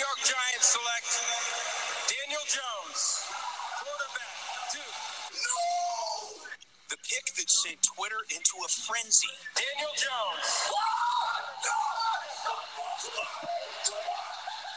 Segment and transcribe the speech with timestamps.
[0.00, 1.10] York Giants select
[2.08, 3.00] Daniel Jones,
[3.76, 4.40] quarterback,
[4.72, 4.98] Duke.
[6.88, 9.28] The pick that sent Twitter into a frenzy.
[9.52, 10.48] Daniel Jones.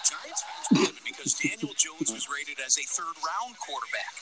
[0.04, 4.14] Giants fans were livid because Daniel Jones was rated as a third round quarterback.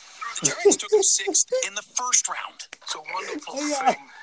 [0.42, 2.70] The Giants took him sixth in the first round.
[2.82, 3.94] It's a wonderful Yeah.
[3.94, 4.21] thing when need and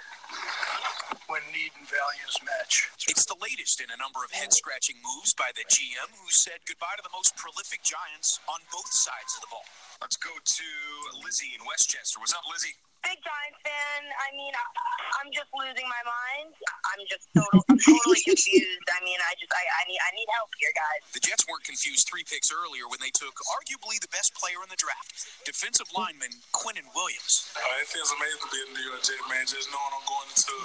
[1.89, 2.93] values match.
[3.09, 6.61] It's the latest in a number of head scratching moves by the GM who said
[6.69, 9.65] goodbye to the most prolific Giants on both sides of the ball.
[10.01, 10.69] Let's go to
[11.25, 12.21] Lizzie in Westchester.
[12.21, 12.77] What's up, Lizzie?
[13.09, 14.01] Big Giants fan.
[14.05, 14.65] I mean, I,
[15.25, 16.53] I'm just losing my mind.
[16.93, 18.87] I'm just total, I'm totally confused.
[18.93, 21.01] I mean, I just, I, I need, I need help here, guys.
[21.17, 24.69] The Jets weren't confused three picks earlier when they took arguably the best player in
[24.69, 25.09] the draft,
[25.49, 27.49] defensive lineman Quinnen Williams.
[27.57, 30.29] Uh, it feels amazing to be a New York Jet man, just knowing I'm going
[30.29, 30.57] into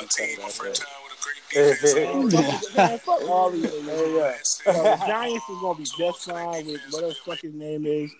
[0.00, 2.72] a team, a franchise with a great defense.
[2.76, 4.62] Man, fuck all these niggas.
[4.66, 4.96] Yeah.
[5.06, 8.10] Giants is gonna be just fine with whatever the fuck his name is,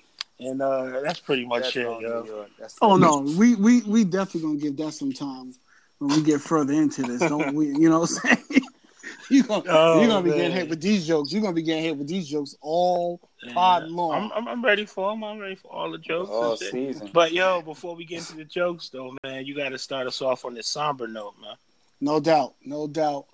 [0.41, 2.46] and uh, that's pretty much it, yo.
[2.83, 5.55] Oh no, we we we definitely gonna give that some time
[5.99, 7.21] when we get further into this.
[7.21, 7.66] Don't we?
[7.66, 8.63] You know what I'm saying?
[9.30, 10.38] you gonna Oh, you gonna be man.
[10.38, 11.32] getting hit with these jokes.
[11.32, 13.21] You're gonna be getting hit with these jokes all
[13.52, 14.15] pod long.
[14.15, 15.23] I'm, I'm I'm ready for them.
[15.23, 16.30] I'm ready for all the jokes.
[16.30, 17.10] All season.
[17.13, 20.23] But yo, before we get into the jokes, though, man, you got to start us
[20.23, 21.54] off on this somber note, man.
[22.01, 23.27] No doubt, no doubt.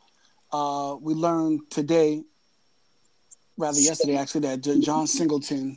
[0.53, 2.23] Uh, we learned today,
[3.57, 5.77] rather yesterday actually, that John Singleton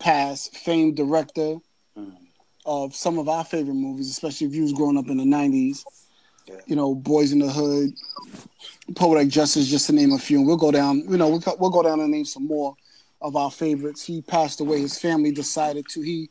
[0.00, 1.56] passed, famed director
[1.96, 2.16] Mm.
[2.66, 5.84] of some of our favorite movies, especially if you was growing up in the '90s.
[6.46, 6.60] Yeah.
[6.66, 7.90] You know, Boys in the Hood,
[8.96, 10.38] Poetic Justice, just to name a few.
[10.38, 10.98] And we'll go down.
[11.08, 12.74] You know, we'll, we'll go down and name some more
[13.20, 14.04] of our favorites.
[14.04, 14.80] He passed away.
[14.80, 16.00] His family decided to.
[16.00, 16.30] He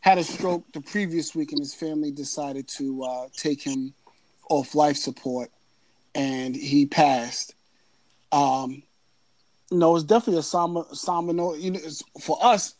[0.00, 3.92] had a stroke the previous week, and his family decided to uh, take him
[4.48, 5.50] off life support,
[6.14, 7.54] and he passed.
[8.30, 8.82] Um,
[9.70, 11.58] no, it's definitely a somber, somber note.
[11.58, 12.74] You know, it's, for us,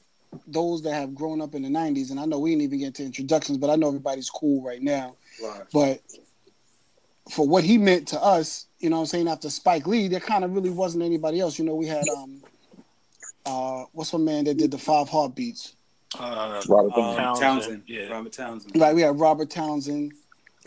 [0.47, 2.95] those that have grown up in the '90s, and I know we didn't even get
[2.97, 5.17] to introductions, but I know everybody's cool right now.
[5.43, 5.63] Right.
[5.73, 6.03] But
[7.31, 10.21] for what he meant to us, you know, what I'm saying after Spike Lee, there
[10.21, 11.59] kind of really wasn't anybody else.
[11.59, 12.43] You know, we had um,
[13.47, 15.75] uh, what's my man that did the Five Heartbeats?
[16.19, 17.43] Uh, Robert um, Townsend.
[17.43, 18.03] Townsend, Yeah.
[18.03, 18.13] yeah.
[18.13, 18.77] Robert Townsend.
[18.77, 20.18] Like we had Robert Townsend, and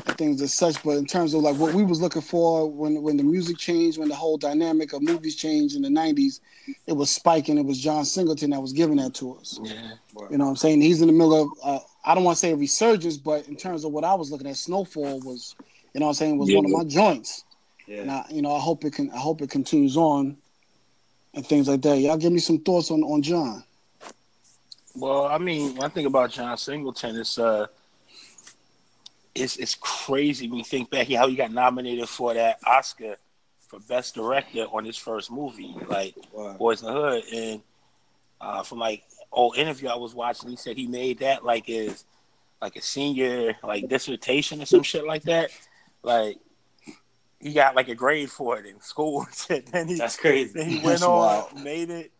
[0.02, 0.82] things as such.
[0.84, 3.98] But in terms of like what we was looking for when when the music changed,
[3.98, 6.40] when the whole dynamic of movies changed in the '90s,
[6.88, 9.60] it was Spike and it was John Singleton that was giving that to us.
[9.64, 9.92] Yeah.
[10.30, 10.82] You know what I'm saying?
[10.82, 13.56] He's in the middle of uh, I don't want to say a resurgence, but in
[13.56, 15.56] terms of what I was looking at, Snowfall was,
[15.94, 17.46] you know what I'm saying, was one of my joints.
[17.88, 18.02] Yeah.
[18.02, 20.38] And I, you know, I hope it can I hope it continues on
[21.34, 21.98] and things like that.
[21.98, 23.64] Y'all give me some thoughts on on John.
[24.96, 27.68] Well, I mean, one thing about John Singleton is uh,
[29.36, 33.16] it's it's crazy when you think back how he got nominated for that Oscar
[33.68, 36.58] for Best Director on his first movie, like Wow.
[36.58, 37.62] Boys in the Hood, and
[38.42, 42.06] uh, from like old interview I was watching, he said he made that like his
[42.62, 45.52] like a senior like dissertation or some shit like that,
[46.04, 46.38] like.
[47.44, 49.26] He got like a grade for it in school.
[49.48, 50.54] then he, That's crazy.
[50.54, 51.64] then he went That's on, wild.
[51.64, 52.12] made it.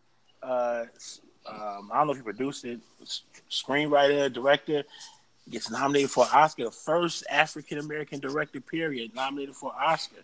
[0.42, 0.82] Uh,
[1.46, 2.80] um, I don't know if he produced it.
[3.48, 4.82] Screenwriter, director
[5.50, 6.70] gets nominated for an Oscar.
[6.70, 10.22] First African American director, period, nominated for an Oscar.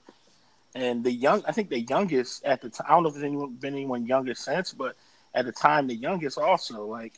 [0.74, 2.86] And the young, I think the youngest at the time.
[2.88, 4.96] I don't know if there's anyone been anyone younger since, but
[5.34, 7.14] at the time, the youngest also like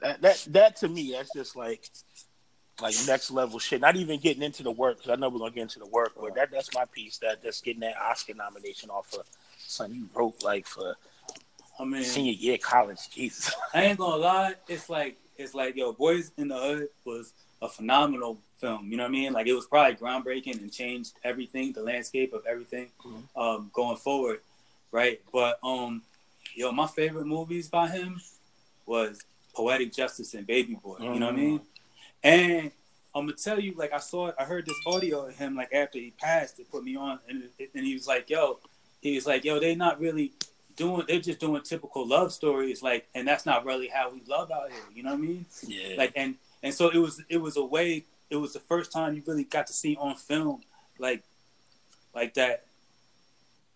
[0.00, 0.22] that.
[0.22, 1.90] That that to me, that's just like
[2.80, 3.80] like next level shit.
[3.80, 6.12] Not even getting into the work because I know we're gonna get into the work,
[6.20, 7.18] but that that's my piece.
[7.18, 9.26] That that's getting that Oscar nomination off of
[9.58, 10.94] son you wrote like for
[11.78, 13.08] I mean, senior year college.
[13.10, 13.54] Jesus.
[13.72, 14.54] I ain't gonna lie.
[14.68, 17.32] It's like it's like yo, Boys in the Hood was
[17.62, 18.90] a phenomenal film.
[18.90, 19.32] You know what I mean?
[19.32, 23.22] Like it was probably groundbreaking and changed everything, the landscape of everything, Mhm.
[23.36, 24.40] um, going forward,
[24.92, 25.20] right?
[25.32, 26.02] But um,
[26.54, 28.20] yo, my favorite movies by him
[28.86, 29.20] was
[29.54, 30.96] Poetic Justice and Baby Boy.
[31.00, 31.60] You know what I mean?
[32.22, 32.72] And
[33.14, 35.98] I'm gonna tell you, like I saw, I heard this audio of him like after
[35.98, 36.58] he passed.
[36.58, 38.58] It put me on, and and he was like, "Yo,"
[39.00, 40.32] he was like, "Yo, they not really
[40.78, 41.04] doing.
[41.06, 44.70] They're just doing typical love stories, like, and that's not really how we love out
[44.70, 44.80] here.
[44.94, 45.46] You know what I mean?
[45.66, 45.96] Yeah.
[45.98, 47.22] Like, and and so it was.
[47.28, 48.04] It was a way.
[48.30, 50.60] It was the first time you really got to see on film,
[50.98, 51.22] like,
[52.14, 52.64] like that,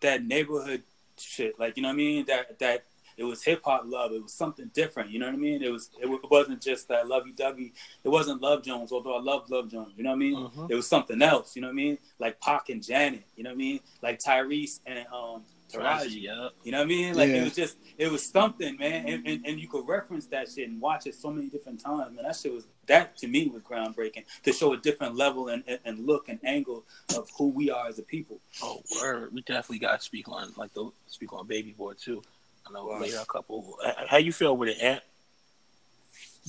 [0.01, 0.83] that neighborhood
[1.17, 1.59] shit.
[1.59, 2.25] Like, you know what I mean?
[2.25, 2.85] That that
[3.15, 4.11] it was hip hop love.
[4.11, 5.11] It was something different.
[5.11, 5.61] You know what I mean?
[5.61, 5.89] It was.
[6.01, 7.73] It, it wasn't just that lovey dovey.
[8.03, 9.93] It wasn't Love Jones, although I love Love Jones.
[9.95, 10.35] You know what I mean?
[10.35, 10.71] Mhm.
[10.71, 11.55] It was something else.
[11.55, 11.97] You know what I mean?
[12.19, 13.23] Like Pac and Janet.
[13.35, 13.79] You know what I mean?
[14.01, 15.43] Like Tyrese and um
[15.73, 16.21] Taraji.
[16.21, 16.49] yeah.
[16.63, 17.15] You know what I mean?
[17.15, 17.35] Like Yeah.
[17.37, 19.07] it was just, it was something, man.
[19.07, 22.15] And, and and you could reference that shit and watch it so many different times,
[22.15, 22.23] man.
[22.25, 25.79] That shit was that to me was groundbreaking to show a different level and, and,
[25.85, 26.83] and look and angle
[27.17, 28.39] of who we are as a people.
[28.61, 29.33] Oh, word.
[29.33, 32.21] We definitely got to speak on like the speak on Baby Boy too.
[32.67, 33.77] I know we made a couple.
[34.07, 35.01] How you feel with it, Ant?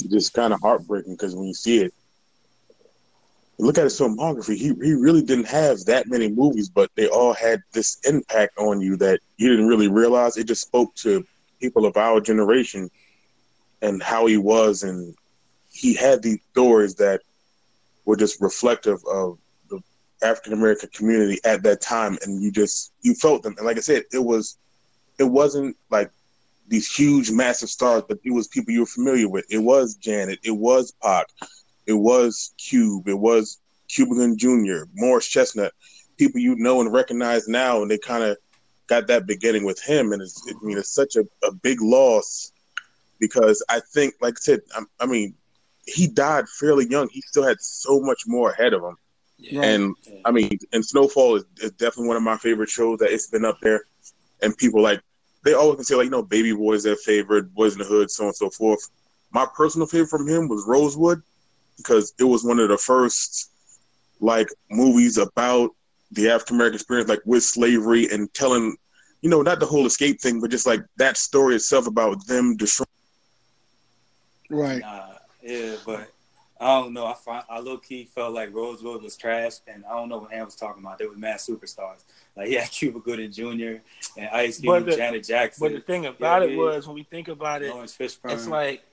[0.08, 1.94] Just kind of heartbreaking because when you see it,
[3.58, 4.56] look at his filmography.
[4.56, 8.80] He he really didn't have that many movies, but they all had this impact on
[8.80, 10.36] you that you didn't really realize.
[10.36, 11.24] It just spoke to
[11.60, 12.90] people of our generation
[13.82, 15.14] and how he was, and
[15.70, 17.20] he had these stories that
[18.04, 19.80] were just reflective of the
[20.22, 23.54] African American community at that time, and you just you felt them.
[23.56, 24.58] And like I said, it was
[25.18, 26.10] it wasn't like
[26.66, 29.44] these huge, massive stars, but it was people you were familiar with.
[29.50, 31.26] It was Janet, it was Pac,
[31.86, 35.72] it was Cube, it was Cuban Jr., Morris Chestnut,
[36.16, 38.36] people you know and recognize now, and they kind of
[38.86, 40.12] got that beginning with him.
[40.12, 42.52] And it's, I mean, it's such a, a big loss
[43.18, 45.34] because I think, like I said, I, I mean,
[45.86, 47.08] he died fairly young.
[47.10, 48.96] He still had so much more ahead of him.
[49.38, 49.62] Yeah.
[49.62, 49.94] And
[50.24, 53.44] I mean, and Snowfall is, is definitely one of my favorite shows that it's been
[53.44, 53.84] up there.
[54.42, 55.00] And people like
[55.44, 57.84] they always can say like, you know, Baby Boy is their favorite, Boys in the
[57.84, 58.88] Hood, so on and so forth.
[59.30, 61.22] My personal favorite from him was Rosewood
[61.76, 63.50] because it was one of the first
[64.20, 65.70] like movies about
[66.12, 68.76] the African American experience, like with slavery and telling,
[69.20, 72.56] you know, not the whole escape thing, but just like that story itself about them
[72.56, 72.86] destroying.
[74.50, 74.80] Right.
[74.80, 76.10] Nah, yeah, but
[76.60, 77.06] I don't know.
[77.06, 80.32] I find, I low key felt like Rosewood was trash, and I don't know what
[80.32, 80.98] Ann was talking about.
[80.98, 82.04] They were mad superstars.
[82.36, 83.78] Like yeah, Cuba Gooding Jr.
[84.16, 85.66] and Ice But Cube, the- Janet Jackson.
[85.66, 88.32] But the thing about Yeah, it was when we think about it, Laurence Fishburne.
[88.32, 88.84] it's like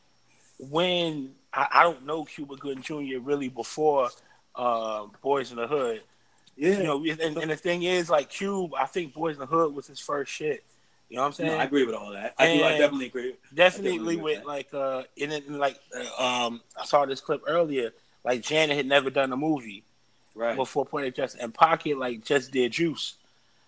[0.57, 3.19] when I, I don't know Cuba Gooding Jr.
[3.19, 4.09] really before
[4.55, 6.01] uh, Boys in the Hood.
[6.57, 9.45] yeah, You know, and, and the thing is, like Cube, I think Boys in the
[9.45, 10.63] Hood was his first shit.
[11.09, 11.51] You know what I'm saying?
[11.51, 12.33] no, I agree with all that.
[12.37, 12.63] I do.
[12.63, 13.35] I definitely agree.
[13.53, 15.77] Definitely agree with, with like uh, in it, like
[16.19, 17.91] uh, um, I saw this clip earlier.
[18.23, 19.83] Like Janet had never done a movie
[20.33, 23.15] Right, before Poetic Justice, and Pocket like just did Juice.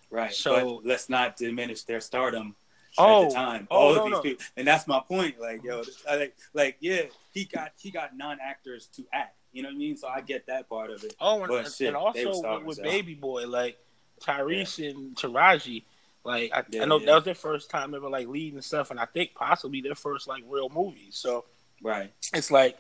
[0.09, 0.31] right.
[0.33, 2.56] so- but let's not diminish their stardom.
[2.97, 4.21] Oh, at the time, oh, all no, of these no.
[4.21, 5.41] people, and that's my point.
[5.41, 7.01] Like, yo, I like, like, yeah,
[7.33, 9.35] he got he got non actors to act.
[9.51, 9.97] You know what I mean?
[9.97, 11.15] So I get that part of it.
[11.19, 12.83] Oh, and, But and shit, they also with, with.
[12.83, 13.77] Baby Boy, like
[14.21, 15.83] Tyrese and Taraji,
[16.24, 17.07] like I, Yeah, I know yeah.
[17.07, 19.95] that was their first time ever like leading and stuff, and I think possibly their
[19.95, 21.09] first like real movie.
[21.12, 21.45] So
[21.81, 22.12] Right.
[22.33, 22.77] it's like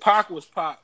[0.00, 0.78] Pac was Pac,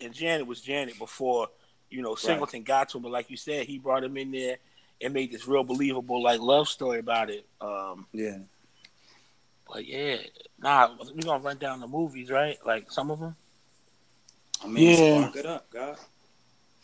[0.00, 1.48] and Janet was Janet before
[1.90, 3.02] you know Singleton got to him.
[3.02, 4.56] But like you said, he brought him in there
[5.00, 7.46] and made this real believable like love story about it.
[7.60, 8.38] Um, Yeah.
[9.72, 10.16] But yeah,
[10.58, 12.56] nah, we're gonna run down the movies, right?
[12.64, 13.36] Like some of them.
[14.62, 15.20] I mean, Yeah.
[15.20, 15.96] spark it up, God.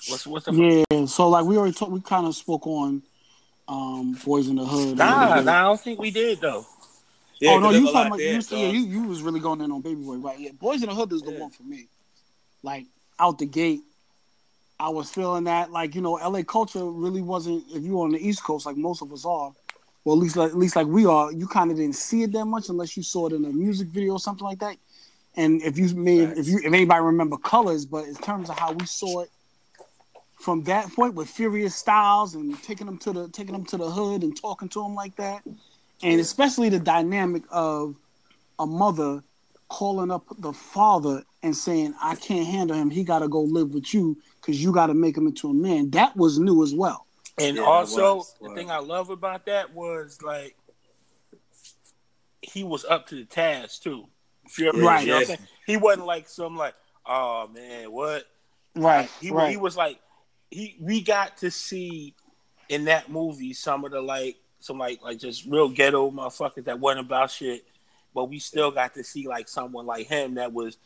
[0.09, 1.07] What's what's the Yeah.
[1.07, 3.03] So like we already talked, we kind of spoke on
[3.69, 4.93] um Boys in the Hood.
[4.93, 6.65] a Nah, nah, I don't think we did though.
[7.41, 9.41] Yeah, oh no, you there's talking about there, you, so- yeah, you you was really
[9.41, 10.39] going in on Baby Boy, right?
[10.39, 11.41] Yeah, Boys in the Hood is the Yeah.
[11.41, 11.89] one for me.
[12.63, 12.87] Like
[13.19, 13.81] out the gate,
[14.79, 17.65] I was feeling that like you know LA culture really wasn't.
[17.71, 19.53] If you were on the East Coast, like most of us are,
[20.07, 22.31] well at least like, at least like we are, you kind of didn't see it
[22.31, 24.77] that much unless you saw it in a music video or something like that.
[25.35, 28.71] And if you made if you if anybody remember Colors, but in terms of how
[28.71, 29.31] we saw it
[30.39, 33.91] from that point with Furious Styles and taking them to the taking them to the
[33.91, 35.43] hood and talking to them like that,
[36.05, 37.97] and especially the dynamic of
[38.61, 39.25] a mother
[39.69, 42.91] calling up the father and saying, "I can't handle him.
[42.91, 45.55] He got to go live with you because you got to make him into a
[45.55, 47.06] man." That was new as well.
[47.39, 50.57] And Yeah, also, was- the thing I love about that was like
[52.43, 54.07] he was up to the task too.
[54.45, 55.01] If you ever, Right.
[55.05, 55.37] you know what I'm Yeah.
[55.37, 55.49] saying?
[55.67, 58.25] He wasn't like some like, oh man, what?
[58.75, 59.11] Right.
[59.21, 59.51] He right.
[59.51, 59.99] he was like
[60.51, 60.77] he.
[60.81, 62.15] We got to see
[62.69, 66.79] in that movie some of the like some like like just real ghetto motherfuckers that
[66.79, 67.67] wasn't about shit,
[68.15, 70.77] but we still got to see like someone like him that was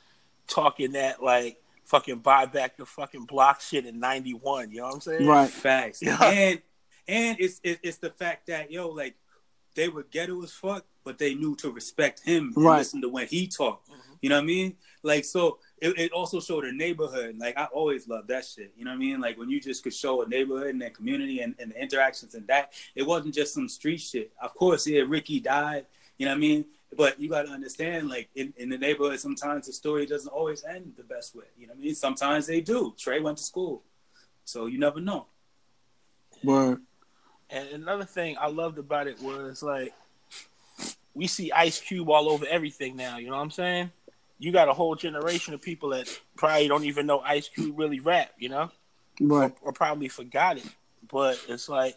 [0.46, 4.70] talking that like fucking buy back the fucking block shit in '91.
[4.70, 5.26] You know what I'm saying?
[5.26, 5.50] right.
[5.50, 6.00] Facts.
[6.02, 6.16] Yeah.
[6.22, 6.62] And
[7.08, 9.16] and it's it, it's the fact that yo like
[9.74, 12.78] they were ghetto as fuck, but they knew to respect him and Right.
[12.78, 13.88] listen to when he talked.
[13.88, 14.12] Mm-hmm.
[14.20, 14.76] You know what I mean?
[15.02, 17.36] Like so, it, it also showed a neighborhood.
[17.38, 18.72] Like I always love that shit.
[18.76, 19.20] You know what I mean?
[19.20, 22.34] Like when you just could show a neighborhood and a community and, and the interactions
[22.34, 24.32] and that it wasn't just some street shit.
[24.42, 25.86] Of course, yeah, Ricky died.
[26.20, 26.64] You know what I mean?
[26.98, 30.62] But you got to understand, like in, in the neighborhood, sometimes the story doesn't always
[30.64, 31.44] end the best way.
[31.58, 31.94] You know what I mean?
[31.94, 32.94] Sometimes they do.
[32.98, 33.82] Trey went to school,
[34.44, 35.24] so you never know.
[36.44, 36.82] Word.
[37.48, 39.94] And another thing I loved about it was like
[41.14, 43.16] we see Ice Cube all over everything now.
[43.16, 43.90] You know what I'm saying?
[44.38, 48.00] You got a whole generation of people that probably don't even know Ice Cube really
[48.00, 48.32] rap.
[48.38, 48.70] You know,
[49.22, 49.54] Right.
[49.62, 50.68] or probably forgot it.
[51.10, 51.96] But it's like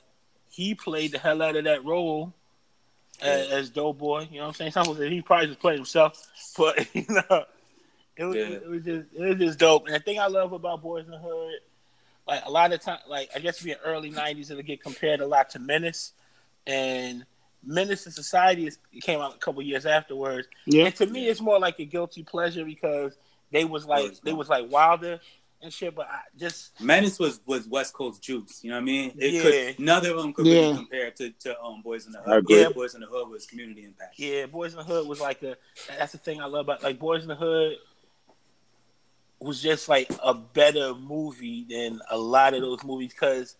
[0.49, 2.33] he played the hell out of that role
[3.21, 4.27] as, as Doughboy.
[4.31, 4.71] You know what I'm saying?
[4.71, 6.27] Some people he probably just played himself,
[6.57, 7.45] but you know,
[8.15, 8.43] it was, Yeah.
[8.43, 9.85] it was just it was just dope.
[9.85, 11.55] And the thing I love about Boys in the Hood,
[12.27, 15.27] like a lot of time, like I guess being early '90s, it'll get compared a
[15.27, 16.13] lot to Menace,
[16.67, 17.25] and
[17.65, 20.47] Menace to Society is, it came out a couple years afterwards.
[20.65, 20.85] Yeah.
[20.85, 23.17] And to me, it's more like a guilty pleasure because
[23.51, 25.19] they was like they was like Wilder
[25.63, 25.95] and shit.
[25.95, 28.63] But I just Menace was was West Coast juice.
[28.63, 29.13] You know what I mean?
[29.17, 29.41] It Yeah.
[29.41, 30.53] could none of them could Yeah.
[30.61, 32.37] really compare to, to um Boys in the Hood.
[32.39, 32.59] agree.
[32.61, 34.19] Yeah, Boys in the Hood was community impact.
[34.19, 35.57] yeah, Boys in the Hood was like a
[35.97, 37.77] that's the thing I love about like Boys in the Hood
[39.39, 43.55] was just like a better movie than a lot of those movies because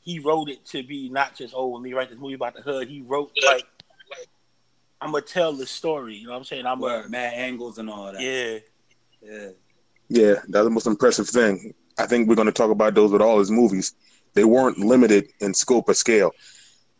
[0.00, 2.60] he wrote it to be not just oh let me write this movie about the
[2.62, 2.88] hood.
[2.88, 3.66] He wrote like
[5.00, 6.14] I'm gonna tell the story.
[6.16, 6.64] You know what I'm saying?
[6.66, 8.20] I'm Word, a, mad angles and all that.
[8.20, 8.58] yeah.
[9.20, 9.48] yeah.
[10.12, 11.72] Yeah, that's the most impressive thing.
[11.96, 13.94] I think we're going to talk about those with all his movies.
[14.34, 16.32] They weren't limited in scope or scale.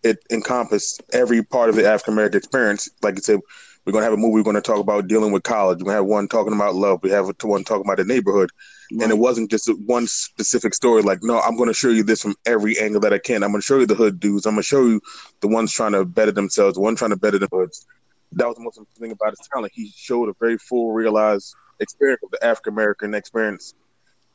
[0.02, 2.88] It encompassed every part of the African American experience.
[3.02, 3.40] Like you said,
[3.84, 5.80] we're going to have a movie we're going to talk about dealing with college.
[5.80, 7.00] We're going to have one talking about love.
[7.02, 8.48] We have one talking about the neighborhood.
[8.90, 11.02] And it wasn't just one specific story.
[11.02, 13.42] Like, no, I'm going to show you this from every angle that I can.
[13.42, 14.46] I'm going to show you the hood dudes.
[14.46, 15.02] I'm going to show you
[15.40, 17.84] the ones trying to better themselves, the one trying to better the hoods.
[18.32, 19.72] That was the most important thing about his talent.
[19.74, 23.74] He showed a very full, realized experience of the African American experience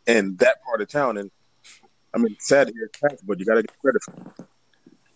[0.06, 1.18] in that part of town.
[1.18, 1.32] And
[2.13, 4.48] I mean, sad to hear it's but you got to get credit for it.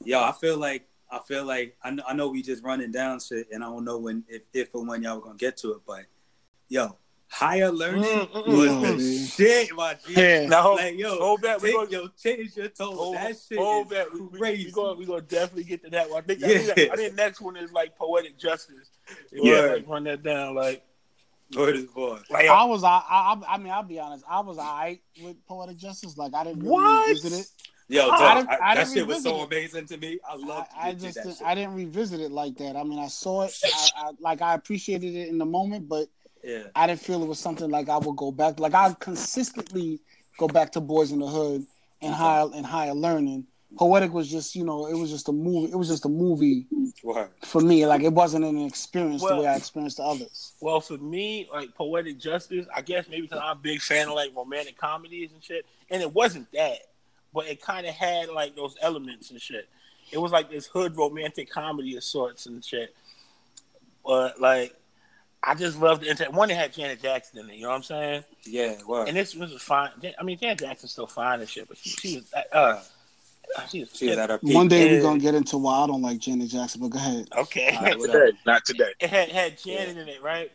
[0.03, 3.19] Yo, I feel like I feel like I know, I know we just running down
[3.19, 5.73] shit, and I don't know when if, if or when y'all were gonna get to
[5.73, 6.05] it, but
[6.69, 6.97] yo,
[7.27, 8.97] higher learning Mm, mm, was mm.
[8.97, 10.13] the shit, my G.
[10.15, 10.47] Yeah.
[10.47, 11.61] Now hold, Like yo, hold back.
[11.61, 12.95] We take, gonna, yo, change your tone.
[12.95, 14.13] hold, that shit hold is back.
[14.13, 14.65] We, we, crazy.
[14.65, 16.23] we gonna we gonna definitely get to that one.
[16.23, 16.93] I think, I think, Yeah.
[16.93, 18.89] I think next one is like poetic justice.
[19.31, 19.53] Yeah.
[19.53, 20.55] Yeah, like, run that down.
[20.55, 20.83] Like,
[21.55, 22.21] Word is born.
[22.29, 24.23] like I was, I, I, I mean, I'll be honest.
[24.29, 26.17] I was alright with poetic justice.
[26.17, 27.07] Like I didn't really What?
[27.09, 27.47] revisit it.
[27.87, 30.19] Yo, I dog, didn't- I, I that didn't shit was so revisit amazing to me.
[30.29, 31.47] I love I, I just, that didn't- shit.
[31.47, 32.75] I didn't revisit it like that.
[32.77, 33.53] I mean, I saw it.
[33.65, 36.07] I, I, like I appreciated it in the moment, but
[36.43, 36.63] yeah.
[36.73, 38.59] I didn't feel it was something like I would go back.
[38.59, 39.99] Like I consistently
[40.37, 41.65] go back to Boys in the Hood
[42.01, 43.45] and higher and higher learning.
[43.77, 45.71] Poetic was just, you know, it was just a movie.
[45.71, 46.67] It was just a movie
[47.03, 47.29] Word.
[47.43, 47.85] for me.
[47.85, 50.53] Like it wasn't an experience the way I experienced the others.
[50.61, 54.13] Well, for me, like poetic justice, I guess maybe because I'm a big fan of
[54.13, 56.79] like romantic comedies and shit, and it wasn't that,
[57.33, 59.67] but it kind of had like those elements and shit.
[60.11, 62.93] It was like this hood romantic comedy of sorts and shit.
[64.05, 64.75] But like,
[65.43, 67.55] I just loved the inter- one that had Janet Jackson in it.
[67.55, 68.23] You know what I'm saying?
[68.43, 69.07] Yeah, word.
[69.07, 69.91] And this was fine.
[70.19, 72.81] I mean, Janet Jackson's still fine and shit, but she, she was uh,
[73.69, 74.55] she was, she was at her peak.
[74.55, 77.27] One day we're gonna get into why I don't like Janet Jackson, but go ahead.
[77.37, 77.75] okay.
[77.75, 78.37] All right, Not today.
[78.45, 78.91] Not today.
[78.99, 80.51] it had had Janet in it, right?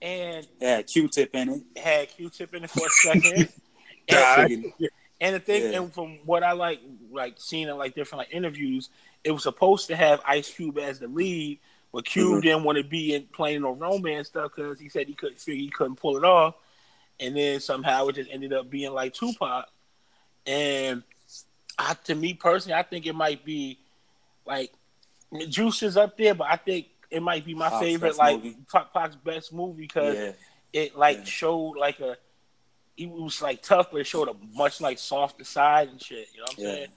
[0.00, 1.62] And Yeah, Q-Tip in it.
[1.76, 3.48] it had Q-Tip in it for a second.
[4.10, 4.72] And,
[5.20, 5.80] and the thing, Yeah.
[5.80, 8.88] and from what I like, like seeing in like different like interviews,
[9.24, 11.58] it was supposed to have Ice Cube as the lead,
[11.92, 12.42] but Cube Mhm.
[12.42, 15.60] didn't want to be in playing no romance stuff because he said he couldn't figure
[15.60, 16.54] he couldn't pull it off,
[17.20, 19.66] and then somehow it just ended up being like Tupac,
[20.46, 21.02] and
[21.78, 23.78] I, to me personally, I think it might be
[24.46, 24.72] like
[25.48, 28.56] Juice is up there, but I think it might be my Pac's favorite, like movie.
[28.72, 30.32] Pac, Pac's best movie because Yeah.
[30.72, 31.24] it like Yeah.
[31.24, 32.16] showed like a
[32.96, 36.28] it was like tough, but it showed a much like softer side and shit.
[36.34, 36.72] You know what I'm Yeah.
[36.74, 36.88] saying?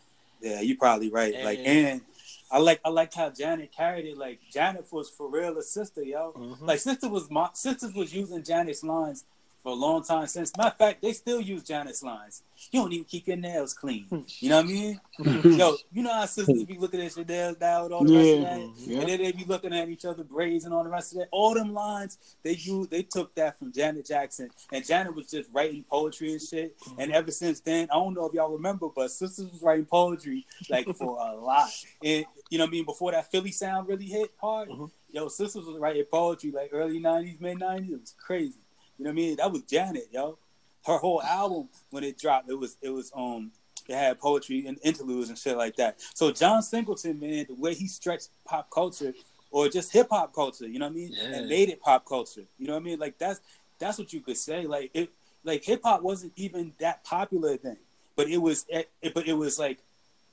[0.42, 1.34] Yeah, you probably right.
[1.44, 2.02] Like, And- and
[2.50, 4.18] I like I liked how Janet carried it.
[4.18, 6.34] Like Janet was for real a sister, yo.
[6.34, 6.62] Mhm.
[6.62, 9.26] Like sister was my sister was using Janet's lines
[9.62, 10.52] for a long time since.
[10.58, 12.44] Matter of fact, they still use Janet's lines.
[12.72, 14.06] You don't even keep your nails clean.
[14.40, 15.00] You know what I mean?
[15.58, 18.30] Yo, you know how sisters be looking at your nails now and all the rest
[18.30, 19.00] of that, Yeah.
[19.00, 21.28] and then they be looking at each other braids and all the rest of that.
[21.32, 25.50] All them lines they you they took that from Janet Jackson, and Janet was just
[25.54, 26.76] writing poetry and shit.
[26.98, 30.46] And ever since then, I don't know if y'all remember, but sisters was writing poetry
[30.70, 31.70] like for a lot.
[32.04, 32.86] And you know what I mean?
[32.86, 34.92] Before that Philly sound really hit hard, Mhm.
[35.12, 37.92] yo, sisters was writing poetry like early '90s, mid '90s.
[37.94, 38.60] It was crazy.
[39.02, 39.36] You know what I mean?
[39.38, 40.38] That was Janet, yo.
[40.86, 43.52] Her whole album when it dropped, it was it was um
[43.90, 46.00] it had poetry and interludes and shit like that.
[46.14, 49.16] So John Singleton, man, the way he stretched pop culture
[49.50, 51.38] or just hip hop culture, you know what I mean, Yeah.
[51.38, 52.44] and made it pop culture.
[52.60, 53.00] You know what I mean?
[53.00, 53.40] Like that's
[53.80, 54.68] that's what you could say.
[54.68, 55.10] Like it,
[55.44, 57.78] like hip hop wasn't even that popular then,
[58.16, 58.68] but it was.
[58.70, 59.80] It, but it was like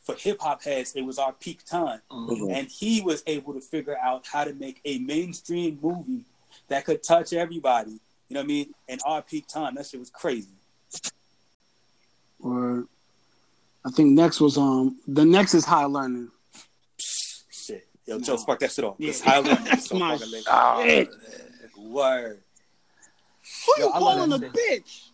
[0.02, 2.52] for hip hop heads, it was our peak time, Mhm.
[2.54, 6.24] and he was able to figure out how to make a mainstream movie
[6.68, 7.98] that could touch everybody.
[8.28, 8.74] You know what I mean?
[8.88, 10.52] And our peak time, that shit was crazy.
[12.40, 12.86] Or
[13.84, 16.30] I think next was um the next is high learning.
[16.98, 18.24] Shit, yo, No.
[18.24, 18.96] Joe, spark that shit off.
[18.98, 19.10] Yeah.
[19.10, 20.42] It's highly That's so my fucking.
[20.46, 21.10] Oh, shit.
[21.78, 22.40] Word.
[23.66, 25.08] Who Yo, you calling a bitch?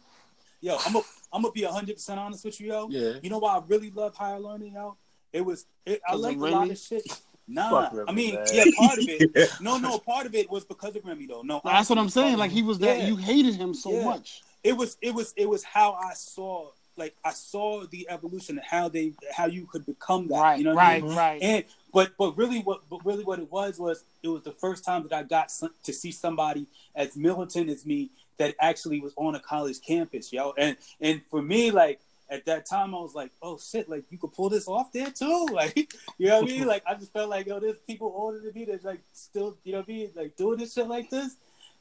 [0.60, 2.88] Yo, I'm gonna I'm gonna be hundred percent honest with you, yo.
[2.90, 3.12] Yeah.
[3.22, 4.96] You know why I really love higher learning, yo?
[5.32, 7.02] It was it, I 'Cause of liked a lot of shit.
[7.46, 8.46] Nah, Fuck Remy, I mean, man.
[8.52, 9.50] yeah, part of it.
[9.60, 11.42] No, no, part of it was because of Remy, though.
[11.42, 12.38] No, That's what I'm saying.
[12.38, 13.06] Like he was that Yeah.
[13.08, 14.04] you hated him so Yeah.
[14.04, 14.42] much.
[14.62, 18.64] it was it was it was how I saw like I saw the evolution and
[18.66, 20.40] how they how you could become that.
[20.40, 21.14] Right, you know what I right, mean?
[21.14, 21.42] right.
[21.42, 24.84] And but but really what but really what it was was it was the first
[24.84, 29.12] time that I got some, to see somebody as militant as me that actually was
[29.16, 30.54] on a college campus, yo.
[30.56, 32.00] And and for me, like
[32.30, 35.10] at that time, I was like, oh shit, like you could pull this off there
[35.10, 35.76] too, like
[36.18, 36.66] you know what I mean?
[36.66, 39.72] Like I just felt like yo, there's people older than me that's like still you
[39.72, 41.36] know what I mean, like doing this shit like this.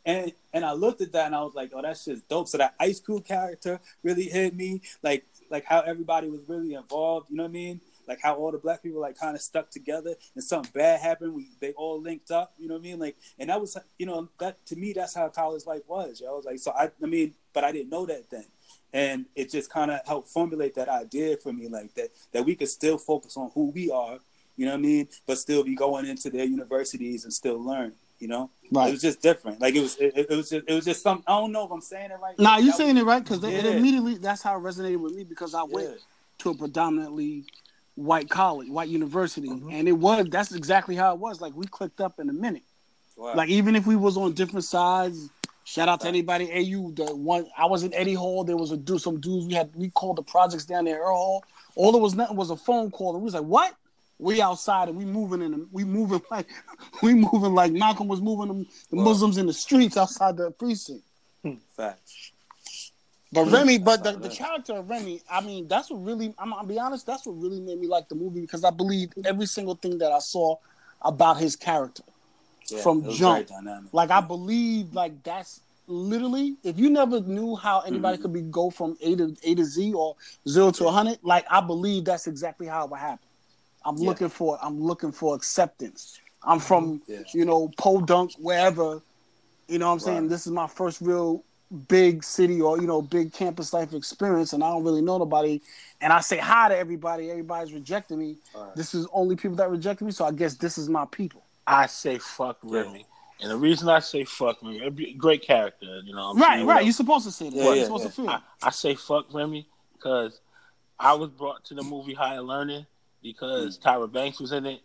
[0.06, 2.50] And and I looked at that and I was like, oh, that shit's dope.
[2.50, 7.30] So that Ice Cube character really hit me, like like how everybody was really involved.
[7.30, 7.82] You know what I mean?
[8.08, 11.34] Like how all the black people like kind of stuck together, and something bad happened,
[11.34, 12.54] we they all linked up.
[12.58, 13.00] You know what I mean?
[13.00, 16.20] Like, and that was you know that to me that's how college life was.
[16.20, 16.30] Yo.
[16.30, 18.46] I was like, so I I mean, but I didn't know that then,
[18.94, 22.56] and it just kind of helped formulate that idea for me, like that that we
[22.56, 24.20] could still focus on who we are.
[24.56, 25.08] You know what I mean?
[25.26, 27.94] But still be going into their universities and still learn.
[28.20, 28.88] You know, Right.
[28.88, 29.60] it was just different.
[29.60, 31.24] Like it was, it, it was just, it was just some.
[31.28, 32.38] I don't know if I'm saying it right.
[32.40, 35.14] Nah, you That saying was- it right because it immediately that's how it resonated with
[35.14, 35.96] me because I went Yeah.
[36.40, 37.46] to a predominantly
[37.96, 39.70] white college, white university, Mm-hmm.
[39.72, 41.42] and it was that's exactly how it was.
[41.42, 42.64] Like we clicked up in a minute.
[43.18, 43.36] Wow.
[43.36, 45.30] Like even if we was on different sides,
[45.64, 46.52] shout out to anybody.
[46.52, 48.44] AU, the one I was in Eddie Hall.
[48.44, 49.72] There was a dude, some dudes we had.
[49.76, 51.00] We called the projects down there.
[51.00, 51.46] Earl Hall.
[51.76, 53.76] All there was nothing was a phone call, and we was like, "What?"
[54.20, 55.52] We outside and we moving in.
[55.52, 56.48] The, we moving like
[57.02, 58.98] we moving like Malcolm was moving them, the.
[58.98, 61.04] Muslims in the streets outside the precinct.
[61.76, 62.32] Facts.
[63.34, 66.68] But Remy, but the, the character of Remy, I mean, that's what really, I'm gonna
[66.68, 69.74] be honest, that's what really made me like the movie because I believed every single
[69.74, 70.58] thing that I saw
[71.02, 72.04] about his character
[72.74, 73.50] Yeah, from jump.
[73.92, 78.22] Like I believe like that's literally, if you never knew how anybody Mhm.
[78.22, 80.16] could be go from A to A to Z or
[80.48, 83.28] zero to hundred, like I believe that's exactly how it would happen.
[83.86, 84.08] I'm Yeah.
[84.10, 86.20] looking for, I'm looking for acceptance.
[86.42, 87.20] I'm from, Yeah.
[87.34, 89.02] you know, Podunk, wherever.
[89.68, 90.22] You know what I'm saying?
[90.22, 90.30] Right.
[90.30, 91.44] This is my first real
[91.88, 95.60] big city or you know big campus life experience and i don't really know nobody
[96.02, 98.76] and i say hi to everybody everybody's rejecting me Right.
[98.76, 101.86] this is only people that rejected me so i guess this is my people I
[101.88, 103.06] say fuck Remy.
[103.42, 106.30] And the reason I say fuck Remy, it'd be a great character, you know.
[106.30, 106.68] what I'm right saying?
[106.68, 108.10] right you're supposed to say that Yeah, you're yeah, supposed yeah.
[108.10, 110.40] to feel I, I say fuck Remy because
[111.00, 112.86] I was brought to the movie Higher Learning
[113.22, 114.82] because Tyra Banks was in it,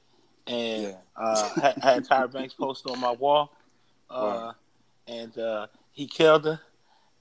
[0.46, 0.96] and Yeah.
[1.16, 3.52] uh, had, had Tyra Banks posted on my wall,
[4.10, 4.54] uh, Right.
[5.08, 6.60] and uh, he killed her,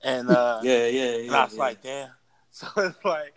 [0.04, 1.28] and uh, Yeah, yeah, yeah.
[1.28, 1.60] and I was yeah.
[1.60, 2.10] like, damn.
[2.58, 3.36] So it's like,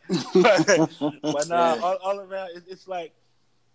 [1.22, 1.80] but nah, Yeah.
[1.82, 3.12] all, all around, it, it's like,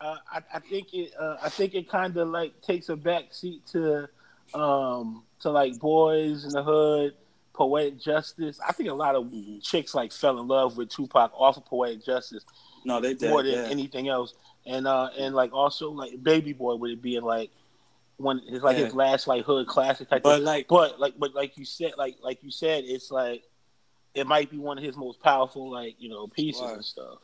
[0.02, 3.34] uh, I, I think it, uh, I think it kind of like takes a back
[3.34, 4.08] seat to,
[4.54, 7.14] um, to like boys in the hood,
[7.54, 8.60] poetic justice.
[8.66, 9.32] I think a lot of
[9.62, 12.44] chicks like fell in love with Tupac off of poetic justice
[12.86, 13.30] no, they did.
[13.30, 13.68] more than yeah.
[13.70, 14.34] anything else,
[14.66, 17.50] and uh, and like also like Baby Boy would it being like
[18.18, 20.24] when it's like his last like hood classic type.
[20.24, 20.46] But thing.
[20.46, 23.44] like, But like, but like you said, like like you said, it's like
[24.14, 26.74] it might be one of his most powerful, like you know, pieces Right.
[26.76, 27.18] and stuff.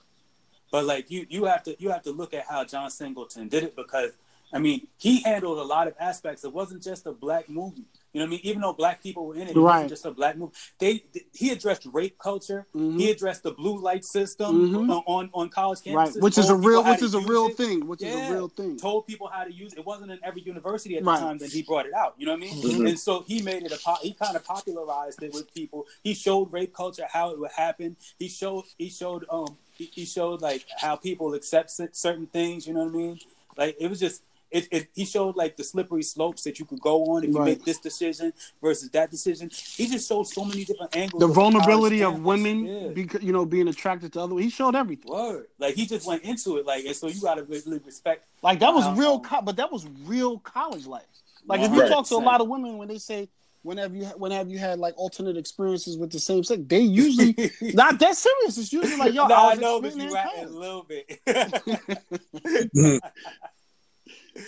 [0.71, 3.63] But like you, you have to, you have to look at how John Singleton did
[3.63, 4.11] it because,
[4.53, 6.43] I mean, he handled a lot of aspects.
[6.43, 7.85] It wasn't just a black movie.
[8.13, 8.39] You know what I mean?
[8.43, 9.73] Even though black people were in it, it Right.
[9.73, 10.51] wasn't just a black movie.
[10.79, 12.67] They, he addressed rape culture.
[12.75, 12.99] Mhm.
[12.99, 14.89] He addressed the blue light system Mhm.
[14.89, 15.95] on, on on college campuses.
[15.95, 17.55] right which is a real which is a real it.
[17.55, 18.29] thing which is Yeah.
[18.29, 19.79] a real thing told people how to use it.
[19.79, 21.19] It wasn't in every university at Right.
[21.19, 22.15] the time that he brought it out.
[22.17, 22.61] You know what I mean?
[22.61, 22.89] Mhm.
[22.89, 25.87] And so he made it a po- he kind of popularized it with people.
[26.03, 27.95] He showed rape culture how it would happen.
[28.19, 32.67] He showed he showed um he, he showed like how people accept certain things.
[32.67, 33.19] You know what I mean?
[33.57, 34.21] Like it was just.
[34.51, 37.39] It, it, he showed like the slippery slopes that you could go on if you
[37.41, 39.49] make this decision versus that decision.
[39.53, 41.21] He just showed so many different angles.
[41.21, 42.25] the of vulnerability of campus.
[42.27, 42.87] women Yeah.
[42.89, 45.47] because you know being attracted to other he showed everything Word.
[45.57, 48.25] Like he just went into it like, and so you gotta really respect.
[48.43, 48.95] like that was Wow.
[48.95, 51.05] real co- but that was real college life
[51.47, 53.29] like if you talk to a lot of women when they say
[53.63, 57.33] whenever you whenever you had like alternate experiences with the same sex they usually
[57.73, 60.45] not that serious it's usually like yo nah, I I know, but experiencing you that
[60.45, 61.19] a little bit.
[62.75, 62.97] Hmm.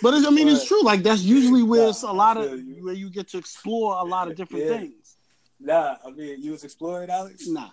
[0.02, 0.82] But it's, I mean, it's true.
[0.82, 2.84] Like that's usually where Nah, it's a lot of you.
[2.84, 4.78] where you get to explore a lot of different Yeah.
[4.78, 5.16] things.
[5.60, 7.46] nah, I mean, you was exploring, Alex.
[7.46, 7.70] Nah,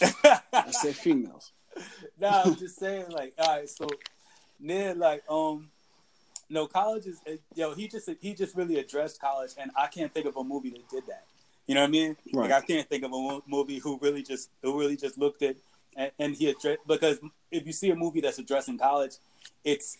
[0.00, 1.52] I said females.
[2.20, 3.86] nah, I'm just saying, like, all right, so
[4.60, 5.70] Ned, like, um,
[6.48, 7.20] no, college is,
[7.54, 10.70] yo, he just he just really addressed college, and I can't think of a movie
[10.70, 11.24] that did that.
[11.66, 12.16] You know what I mean?
[12.34, 12.50] Right.
[12.50, 15.56] Like, I can't think of a movie who really just who really just looked at
[15.96, 17.18] and, and he addressed because
[17.50, 19.12] if you see a movie that's addressing college,
[19.64, 19.96] it's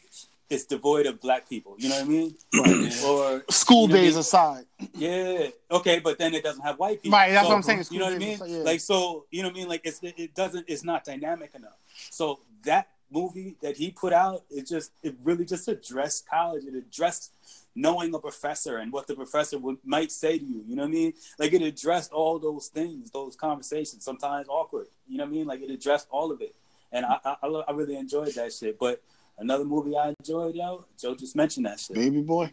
[0.50, 1.74] it's devoid of black people.
[1.78, 2.35] You know what I mean?
[3.07, 4.20] or School you know what I days mean?
[4.20, 5.46] aside, Yeah.
[5.70, 7.18] Okay, but then it doesn't have white people.
[7.18, 8.38] Right, that's So, what I'm saying, You know what I mean?
[8.38, 8.59] days, yeah.
[8.62, 9.68] Like so, you know what I mean?
[9.68, 11.76] Like it's it doesn't it's not dynamic enough.
[12.11, 16.64] So that movie that he put out, it just it really just addressed college.
[16.64, 17.33] It addressed
[17.74, 20.62] knowing a professor and what the professor would might say to you.
[20.68, 21.12] You know what I mean?
[21.38, 24.87] Like it addressed all those things, those conversations, sometimes awkward.
[25.09, 25.46] You know what I mean?
[25.46, 26.54] Like it addressed all of it,
[26.92, 28.78] and I I, I, lo- I really enjoyed that shit.
[28.78, 29.02] But
[29.38, 31.97] another movie I enjoyed, yo, Joe just mentioned that shit.
[31.97, 32.53] Baby boy.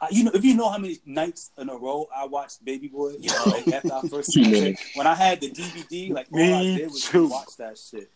[0.00, 2.86] I, you know, if you know how many nights in a row I watched Baby
[2.86, 6.28] Boy, you know, like after I first seen it, when I had the DVD, like
[6.32, 7.28] all I Me did was too.
[7.28, 8.08] watch that shit.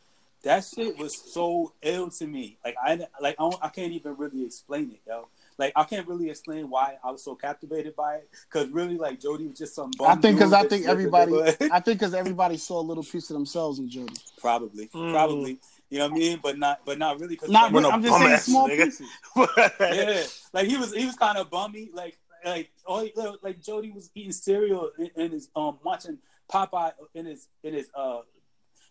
[0.45, 2.57] That shit was so ill to me.
[2.65, 5.29] Like I like I, don't, I can't even really explain it, yo.
[5.59, 8.29] Like I can't really explain why I was so captivated by it.
[8.51, 9.91] Cause really, like Jody was just some.
[10.05, 11.71] I think because I think slipped in the everybody.
[11.73, 14.15] I think because everybody saw a little piece of themselves in Jody.
[14.41, 15.13] probably, Mm.
[15.13, 15.59] probably.
[15.93, 16.41] You know what I mean?
[16.43, 17.37] But not, but not really.
[17.37, 18.85] Cause Not, like, I'm just bum saying ass small nigga.
[18.87, 19.09] pieces.
[19.79, 20.23] yeah,
[20.55, 21.91] like he was he was kind of bummy.
[21.93, 26.17] Like like all he- like Jody was eating cereal in, in his um watching
[26.51, 28.21] Popeye in his in his uh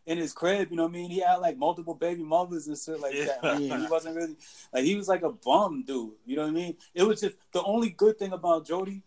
[0.06, 0.70] in his crib.
[0.70, 1.10] You know what I mean?
[1.10, 3.44] He had like multiple baby mothers and shit like that.
[3.44, 3.80] Like, Yeah.
[3.80, 4.36] He wasn't really
[4.72, 6.12] like he was like a bum dude.
[6.28, 6.76] You know what I mean?
[6.94, 9.02] It was just the only good thing about Jody,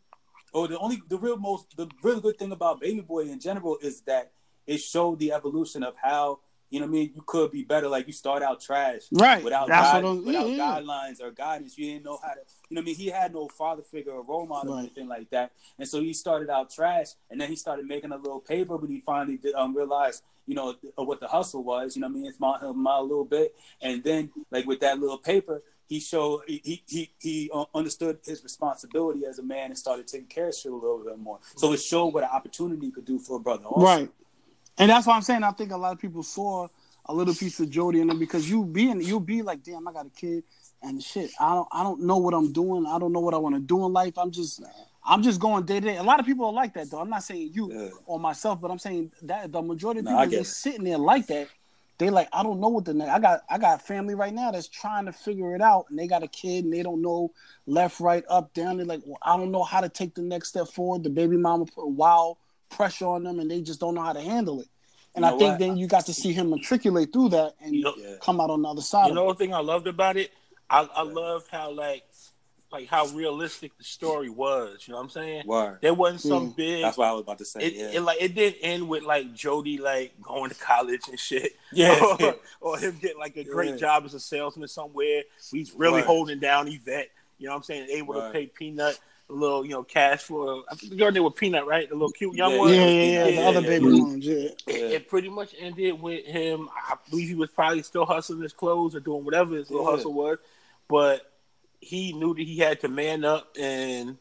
[0.53, 3.79] or the only the real most the real good thing about Baby Boy in general
[3.81, 4.33] is that
[4.67, 6.41] it showed the evolution of how.
[6.75, 7.13] You know what I mean?
[7.15, 7.89] You could be better.
[7.89, 9.45] Like you start out trash, Right.
[9.45, 11.79] without That's guide, what without yeah, guidelines or guidance.
[11.79, 12.41] You didn't know how to.
[12.69, 12.97] You know what I mean?
[12.97, 16.13] He had no father figure or role model or anything like that, and so he
[16.13, 19.55] started out trash, and then he started making a little paper when he finally did,
[19.55, 20.23] um, realized.
[20.47, 21.95] You know what the hustle was.
[21.97, 22.27] You know what I mean?
[22.27, 26.83] It's my, my little bit, and then like with that little paper, he showed he
[26.87, 30.73] he he uh, understood his responsibility as a man and started taking care of shit
[30.73, 31.39] a little bit more.
[31.57, 33.65] So it showed what an opportunity could do for a brother.
[33.65, 33.87] Also.
[33.87, 34.11] Right.
[34.79, 36.69] And that's why I'm saying I think a lot of people saw
[37.07, 39.93] a little piece of Jody in them because you being you'll be like, damn, I
[39.93, 40.43] got a kid
[40.83, 41.31] and shit.
[41.41, 42.87] I don't I don't know what I'm doing.
[42.87, 44.19] I don't know what I want to do in life.
[44.19, 44.63] I'm just
[45.07, 45.97] I'm just going day to day.
[45.97, 47.01] A lot of people are like that though.
[47.01, 47.91] I'm not saying you Yeah.
[48.07, 51.27] or myself, but I'm saying that the majority of No, people they sitting there like
[51.29, 51.49] that.
[51.97, 53.11] They like, I don't know what the next.
[53.11, 56.09] I got I got family right now that's trying to figure it out, and they
[56.09, 57.31] got a kid and they don't know
[57.67, 58.79] left, right, up, down.
[58.79, 61.05] They're like, well, I don't know how to take the next step forward.
[61.05, 62.39] The baby mama put wild
[62.77, 64.69] pressure on them, and they just don't know how to handle it.
[65.15, 65.59] And You I think what?
[65.61, 68.17] then you got to see him matriculate through that and You know- Yeah.
[68.21, 69.09] come out on the other side.
[69.09, 70.33] You know the thing I loved about it?
[70.69, 72.03] I, I loved how like
[72.73, 74.83] like how realistic the story was.
[74.89, 75.47] You know what I'm saying?
[75.47, 75.79] Word.
[75.81, 76.53] There wasn't some Yeah.
[76.57, 76.83] big.
[76.83, 77.61] That's what I was about to say.
[77.61, 77.91] it, yeah.
[77.99, 81.53] it like it didn't end with like Jody like going to college and shit.
[81.73, 82.01] Yeah.
[82.21, 82.37] or,
[82.73, 83.77] or him getting like a great Yeah.
[83.77, 85.23] job as a salesman somewhere.
[85.53, 86.05] He's really Right.
[86.07, 87.11] holding down Yvette.
[87.39, 87.87] You know what I'm saying?
[87.91, 88.99] Able to pay Peanut
[89.31, 90.65] a little, you know, cash for.
[90.71, 91.89] I think the girl name was Peanut, right?
[91.89, 92.69] The little cute young Yeah, one.
[92.75, 93.27] Yeah, yeah, yeah.
[93.27, 93.91] Yeah, the other baby yeah.
[93.91, 94.35] moms, yeah.
[94.35, 96.69] It, it pretty much ended with him.
[96.75, 99.93] I believe he was probably still hustling his clothes or doing whatever his little Yeah.
[99.97, 100.39] hustle was,
[100.89, 101.31] but
[101.81, 104.17] he knew that he had to man up and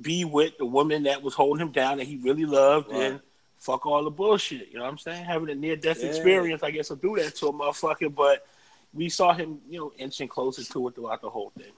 [0.00, 3.02] be with the woman that was holding him down that he really loved Right.
[3.02, 3.20] and
[3.58, 4.68] fuck all the bullshit.
[4.68, 5.24] You know what I'm saying?
[5.24, 6.08] Having a near death Yeah.
[6.08, 8.12] experience, I guess, will do that to a motherfucker.
[8.12, 8.46] But
[8.94, 11.72] we saw him, you know, inching closer to it throughout the whole thing.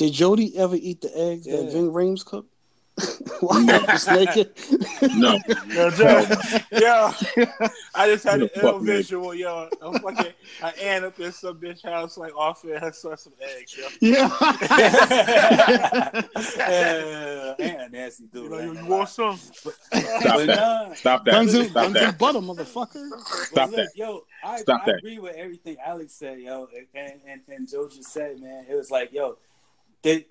[0.00, 1.56] Did Jody ever eat the eggs Yeah.
[1.56, 2.48] that Ving Rhames cooked?
[3.40, 4.52] While he was naked?
[5.16, 6.26] No, Yo, Joe,
[6.72, 7.12] yo,
[7.94, 9.68] I just had You an a ill visual, yo.
[9.80, 10.32] I'm fucking,
[10.62, 13.86] I aunt up in some bitch house, like offering her son some eggs, yo.
[14.00, 14.28] yeah.
[16.58, 18.44] yeah, and nasty dude.
[18.44, 19.38] You, know, you, you want some?
[19.64, 19.72] lie.
[19.92, 21.30] But nah, stop that.
[21.32, 22.18] Guns and, Stop guns and that.
[22.18, 23.08] butter, motherfucker.
[23.46, 23.90] Stop look, that.
[23.94, 24.98] yo, I, Stop I that.
[24.98, 28.66] agree with everything Alex said, yo, and, and and Joe just said, man.
[28.68, 29.38] It was like, yo,
[30.02, 30.26] that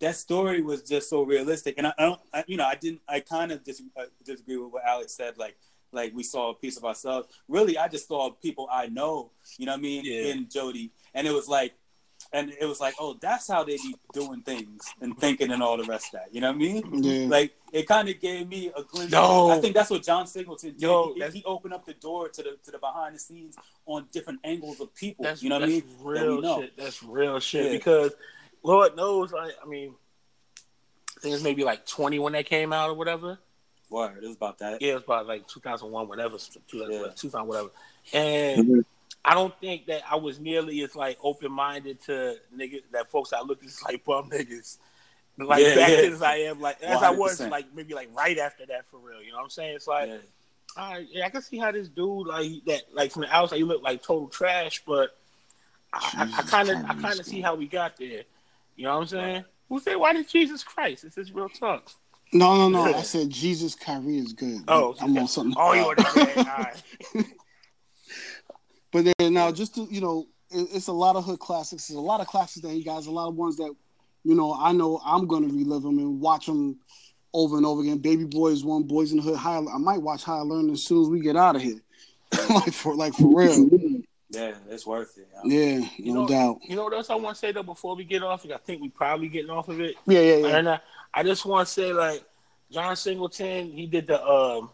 [0.00, 3.00] that story was just so realistic, and I, I don't, I, you know, I didn't,
[3.08, 5.56] I kind of dis, uh, disagree with what Alex said, like.
[5.92, 7.28] Like we saw a piece of ourselves.
[7.48, 9.30] Really, I just saw people I know.
[9.56, 10.04] You know what I mean?
[10.04, 10.32] Yeah.
[10.32, 11.74] In Jody, and it was like,
[12.32, 15.76] and it was like, oh, that's how they be doing things and thinking and all
[15.76, 16.34] the rest of that.
[16.34, 17.02] You know what I mean?
[17.02, 17.28] Yeah.
[17.28, 19.12] Like it kind of gave me a glimpse.
[19.12, 19.50] Yo.
[19.50, 20.82] I think that's what John Singleton did.
[20.82, 24.06] Yo, he, he opened up the door to the to the behind the scenes on
[24.12, 25.24] different angles of people.
[25.24, 25.84] That's you know what I mean?
[26.02, 26.60] Real know.
[26.62, 26.76] shit.
[26.76, 27.66] That's real shit.
[27.66, 27.72] Yeah.
[27.78, 28.12] Because
[28.66, 29.94] Lord knows, like, I mean,
[31.16, 33.38] I think it's maybe like 20 when that came out or whatever.
[33.88, 34.82] Word, it was about that.
[34.82, 37.42] Yeah, it was about like 2001, whatever, 2000, Yeah.
[37.42, 37.70] whatever.
[38.12, 38.84] And Mhm.
[39.24, 43.32] I don't think that I was nearly as like open minded to niggas that folks
[43.32, 44.78] I looked at as like bum niggas.
[45.38, 46.10] Like Yeah, back yeah.
[46.10, 49.22] as I am like as I was like maybe like right after that for real.
[49.22, 49.76] You know what I'm saying?
[49.76, 50.18] It's like Yeah.
[50.76, 53.56] all right, yeah, I can see how this dude like that like from the outside
[53.56, 55.16] you look like total trash, but
[55.92, 58.24] I I kind of I kind of see how we got there.
[58.76, 59.44] You know what I'm saying?
[59.68, 61.02] Who said why did Jesus Christ?
[61.02, 61.90] This is real talk.
[62.32, 62.94] No, no, no.
[62.94, 64.62] I said Jesus Kyrie is good.
[64.68, 65.54] Oh, I'm on something.
[65.56, 66.34] Oh, you want to say?
[66.34, 66.82] All right.
[68.96, 71.88] But then now, just to you know, it, it's a lot of hood classics.
[71.88, 73.06] There's a lot of classics that he guys.
[73.06, 73.74] A lot of ones that
[74.24, 76.78] you know I know I'm gonna relive them and watch them
[77.34, 77.98] over and over again.
[77.98, 78.84] Baby Boys one.
[78.84, 79.36] Boys in the Hood.
[79.36, 79.58] High.
[79.58, 81.80] I might watch High Learning as soon as we get out of here.
[82.48, 83.68] like for like for real.
[84.30, 85.28] Yeah, it's worth it.
[85.34, 85.40] yo.
[85.44, 86.58] Yeah, You no know- doubt.
[86.62, 88.44] You know what else I want to say though before we get off?
[88.44, 89.94] I think we probably getting off of it.
[90.06, 90.56] Yeah, yeah, yeah.
[90.56, 90.80] And I,
[91.14, 92.24] I just want to say like
[92.70, 94.70] John Singleton, he did the um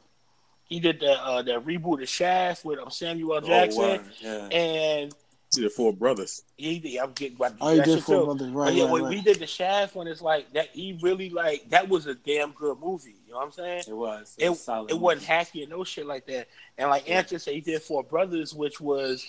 [0.65, 3.41] he did the uh, the reboot of Shaft with um, Samuel L.
[3.43, 4.49] Jackson, Oh, word, yeah.
[4.49, 5.15] and
[5.53, 6.45] See the four brothers.
[6.57, 6.97] he did.
[6.99, 8.25] I'm getting about Oh, he that did shit Four too.
[8.25, 9.11] Brothers, But right, yeah, right, when right.
[9.11, 10.69] we did the Shaft one, it's like that.
[10.73, 13.17] He really like that was a damn good movie.
[13.27, 13.83] You know what I'm saying?
[13.87, 14.35] It was.
[14.38, 16.49] It, was solid it wasn't hacky and no shit like that.
[16.79, 19.27] And like Anthony said, he did Four Brothers, which was,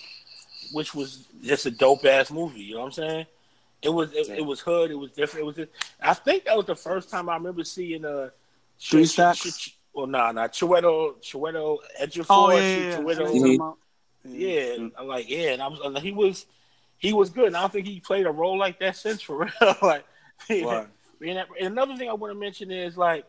[0.72, 2.60] which was just a dope ass movie.
[2.62, 3.26] You know what I'm saying?
[3.82, 4.34] It was it, Yeah.
[4.36, 4.90] it was hood.
[4.90, 5.42] It was different.
[5.42, 5.56] It was.
[5.56, 8.30] Just, I think that was the first time I remember seeing a.
[8.80, 9.40] Three Ch- Stacks?
[9.40, 12.96] Ch- Ch- well, nah, nah, Chiwetel, Chiwetel Ejiofor, Oh yeah, yeah, yeah.
[12.98, 13.76] Chiwetel-
[14.24, 14.92] I know what you're talking about.
[14.94, 16.46] yeah, I'm like yeah, and I was and he was
[16.98, 17.48] he was good.
[17.48, 19.76] And I don't think he played a role like that since for real.
[19.82, 20.04] like,
[20.50, 20.88] Word.
[21.20, 23.24] and, that- and another thing I want to mention is like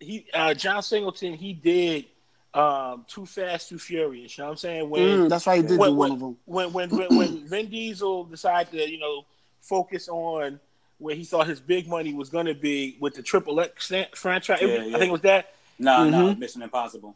[0.00, 2.06] he uh, John Singleton he did
[2.54, 4.38] um, Too Fast Too Furious.
[4.38, 4.90] You know what I'm saying?
[4.90, 6.36] When Mm, that's why he did when, do one of them.
[6.44, 9.24] when when when when Vin Diesel decided to you know
[9.60, 10.60] focus on
[10.98, 14.58] where he thought his big money was going to be with the Triple X franchise.
[14.62, 14.96] Yeah, yeah.
[14.96, 15.52] I think it was that.
[15.78, 16.38] Nah, nah, Mhm.
[16.38, 17.14] Mission Impossible.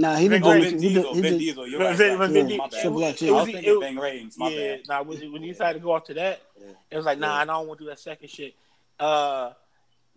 [0.00, 0.80] Nah, he didn't Oh, do Vin.
[0.80, 1.02] He Diesel.
[1.02, 1.14] did.
[1.16, 1.38] He Vin did.
[1.40, 1.66] Diesel.
[1.66, 1.96] You're Vin- right.
[1.96, 2.30] Vin- right.
[2.30, 2.80] Vin My Diesel- bad.
[2.80, 3.32] Triple X, I yeah.
[3.32, 4.38] was It thinking was- Ving Rhames.
[4.38, 4.88] My yeah, bad.
[4.88, 6.66] nah, when, when he decided to go off to that, Yeah.
[6.90, 7.42] it was like, nah, Yeah.
[7.42, 8.54] I don't want to do that second shit.
[9.00, 9.52] Uh,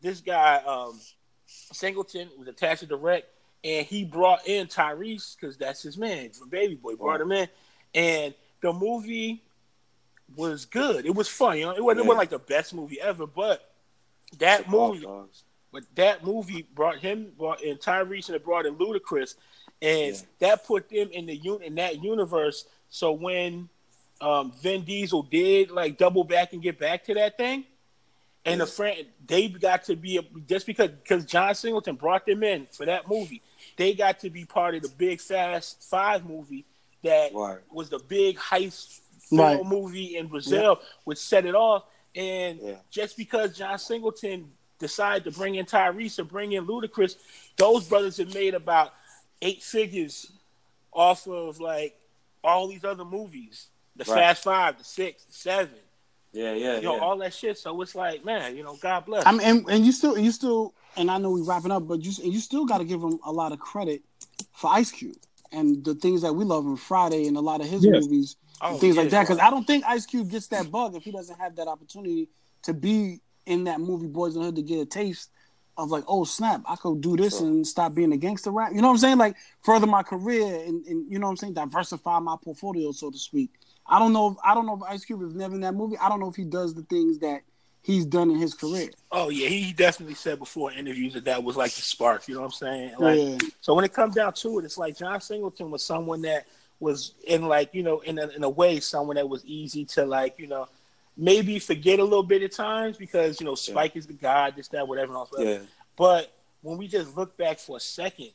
[0.01, 0.99] this guy, um,
[1.47, 3.27] Singleton, was attached to direct,
[3.63, 6.95] and he brought in Tyrese because that's his man from Baby Boy.
[6.95, 7.21] Brought Right.
[7.21, 7.47] him in,
[7.95, 9.43] and the movie
[10.35, 11.05] was good.
[11.05, 11.57] It was fun.
[11.57, 13.67] You know, it wasn't, it wasn't like the best movie ever, but
[14.37, 15.05] that movie,
[15.73, 19.35] but that movie brought him, brought in Tyrese, and it brought in Ludacris,
[19.81, 20.21] and Yeah.
[20.39, 22.65] that put them in the un- in that universe.
[22.89, 23.69] So when
[24.19, 27.65] um, Vin Diesel did like double back and get back to that thing,
[28.45, 32.43] and the friend they got to be a, just because because John Singleton brought them
[32.43, 33.41] in for that movie,
[33.77, 36.65] they got to be part of the big Fast Five movie
[37.03, 37.63] that Word.
[37.71, 39.65] was the big heist film Right.
[39.65, 41.85] movie in Brazil, which set it off.
[42.15, 42.75] And Yeah.
[42.91, 47.15] just because John Singleton decided to bring in Tyrese and bring in Ludacris,
[47.57, 48.93] those brothers have made about
[49.41, 50.32] eight figures
[50.93, 51.95] off of like
[52.43, 54.19] all these other movies, the Right.
[54.19, 55.75] Fast Five, the Six, the Seven,
[56.34, 57.01] Yeah, yeah, you know, yeah.
[57.01, 57.58] all that shit.
[57.58, 59.25] So it's like, man, you know, God bless.
[59.25, 62.01] I mean, and, and you still, you still, and I know we wrapping up, but
[62.04, 64.01] you, and you still got to give him a lot of credit
[64.54, 65.17] for Ice Cube
[65.51, 68.04] and the things that we love him Friday and a lot of his Yes.
[68.04, 69.21] movies, Oh, things yeah, like that.
[69.23, 69.47] Because bro.
[69.47, 72.30] I don't think Ice Cube gets that bug if he doesn't have that opportunity
[72.63, 75.32] to be in that movie Boys in the Hood to get a taste
[75.77, 77.47] of like, oh snap, I could do this Sure.
[77.47, 78.71] and stop being a gangster rap.
[78.73, 79.17] You know what I'm saying?
[79.17, 83.10] Like further my career and, and you know what I'm saying, diversify my portfolio, so
[83.10, 83.51] to speak.
[83.88, 84.31] I don't know.
[84.31, 85.97] If, I don't know if Ice Cube is never in that movie.
[85.97, 87.41] I don't know if he does the things that
[87.81, 88.89] he's done in his career.
[89.12, 92.27] Oh yeah, he definitely said before in interviews that that was like the spark.
[92.27, 92.93] You know what I'm saying?
[92.99, 93.38] Like, yeah.
[93.60, 96.45] So when it comes down to it, it's like John Singleton was someone that
[96.79, 100.05] was in like you know in a, in a way someone that was easy to
[100.05, 100.67] like you know
[101.21, 104.67] maybe forget a little bit at times because you know Spike is the god, this
[104.69, 105.31] that whatever else.
[105.31, 105.51] whatever.
[105.51, 105.60] Yeah.
[105.95, 108.31] But when we just look back for a second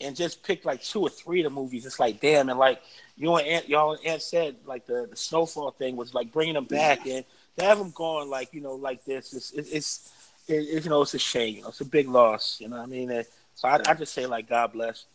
[0.00, 2.50] and just pick like two or three of the movies, it's like damn.
[2.50, 2.80] And like
[3.16, 6.54] you and Ant, y'all and Ant said, like the the Snowfall thing was like bringing
[6.54, 7.24] them back and
[7.56, 9.32] to have them going like you know like this.
[9.32, 10.12] It's it's, it's
[10.46, 11.56] it, it, you know it's a shame.
[11.56, 12.58] You know it's a big loss.
[12.60, 13.10] You know what I mean.
[13.10, 15.06] And so I, I just say like God bless.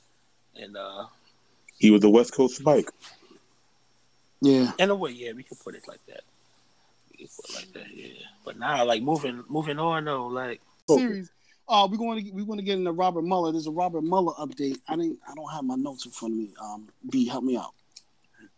[0.55, 1.05] And uh
[1.77, 2.89] He was the West Coast Spike.
[4.41, 4.71] Yeah.
[4.77, 6.23] in a way, yeah, we could put it like that.
[7.23, 8.13] We could put it like that, yeah.
[8.45, 11.31] But now, like moving moving on though, like series.
[11.67, 13.51] Uh, we're going to we want to get into Robert Mueller.
[13.53, 14.79] There's a Robert Mueller update.
[14.87, 15.19] I didn't.
[15.27, 16.53] I don't have my notes in front of me.
[16.61, 17.73] Um, B, help me out.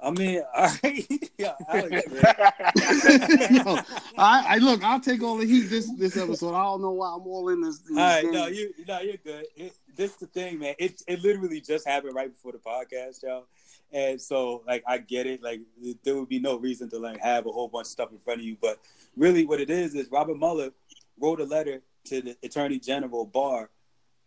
[0.02, 1.06] I mean, I,
[1.38, 2.12] yeah, Alex,
[3.52, 3.80] no,
[4.18, 4.84] I, I look.
[4.84, 6.56] I'll take all the heat this this episode.
[6.56, 7.80] I don't know why I'm all in this.
[7.80, 8.32] this All right, game.
[8.32, 9.46] no, you, no, you're good.
[9.56, 10.76] It, this the thing, man.
[10.80, 13.46] It it literally just happened right before the podcast, y'all.
[13.92, 15.42] And so, like, I get it.
[15.42, 15.62] Like,
[16.04, 18.42] there would be no reason to like have a whole bunch of stuff in front
[18.42, 18.58] of you.
[18.62, 18.80] But
[19.16, 20.72] really, what it is is Robert Mueller
[21.20, 23.70] wrote a letter to the Attorney General Barr.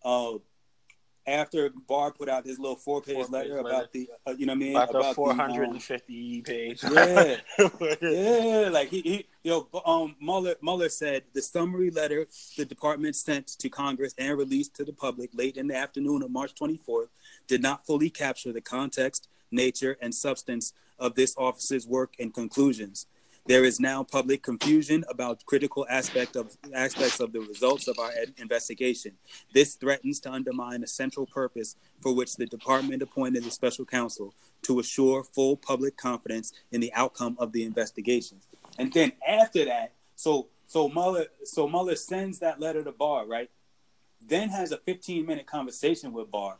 [0.04, 0.38] Uh,
[1.28, 3.76] after Barr put out his little four-page Four-page letter letter.
[3.76, 5.82] about the, uh, you know what I mean, about the the, four um, hundred and
[5.82, 6.82] fifty page.
[6.82, 7.36] Yeah.
[8.00, 13.46] yeah, like he, he yo, um, Mueller, Mueller said the summary letter the department sent
[13.46, 17.08] to Congress and released to the public late in the afternoon of March 24th
[17.46, 23.06] did not fully capture the context, nature, and substance of this office's work and conclusions.
[23.48, 28.10] There is now public confusion about critical aspect of aspects of the results of our
[28.10, 29.12] ed- investigation.
[29.54, 34.34] This threatens to undermine a central purpose for which the department appointed a special counsel
[34.62, 38.46] to assure full public confidence in the outcome of the investigations.
[38.78, 43.50] And then after that, so so Mueller so Mueller sends that letter to Barr, right?
[44.20, 46.58] Then has a 15 minute conversation with Barr.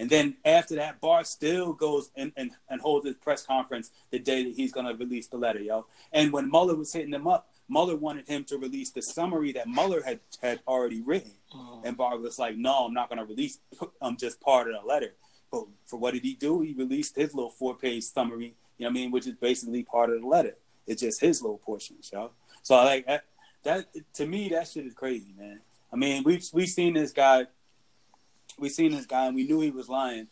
[0.00, 4.18] And then after that, Barr still goes and, and, and holds his press conference the
[4.18, 5.86] day that he's gonna release the letter, yo.
[6.12, 9.68] And when Mueller was hitting him up, Mueller wanted him to release the summary that
[9.68, 11.82] Mueller had had already written, Oh.
[11.84, 13.58] and Barr was like, "No, I'm not going to release.
[14.02, 15.12] I'm just part of the letter."
[15.52, 16.62] But for what did he do?
[16.62, 18.54] He released his little four page summary.
[18.78, 19.10] You know what I mean?
[19.10, 20.56] Which is basically part of the letter.
[20.86, 22.30] It's just his little portions, yo.
[22.62, 23.24] So like that,
[23.64, 25.60] that to me, that shit is crazy, man.
[25.92, 27.46] I mean, we've we've seen this guy,
[28.60, 30.28] we seen this guy, and we knew he was lying,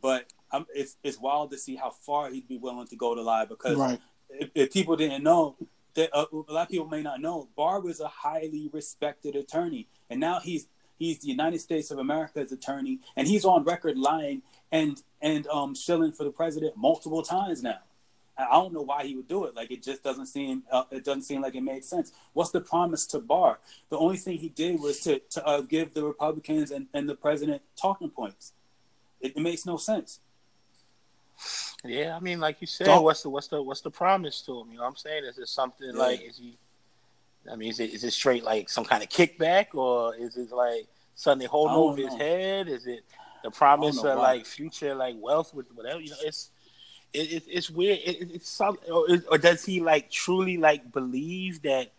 [0.00, 3.22] but um, it's it's wild to see how far he'd be willing to go to
[3.22, 4.00] lie because Right.
[4.30, 5.56] if, if people didn't know,
[5.94, 9.88] that uh, a lot of people may not know, Barr was a highly respected attorney,
[10.08, 14.42] and now he's he's the United States of America's attorney, and he's on record lying
[14.70, 17.78] and and um shilling for the president multiple times now.
[18.48, 19.54] I don't know why he would do it.
[19.54, 22.12] Like it just doesn't seem uh, it doesn't seem like it made sense.
[22.32, 23.58] What's the promise to Barr?
[23.88, 27.14] The only thing he did was to to uh, give the Republicans and, and the
[27.14, 28.52] president talking points.
[29.20, 30.20] It, it makes no sense.
[31.84, 34.60] Yeah, I mean, like you said, Don't- what's the what's the what's the promise to
[34.60, 34.70] him?
[34.70, 35.24] You know what I'm saying?
[35.24, 35.98] Is it something Yeah.
[35.98, 36.58] like is he?
[37.50, 40.52] I mean, is it is it straight like some kind of kickback, or is it
[40.52, 42.68] like something they hold over his head?
[42.68, 43.02] Is it
[43.42, 44.34] the promise of why.
[44.34, 46.00] like future like wealth with whatever?
[46.00, 46.50] You know, it's
[47.12, 47.98] it, it, it's weird.
[48.04, 51.92] It, it- it's some, or, or does he like truly like believe that?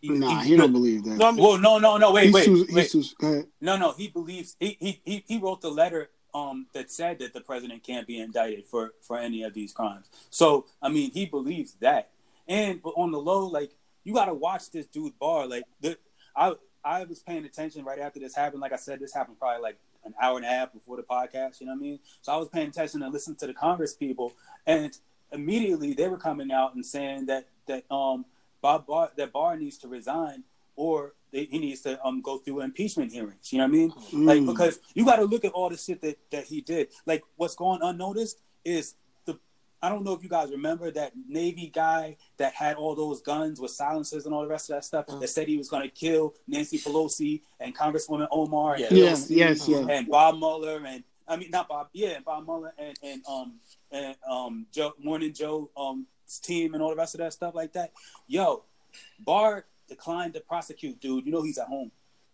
[0.00, 1.16] He, Nah, he's he don't believe that.
[1.18, 2.12] No, Well, no, no, no.
[2.12, 2.90] Wait, he's wait, too, wait.
[2.90, 3.46] too.
[3.60, 7.34] No, no, he believes he he he, he wrote the letter um that said that
[7.34, 10.06] the president can't be indicted for for any of these crimes.
[10.30, 12.08] So I mean, he believes that.
[12.48, 13.72] And but on the low, like
[14.04, 15.46] you got to watch this dude bar.
[15.46, 15.98] Like the
[16.34, 18.62] I I was paying attention right after this happened.
[18.62, 19.76] Like I said, this happened probably like
[20.10, 21.60] an hour and a half before the podcast.
[21.60, 21.98] You know what I mean?
[22.22, 24.32] So I was paying attention and listening to the Congress people,
[24.66, 24.96] and
[25.32, 28.24] immediately they were coming out and saying that that um
[28.60, 30.44] Bob Barr that Barr needs to resign
[30.76, 33.52] or they, he needs to um go through impeachment hearings.
[33.52, 33.92] You know what I mean?
[34.26, 34.46] Like Mm.
[34.48, 36.88] because you got to look at all the shit that that he did.
[37.06, 38.94] Like what's going unnoticed is
[39.82, 43.60] I don't know if you guys remember that Navy guy that had all those guns
[43.60, 45.88] with silencers and all the rest of that stuff that said he was going to
[45.88, 48.88] kill Nancy Pelosi and Congresswoman Omar and Yeah.
[48.90, 49.86] Yeah, AOC yes, yeah.
[49.88, 53.54] and Bob Mueller and I mean not Bob yeah and Bob Mueller and and um
[53.90, 56.06] and um Joe Morning Joe um
[56.42, 57.92] team and all the rest of that stuff like that.
[58.28, 58.64] Yo,
[59.18, 61.24] Barr declined to prosecute dude.
[61.24, 61.90] You know he's at home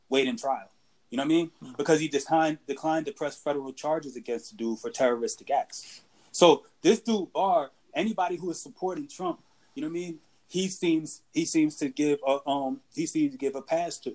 [0.08, 0.70] waiting trial.
[1.10, 1.50] You know what I mean?
[1.78, 6.02] Because he declined declined to press federal charges against the dude for terroristic acts.
[6.36, 9.40] So this dude Barr, anybody who is supporting Trump,
[9.74, 10.18] you know what I mean?
[10.48, 14.10] He seems he seems to give a um he seems to give a pass to.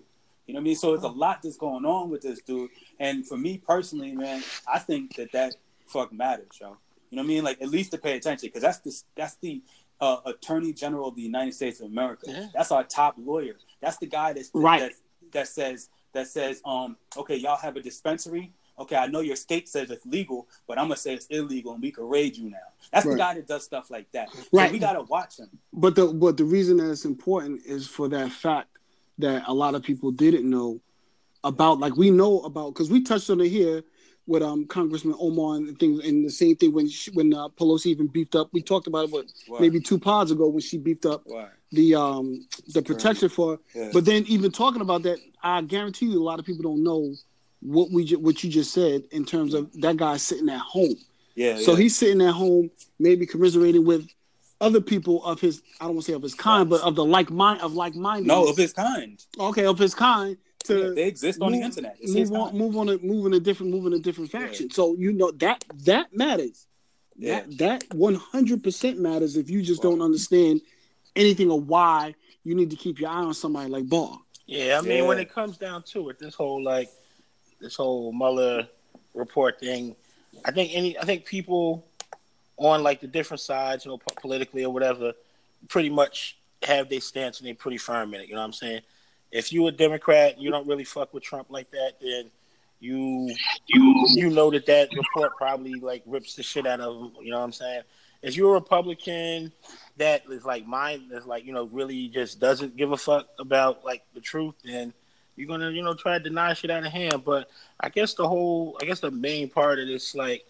[0.45, 0.75] You know what I mean?
[0.75, 2.69] So it's a lot that's going on with this dude.
[2.99, 5.55] And for me personally, man, I think that that
[5.88, 6.77] fuck matters, yo.
[7.10, 7.43] You know what I mean?
[7.43, 9.62] Like at least to pay attention because that's the that's the
[9.99, 12.25] uh, Attorney General of the United States of America.
[12.27, 12.47] Yeah.
[12.53, 13.55] That's our top lawyer.
[13.81, 14.79] That's the guy that's Right.
[14.79, 14.91] that,
[15.31, 18.51] that says that says um okay y'all have a dispensary.
[18.79, 21.81] Okay, I know your state says it's legal, but I'm gonna say it's illegal, and
[21.81, 22.57] we can raid you now.
[22.91, 24.34] That's the guy that does stuff like that.
[24.34, 24.71] So Right.
[24.71, 25.49] we gotta watch him.
[25.73, 28.69] But the but the reason that it's important is for that fact
[29.19, 30.79] that a lot of people didn't know
[31.43, 31.79] about.
[31.79, 33.84] Like we know about because we touched on it here
[34.25, 37.88] with um Congressman Omar and things, and the same thing when she, when uh, Pelosi
[37.88, 38.49] even beefed up.
[38.51, 39.62] We talked about it what, Right.
[39.62, 41.49] maybe two pods ago when she beefed up Right.
[41.71, 43.60] the um the protection for.
[43.75, 43.89] Yeah.
[43.93, 47.13] But then even talking about that, I guarantee you a lot of people don't know
[47.62, 50.95] what we ju- what you just said in terms of that guy sitting at home.
[51.36, 51.58] Yeah.
[51.58, 51.78] So yeah.
[51.78, 54.08] he's sitting at home, maybe commiserating with
[54.60, 57.06] other people of his I don't want to say of his kind, but of the
[57.06, 58.28] like mind of like minded.
[58.28, 59.24] no of his kind.
[59.39, 61.97] okay, of his kind to Yeah, they exist on the internet.
[62.00, 62.60] It's his move on, kind.
[62.60, 64.69] move on, a, move in a different, move in a different faction.
[64.69, 66.67] So you know that that matters.
[67.17, 67.41] Yeah.
[67.41, 67.58] That
[67.89, 69.91] that one hundred percent matters if you just Wow.
[69.91, 70.62] don't understand
[71.15, 74.17] anything of why you need to keep your eye on somebody like Barr.
[74.47, 76.89] Yeah, I mean, when it comes down to it, this whole like
[77.62, 78.67] this whole Mueller
[79.13, 79.95] report thing,
[80.45, 81.86] I think any, I think people
[82.58, 85.13] on like the different sides, you know, po- politically or whatever,
[85.67, 88.28] pretty much have their stance and they're pretty firm in it.
[88.28, 88.82] You know what I'm saying?
[89.32, 92.30] If you a Democrat, you don't really fuck with Trump like that, then
[92.80, 93.34] you
[93.67, 97.12] you you know that that report probably like rips the shit out of him.
[97.21, 97.84] You know what I'm saying?
[98.21, 99.52] If you're a Republican
[99.97, 103.86] that is like mine, is like you know really just doesn't give a fuck about
[103.86, 104.93] like the truth, then
[105.36, 107.24] you're gonna you know try to deny shit out of hand.
[107.26, 110.46] But I guess the whole, I guess the main part of this like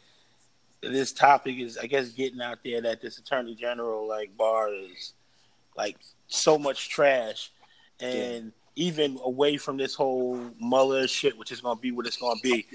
[0.81, 5.13] this topic is I guess getting out there that this Attorney General like Barr is
[5.77, 7.51] like so much trash,
[7.99, 12.39] and even away from this whole Mueller shit, which is gonna be what it's gonna
[12.41, 12.65] be.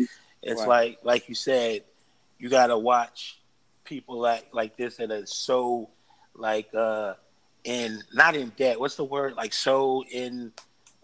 [0.43, 0.69] It's Right.
[0.69, 1.85] like like you said,
[2.39, 3.41] you gotta watch
[3.85, 5.91] people like like this that are so
[6.35, 7.15] like uh
[7.65, 8.79] in not in debt.
[8.79, 9.35] What's the word?
[9.35, 10.53] Like so in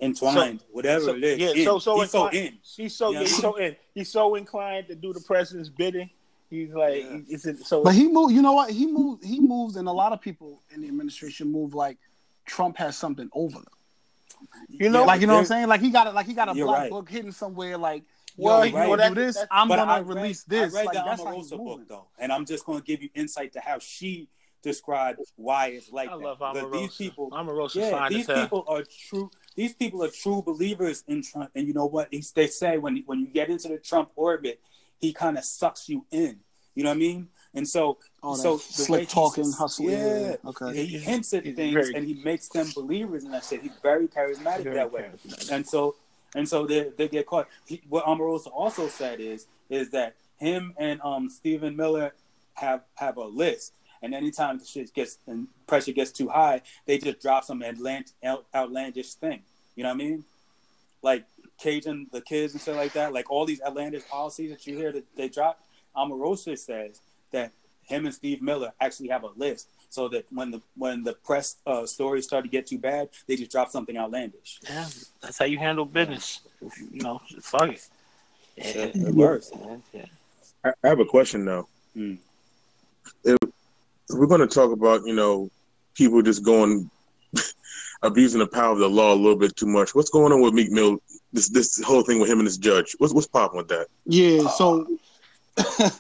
[0.03, 1.39] Entwined, whatever so, it is.
[1.39, 1.65] Yeah, In.
[1.65, 2.59] so so he's so in.
[2.77, 3.19] He's so Yeah.
[3.21, 3.77] yeah, he's so in.
[3.95, 6.11] He's so inclined to do the president's bidding.
[6.51, 7.19] He's like Yeah.
[7.29, 8.35] he's in, so But he moved.
[8.35, 8.71] You know what?
[8.71, 9.25] He moved.
[9.25, 11.99] He moves, and a lot of people in the administration move like
[12.47, 13.67] Trump has something over them.
[14.69, 15.69] You know, Yeah, Like you know what I'm saying?
[15.69, 16.91] Like he got a like he got a black right.
[16.91, 17.79] book hidden somewhere.
[17.79, 18.03] Like,
[18.37, 20.75] Well, yo, you you know, do that- this, I'm But gonna I read, release this.
[20.75, 23.03] I read like, the that's how Omarosa book though, and I'm just going to give
[23.03, 24.29] you insight to how she
[24.63, 26.25] described why it's like I that.
[26.25, 26.73] love Because Omarosa.
[26.73, 28.45] These people, Omarosa's yeah, fine these as hell.
[28.47, 29.31] people are true.
[29.57, 32.09] These people are true believers in Trump, and you know what?
[32.11, 34.61] He's, they say when when you get into the Trump orbit,
[35.01, 36.41] he kind of sucks you in.
[36.75, 37.29] You know what I mean?
[37.55, 40.87] And so, Oh, so slick he- talking, hustle, yeah, yeah, okay.
[40.87, 43.61] he hints at He's things very- and he makes them believers in that shit.
[43.61, 45.51] He's very charismatic Very that way, charismatic.
[45.51, 45.97] and so
[46.35, 47.47] and so they, they get caught.
[47.67, 52.15] He, what Omarosa also said is is that him and um Stephen Miller
[52.55, 56.99] have have a list, and anytime the shit gets and pressure gets too high, they
[56.99, 59.41] just drop some outland, out, outlandish thing.
[59.77, 60.25] You know what I mean?
[61.03, 61.25] Like
[61.59, 63.13] Cajun the kids and shit like that.
[63.13, 65.61] Like all these outlandish policies that you hear that they drop.
[65.97, 67.01] Omarosa says
[67.33, 67.53] that
[67.85, 71.57] him and Steve Miller actually have a list, so that when the when the press
[71.67, 74.61] uh, stories start to get too bad, they just drop something outlandish.
[74.69, 74.87] Yeah,
[75.21, 76.41] that's how you handle business.
[76.93, 77.89] You know, fuck it.
[78.57, 79.51] Yeah, It, it works.
[79.55, 80.05] yeah, yeah.
[80.65, 81.69] I I have a question though.
[83.25, 83.37] If
[84.15, 85.51] we're going to talk about, you know,
[85.95, 86.91] people just going
[88.03, 89.95] abusing the power of the law a little bit too much.
[89.95, 90.99] What's going on with Meek Mill?
[91.33, 92.95] This this whole thing with him and this judge.
[92.99, 93.87] What's what's popping with that?
[94.05, 94.87] Yeah, so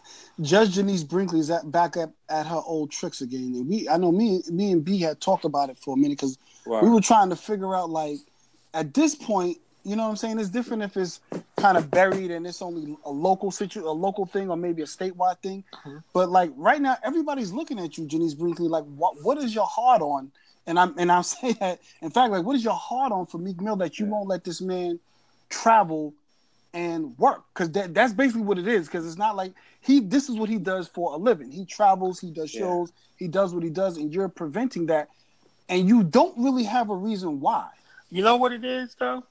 [0.40, 3.54] Judge Janice Brinkley is at, back up at her old tricks again.
[3.54, 6.18] And we, I know me, me and B had talked about it for a minute
[6.18, 6.82] because Right.
[6.84, 8.18] we were trying to figure out, like,
[8.72, 10.38] at this point, you know what I'm saying?
[10.38, 11.20] It's different if it's
[11.56, 14.86] kind of buried and it's only a local situ, a local thing, or maybe a
[14.86, 15.64] statewide thing.
[15.74, 15.98] Mm-hmm.
[16.12, 18.68] But like right now, everybody's looking at you, Janice Brinkley.
[18.68, 20.30] Like, what what is your heart on?
[20.66, 23.38] And I'm and I'm saying that in fact, like, what is your heart on for
[23.38, 24.98] Meek Mill that you won't let this man
[25.48, 26.14] travel
[26.74, 29.52] and work because that, that's basically what it is because it's not like
[29.82, 32.60] he this is what he does for a living he travels he does Yeah.
[32.60, 35.10] shows he does what he does and you're preventing that
[35.68, 37.68] and you don't really have a reason why
[38.10, 39.22] You know what it is though?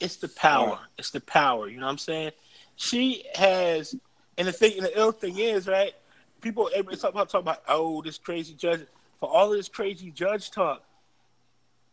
[0.00, 0.78] It's the power.
[0.98, 1.68] It's the power.
[1.68, 2.32] You know what I'm saying?
[2.76, 3.94] She has,
[4.36, 5.94] and the thing, and the ill thing is, right?
[6.40, 8.80] People, everybody talk about, talk about, oh, this crazy judge.
[9.20, 10.82] For all of this crazy judge talk,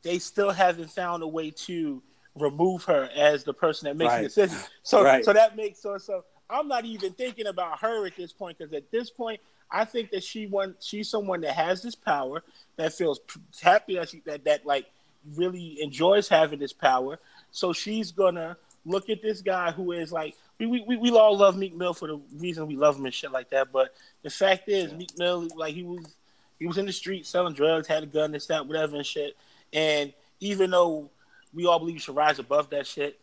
[0.04, 2.02] they still haven't found a way to
[2.36, 4.22] remove her as the person that makes Right.
[4.22, 4.58] the decision.
[4.84, 5.24] So, Right.
[5.24, 5.98] so that makes so.
[5.98, 9.40] So I'm not even thinking about her at this point because at this point,
[9.70, 10.76] I think that she won.
[10.82, 12.44] She's someone that has this power
[12.76, 13.20] that feels
[13.62, 14.88] happy that she that that like
[15.36, 17.20] really enjoys having this power.
[17.52, 21.38] So she's gonna look at this guy who is like we we, we, we all
[21.38, 23.72] love Meek Mill for the reason we love him and shit like that.
[23.72, 23.94] But
[24.24, 26.16] the fact is, Meek Mill like he was
[26.60, 29.36] he was in the street selling drugs, had a gun, this that, whatever and shit.
[29.74, 31.10] And even though
[31.54, 33.20] we all believe he should rise above that shit,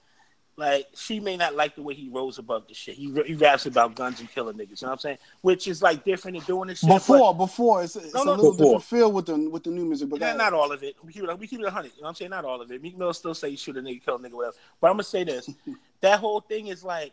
[0.59, 2.96] like she may not like the way he rose above the shit.
[2.96, 4.82] He he raps about guns and killing niggas.
[4.82, 5.18] You know what I'm saying?
[5.42, 6.88] Which is like different than doing this shit.
[6.88, 8.64] but- before before it's, it's No, a no, little before.
[8.80, 10.96] different feel with the with the new music but not, not all of it.
[11.04, 11.38] We keep it.
[11.38, 11.92] We keep it hundred.
[11.94, 12.30] You know what I'm saying?
[12.32, 12.82] Not all of it.
[12.82, 14.56] Meek Mill still say shoot a nigga, kill a nigga, whatever.
[14.80, 15.48] But I'm gonna say this:
[16.00, 17.12] that whole thing is like,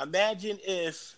[0.00, 1.16] imagine if,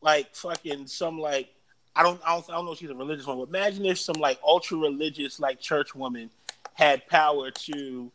[0.00, 1.48] like, fucking some like,
[1.94, 4.00] I don't, I don't, I don't know if she's a religious one, but imagine if
[4.00, 6.28] some like ultra religious like church woman
[6.74, 8.10] had power to,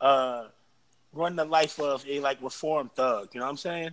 [0.00, 0.44] uh,
[1.12, 3.28] run the life of a like reformed thug.
[3.32, 3.90] You know what I'm saying?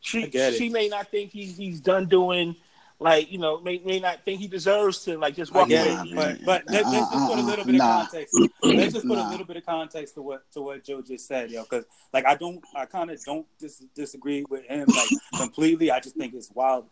[0.00, 0.56] She I get it.
[0.58, 2.56] she may not think he's he's done doing.
[3.02, 5.78] Like you know, may, may not think he deserves to like just I walk away.
[5.88, 8.02] it, but but let, us just put a little bit Nah.
[8.02, 8.38] of context.
[8.62, 9.28] Let's just put Nah.
[9.28, 11.62] a little bit of context to what to what Joe just said, yo.
[11.62, 15.08] Because like I don't, I kind of don't dis- disagree with him like
[15.38, 15.90] completely.
[15.90, 16.86] I just think it's wild.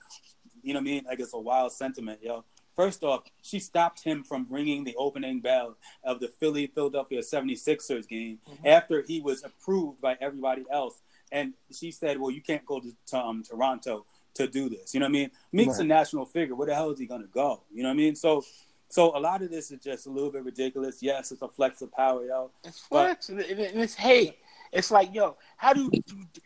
[0.63, 1.05] You know what I mean?
[1.07, 2.43] Like it's a wild sentiment, yo.
[2.79, 8.07] First off, she stopped him from ringing the opening bell of the Philly Philadelphia 76ers
[8.07, 11.01] game after he was approved by everybody else.
[11.33, 14.95] And she said, Well, you can't go to, to um, Toronto to do this.
[14.95, 15.31] You know what I mean?
[15.51, 16.55] Meek's a national figure.
[16.55, 17.65] Where the hell is he gonna go?
[17.75, 18.15] You know what I mean?
[18.15, 18.45] So
[18.89, 21.03] so a lot of this is just a little bit ridiculous.
[21.03, 22.53] Yes, it's a flex of power, yo.
[22.63, 24.39] It's flex and, and it's hate.
[24.73, 26.03] It's like, yo, how do you?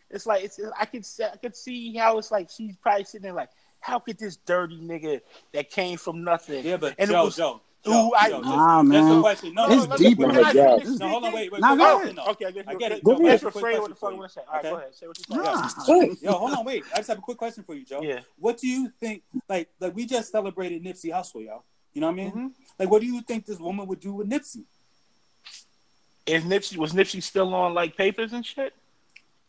[0.08, 0.58] It's like it's.
[0.78, 2.48] I could I could see how it's like.
[2.48, 3.50] She's probably sitting there like,
[3.82, 5.20] how could this dirty nigga
[5.52, 6.64] that came from nothing?
[6.64, 9.20] Yeah, but and Joe, it was, Joe, Ooh, I- Joe, just, Nah, just a man.
[9.20, 9.54] question.
[9.54, 10.36] No, It's no, no, deep, no, man.
[10.36, 10.84] no, my God.
[11.00, 11.60] no, hold on, wait, wait.
[11.60, 12.30] Nah, quick go question, ahead.
[12.30, 13.04] Okay, I guess I get it.
[13.04, 13.26] Go ahead.
[13.26, 14.16] have That's a what the fuck you.
[14.18, 14.40] want to say.
[14.46, 14.70] All right, Okay?
[14.70, 14.94] go ahead.
[14.94, 16.08] Say what you say.
[16.22, 16.32] Nah.
[16.32, 16.84] Yo, hold on, wait.
[16.94, 18.00] I just have a quick question for you, Joe.
[18.02, 18.20] Yeah.
[18.38, 19.24] What do you think?
[19.48, 21.64] Like, like we just celebrated Nipsey Hussle, yo.
[21.92, 22.30] You know what I mean?
[22.32, 22.52] Mhm.
[22.78, 24.62] Like, what do you think this woman would do with Nipsey?
[26.24, 28.72] Is Nipsey was Nipsey still on like papers and shit?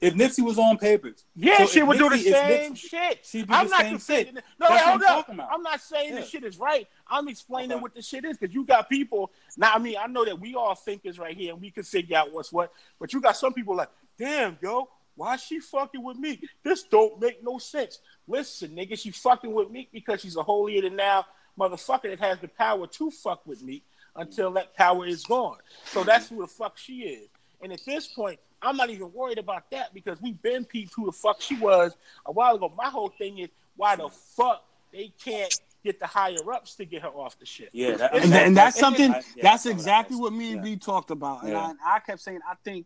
[0.04, 3.26] If Nipsey was on papers, Yeah, So she would do the same Nipsey- shit.
[3.26, 4.28] she'd do I'm the not same shit.
[4.38, 4.44] it.
[4.60, 5.30] No, wait, hold up.
[5.30, 6.26] I'm not saying the Yeah.
[6.28, 6.88] shit is right.
[7.08, 7.82] I'm explaining Okay.
[7.82, 9.32] what the shit is because you got people.
[9.58, 12.18] Now, I mean, I know that we all thinkers right here and we can figure
[12.18, 16.18] out what's what, but you got some people like, damn, yo, why she fucking with
[16.18, 16.42] me?
[16.64, 18.00] This don't make no sense.
[18.28, 21.26] Listen, nigga, she fucking with me because she's a holier than now
[21.58, 23.84] motherfucker that has the power to fuck with me.
[24.16, 25.58] until that power is gone.
[25.86, 27.30] So that's who the fuck she is.
[27.64, 31.06] And at this point, I'm not even worried about that because we've been peeped who
[31.06, 31.96] the fuck she was
[32.26, 32.72] a while ago.
[32.78, 37.02] My whole thing is why the fuck they can't get the higher ups to get
[37.02, 37.70] her off the shit.
[37.74, 39.12] Yeah, that, and, and that's something.
[39.12, 40.76] I- yeah, that's exactly what me and Yeah.
[40.76, 41.74] B talked about, and Yeah.
[41.86, 42.86] I, I kept saying I think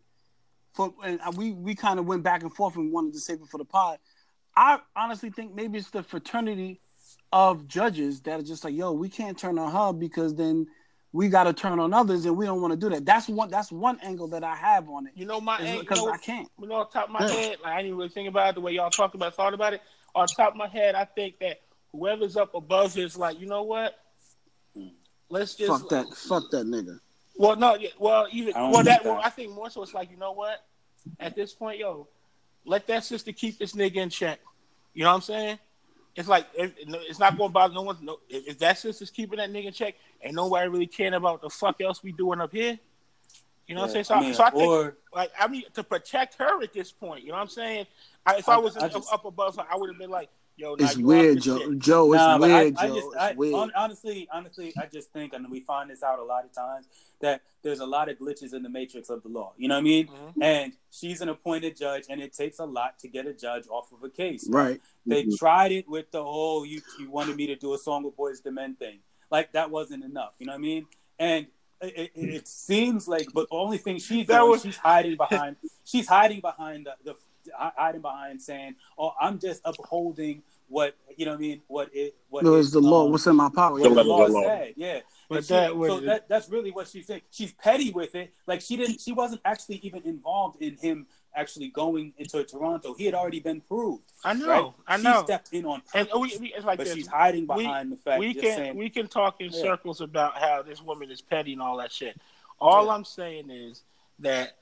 [0.72, 3.48] for and we we kind of went back and forth and wanted to save it
[3.48, 3.98] for the pod.
[4.56, 6.80] I honestly think maybe it's the fraternity
[7.32, 10.66] of judges that are just like, yo, we can't turn on her because then
[11.12, 13.06] we got to turn on others, and we don't want to do that.
[13.06, 13.50] That's one.
[13.50, 15.12] That's one angle that I have on it.
[15.14, 16.48] You know my you because know, I can't.
[16.60, 17.32] You know, off top of my Yeah.
[17.32, 19.72] head, like I didn't really think about it the way y'all talked about, thought about
[19.72, 19.82] it.
[20.14, 21.60] On top of my head, I think that
[21.92, 23.98] whoever's up above is like, you know what?
[25.30, 26.14] Let's just Fuck that.
[26.14, 27.00] Fuck that nigga.
[27.36, 29.22] Well, no, yeah, well, even well, that, think well.
[29.24, 30.64] I think more so it's like, you know what?
[31.20, 32.08] At this point, yo,
[32.64, 34.40] let that sister keep this nigga in check.
[34.92, 35.58] You know what I'm saying?
[36.18, 37.96] It's like if, it's not going to bother no one.
[38.02, 41.80] No, if, that sister's keeping that nigga check, and nobody really caring about the fuck
[41.80, 42.76] else we doing up here.
[43.68, 44.04] You know what I'm saying?
[44.04, 46.90] So, I mean, so I think, or- like, I mean, to protect her at this
[46.90, 47.86] point, you know what I'm saying?
[48.26, 50.10] I, if I, I- was I up- just- up above her, I would have been
[50.10, 50.28] like,
[50.58, 51.58] yo, It's you weird, Joe.
[51.58, 51.78] shit.
[51.78, 52.94] Joe, it's Nah, but weird, I, I Joe.
[52.94, 53.54] just, it's I, weird.
[53.54, 56.86] hon- honestly, honestly, I just think, and we find this out a lot of times,
[57.20, 59.52] that there's a lot of glitches in the matrix of the law.
[59.56, 60.06] You know what I mean?
[60.08, 60.32] Mhm.
[60.42, 63.90] And she's an appointed judge, and it takes a lot to get a judge off
[63.92, 64.48] of a case.
[64.48, 64.80] right.
[65.06, 65.38] They Mhm.
[65.38, 68.44] tried it with the whole you you wanted me to do a song with Boyz
[68.44, 68.98] II Men thing.
[69.30, 70.32] Like that wasn't enough.
[70.38, 70.86] You know what I mean?
[71.18, 71.46] And
[71.80, 75.16] it, it, it seems like, but the only thing she's That doing, was- she's hiding
[75.16, 75.56] behind.
[75.84, 77.16] she's hiding behind the, the
[77.56, 81.32] hiding behind saying, "Oh, I'm just upholding what you know.
[81.32, 83.06] What I mean, what it what No, is, it's the law.
[83.06, 83.78] um, What's in my power?
[83.78, 84.42] The the law law.
[84.42, 85.00] said, yeah.
[85.28, 87.22] But she- that would- so that that's really what she's saying.
[87.30, 88.32] She's petty with it.
[88.46, 89.00] Like she didn't.
[89.00, 92.94] She wasn't actually even involved in him actually going into Toronto.
[92.94, 94.02] He had already been proved.
[94.24, 94.72] I know, Right?
[94.88, 95.22] I She know.
[95.24, 96.94] stepped in on And we, we, it's like but this.
[96.94, 98.18] she's hiding we- behind the fact.
[98.18, 99.60] we can saying, we can talk in Yeah.
[99.62, 102.18] circles about how this woman is petty and all that shit.
[102.60, 102.92] All Yeah.
[102.92, 103.84] I'm saying is
[104.18, 104.56] that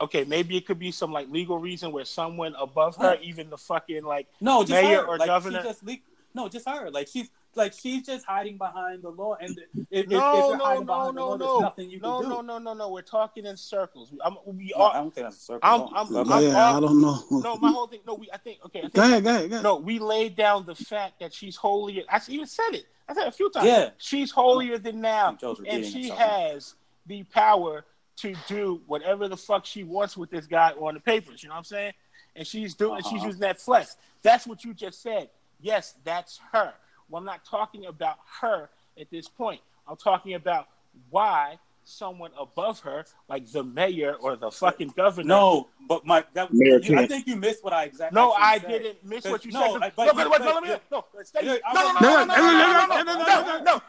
[0.00, 3.58] okay, maybe it could be some like legal reason where someone above her, even the
[3.58, 5.06] fucking like no, just mayor her.
[5.06, 6.08] or like, governor- She just leaked.
[6.34, 6.90] No, just her.
[6.90, 9.36] Like she's like she's just hiding behind the law.
[9.40, 11.90] And if, if, if no, you're no, hiding no, behind the no, law, no, nothing
[11.90, 12.34] you no, can do.
[12.36, 12.90] no, no, no, no.
[12.90, 14.12] We're talking in circles.
[14.24, 14.86] I'm, we No.
[14.86, 15.60] I don't think that's a circle.
[15.62, 15.80] I'm-
[16.12, 17.22] No, I'm- I'm- yeah, I don't know.
[17.30, 18.00] No, my whole thing.
[18.04, 18.28] No, we.
[18.32, 18.58] I think.
[18.66, 18.80] Okay.
[18.80, 19.62] I think, Go ahead, go ahead, go ahead.
[19.62, 22.02] No, we laid down the fact that she's holier.
[22.08, 22.86] I even said it.
[23.08, 23.66] I said it a few times.
[23.66, 23.90] Yeah.
[23.98, 25.36] She's holier than now,
[25.68, 26.74] and she has
[27.06, 27.84] the power
[28.16, 31.42] to do whatever the fuck she wants with this guy on the papers.
[31.42, 31.92] You know what I'm saying?
[32.36, 33.02] And she's doing.
[33.02, 33.26] She's Uh-huh.
[33.26, 33.96] using that flex.
[34.22, 35.30] That's what you just said.
[35.60, 36.72] Yes, that's her.
[37.08, 39.60] Well, I'm not talking about her at this point.
[39.86, 40.68] I'm talking about
[41.10, 45.28] why someone above her, like the mayor or the fucking governor.
[45.28, 48.14] No, but my that, mayor you, I think you missed what I exactly.
[48.14, 49.92] No, I didn't miss what you no, said.
[49.96, 51.04] But, no, but, but, but, no, let me no.
[51.20, 53.80] no, no, no, no,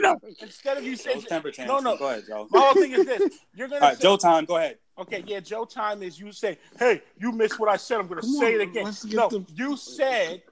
[0.00, 1.24] no, Instead of you saying
[1.66, 1.96] no, no.
[1.96, 2.46] Go ahead, Joe.
[2.50, 3.80] My whole thing is this: you're gonna.
[3.80, 4.44] All right, Joe time.
[4.44, 4.78] Go ahead.
[4.96, 7.98] Okay, yeah, Joe time is you say, hey, you missed what I said.
[7.98, 8.92] I'm gonna say it again.
[9.06, 10.42] No, you said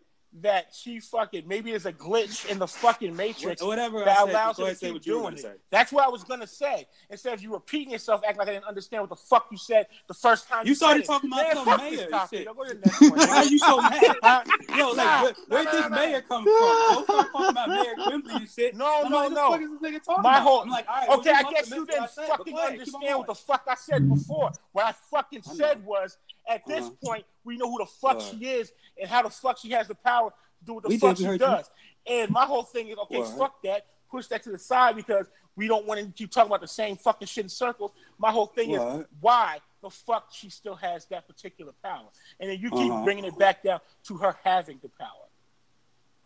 [0.41, 4.29] that she fucking maybe there's a glitch in the fucking matrix whatever I that said,
[4.31, 5.61] allows go her to keep what doing it.
[5.71, 6.87] That's what I was gonna say.
[7.11, 9.87] Instead of you repeating yourself, acting like I didn't understand what the fuck you said
[10.09, 10.67] the first time.
[10.67, 11.07] You started said it.
[11.13, 12.39] talking about Man, some mayor this and topic.
[12.39, 12.47] shit.
[12.47, 14.01] Yo, go to the next one, Why are you so mad?
[14.79, 16.53] Yo, like, Nah, where, where'd nah, this nah, mayor come from?
[16.53, 18.77] Joe started talking about Mayor Quimby and shit.
[18.77, 19.51] No, I'm no, like, no.
[19.51, 20.43] What the fuck is this nigga talking My about?
[20.43, 22.95] whole I'm like, all right, okay, I guess you I didn't fucking go ahead, keep
[22.95, 24.53] on understand what the fuck I said before.
[24.73, 26.17] What I fucking said was,
[26.49, 28.23] at this point, we know who the fuck Word.
[28.31, 30.99] she is and how the fuck she has the power to do what the We
[30.99, 31.47] fuck she heard you.
[31.47, 31.71] does.
[32.07, 33.39] And my whole thing is, okay, Word.
[33.39, 33.87] fuck that.
[34.11, 35.27] Push that to the side because
[35.57, 37.93] we don't want to keep talking about the same fucking shit in circles.
[38.19, 42.59] My whole thing is why the fuck she still has that particular power, and then
[42.61, 43.05] you keep Uh-huh.
[43.05, 45.09] bringing it back down to her having the power.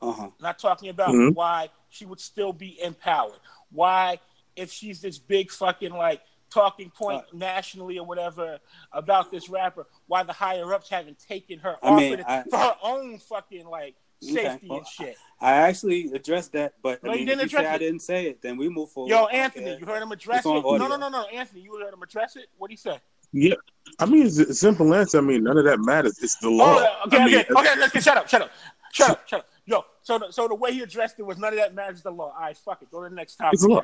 [0.03, 0.31] Uh huh.
[0.41, 1.35] Not talking about Mhm.
[1.35, 3.41] why she would still be empowered.
[3.71, 4.21] Why,
[4.57, 6.23] if she's this big fucking like
[6.57, 8.59] talking point Uh, nationally or whatever
[8.93, 12.57] about this rapper, why the higher ups haven't taken her I off mean, I- for
[12.59, 13.95] her own fucking like
[14.25, 15.17] Okay, safety well, and shit.
[15.43, 17.79] I actually addressed that, but No, I you didn't if you say address I it.
[17.81, 19.11] didn't say it, then we move forward.
[19.11, 19.81] Yo, Anthony, Okay.
[19.81, 20.49] you heard him address it?
[20.49, 20.89] No, audio.
[20.89, 22.47] no, no, no, Anthony, you heard him address it?
[22.57, 22.99] What would he say?
[23.33, 23.57] Yeah,
[23.99, 25.19] I mean, it's a simple answer.
[25.19, 26.19] I mean, none of that matters.
[26.23, 26.77] It's the law.
[26.79, 27.79] Oh, okay, I mean, okay, okay.
[27.79, 28.51] Let's get shut up, shut up,
[28.93, 29.49] shut up, shut up.
[29.67, 32.11] Yo, so the, so the way he addressed it was none of that matters the
[32.11, 32.33] law.
[32.35, 32.91] All right, fuck it.
[32.91, 33.53] Go to the next topic.
[33.55, 33.83] It's a law.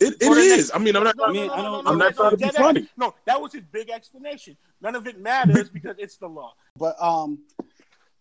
[0.00, 0.06] Yo.
[0.06, 0.56] It, it Go to the is.
[0.56, 1.16] next- I mean, I'm not.
[1.16, 2.88] No, I mean, no, I no, don't- no, I'm not no, trying to be funny.
[2.96, 4.56] No, that was his big explanation.
[4.80, 6.54] None of it matters because it's the law.
[6.76, 7.40] But um,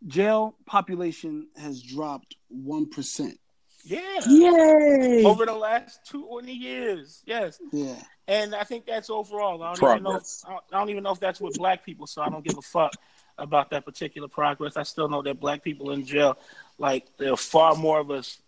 [0.08, 3.40] jail population has dropped one percent.
[3.84, 4.02] Yeah.
[4.28, 5.24] Yay!
[5.24, 7.22] Over the last 20 years.
[7.26, 7.58] Yes.
[7.72, 7.96] Yeah.
[8.28, 9.64] And I think that's overall.
[9.64, 10.44] I don't, even know, Progress.
[10.46, 12.58] I don't- I don't even know if that's with black people, so I don't give
[12.58, 12.92] a fuck
[13.38, 14.76] about that particular progress.
[14.76, 16.38] I still know that black people in jail,
[16.78, 18.40] like, there are far more of us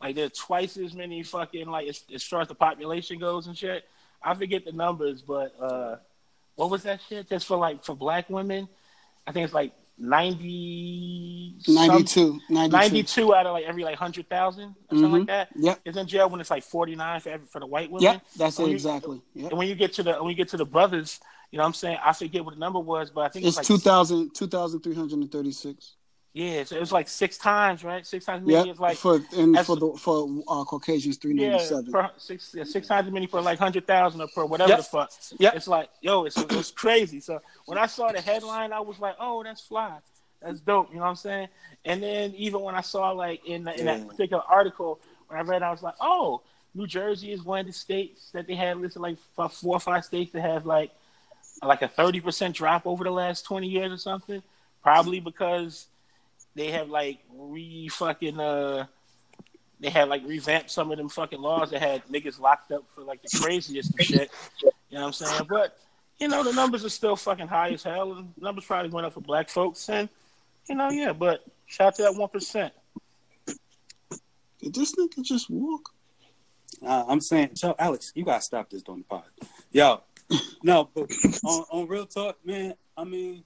[0.00, 3.56] like there's twice as many fucking like as, as far as the population goes and
[3.56, 3.84] shit.
[4.22, 5.96] I forget the numbers, but uh,
[6.56, 7.28] what was that shit?
[7.28, 8.68] Just for like for black women,
[9.26, 12.76] I think it's like 90, 92, 92.
[12.76, 15.18] 92 out of like every like hundred thousand or something Mhm.
[15.18, 15.48] like that.
[15.56, 15.80] Yep.
[15.84, 18.02] Is in jail when it's like forty nine for every, for the white women.
[18.02, 19.20] Yep, that's When it you- exactly.
[19.34, 19.50] Yep.
[19.50, 21.20] And when you get to the when you get to the brothers,
[21.50, 21.98] you know what I'm saying?
[22.04, 25.94] I forget what the number was, but I think It's like 2,000 2,336.
[26.34, 28.04] Yeah, so it was like six times, right?
[28.04, 31.32] Six times as Yeah, many as like for and for the for uh, Caucasians three
[31.32, 31.86] ninety seven.
[31.86, 31.92] yeah, ninety seven.
[31.92, 34.78] per, six yeah, six times as many for like hundred thousand or per whatever Yep.
[34.78, 35.10] the fuck.
[35.38, 35.54] Yep.
[35.54, 37.20] It's like yo, it's it was crazy.
[37.20, 39.96] So when I saw the headline, I was like, oh, that's fly,
[40.42, 40.88] that's dope.
[40.90, 41.48] You know what I'm saying?
[41.84, 43.98] And then even when I saw like in the, in Yeah.
[43.98, 46.42] that particular article, when I read, I was like, oh,
[46.74, 50.04] New Jersey is one of the states that they had listed like four or five
[50.04, 50.90] states that have like
[51.62, 54.42] like a thirty percent drop over the last twenty years or something.
[54.82, 55.86] Probably because
[56.54, 58.86] they have like re fucking uh
[59.80, 63.02] they had like revamped some of them fucking laws that had niggas locked up for
[63.02, 64.30] like the craziest and shit.
[64.62, 65.46] You know what I'm saying?
[65.48, 65.76] But
[66.18, 69.12] you know the numbers are still fucking high as hell, and numbers probably went up
[69.12, 70.08] for black folks, and
[70.68, 71.12] you know yeah.
[71.12, 72.72] But shout out to that one percent.
[74.60, 75.90] Did this nigga just walk?
[76.84, 79.24] Uh, I'm saying, so Alex, you gotta stop this on the pod.
[79.72, 80.02] Yo,
[80.62, 81.10] no, but
[81.44, 82.74] on, on real talk, man.
[82.96, 83.44] I mean,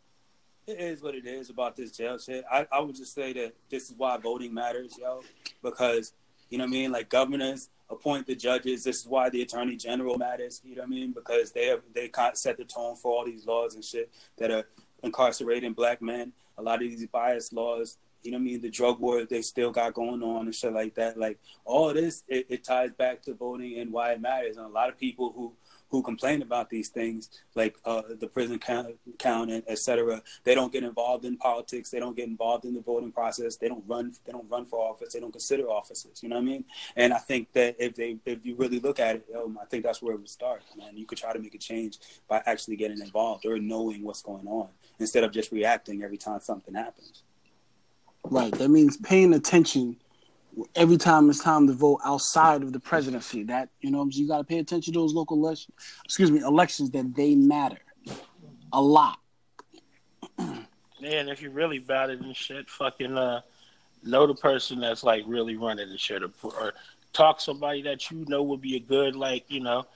[0.68, 2.44] it is what it is about this jail shit.
[2.50, 5.22] I, I would just say that this is why voting matters, yo,
[5.62, 6.12] because
[6.50, 6.92] you know what I mean.
[6.92, 8.84] Like governors appoint the judges.
[8.84, 10.60] This is why the attorney general matters.
[10.64, 11.12] You know what I mean?
[11.12, 14.64] Because they have they set the tone for all these laws and shit that are
[15.02, 16.32] incarcerating black men.
[16.58, 17.96] A lot of these bias laws.
[18.22, 18.60] You know what I mean?
[18.60, 21.18] The drug war they still got going on and shit like that.
[21.18, 24.56] Like all this, it, it ties back to voting and why it matters.
[24.58, 25.54] And a lot of people who
[25.91, 30.55] who complain about these things, like uh, the prison count, count and et cetera, they
[30.55, 31.91] don't get involved in politics.
[31.91, 33.57] They don't get involved in the voting process.
[33.57, 34.12] They don't run.
[34.24, 35.14] They don't run for office.
[35.14, 36.22] They don't consider offices.
[36.22, 36.64] You know what I mean?
[36.97, 39.84] And I think that if they, if you really look at it, um, I think
[39.84, 40.62] that's where it would start.
[40.76, 44.22] Man, you could try to make a change by actually getting involved or knowing what's
[44.22, 44.68] going on
[44.99, 47.22] instead of just reacting every time something happens.
[48.24, 48.53] Right.
[48.53, 49.97] That means paying attention
[50.74, 53.42] every time it's time to vote outside of the presidency.
[53.44, 55.74] That you know, you got to pay attention to those local elections.
[56.04, 57.78] Excuse me, elections that they matter
[58.72, 59.18] a lot.
[61.00, 63.42] Yeah, and if you really about it and shit, fucking uh,
[64.02, 66.74] know the person that's like really running the shit, or, or
[67.12, 69.86] talk somebody that you know would be a good like you know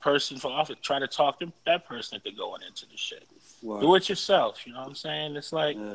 [0.00, 0.76] person for office.
[0.82, 3.26] Try to talk to that person into going into the shit.
[3.62, 4.66] Do it yourself.
[4.66, 5.36] You know what I'm saying?
[5.36, 5.94] It's like Yeah.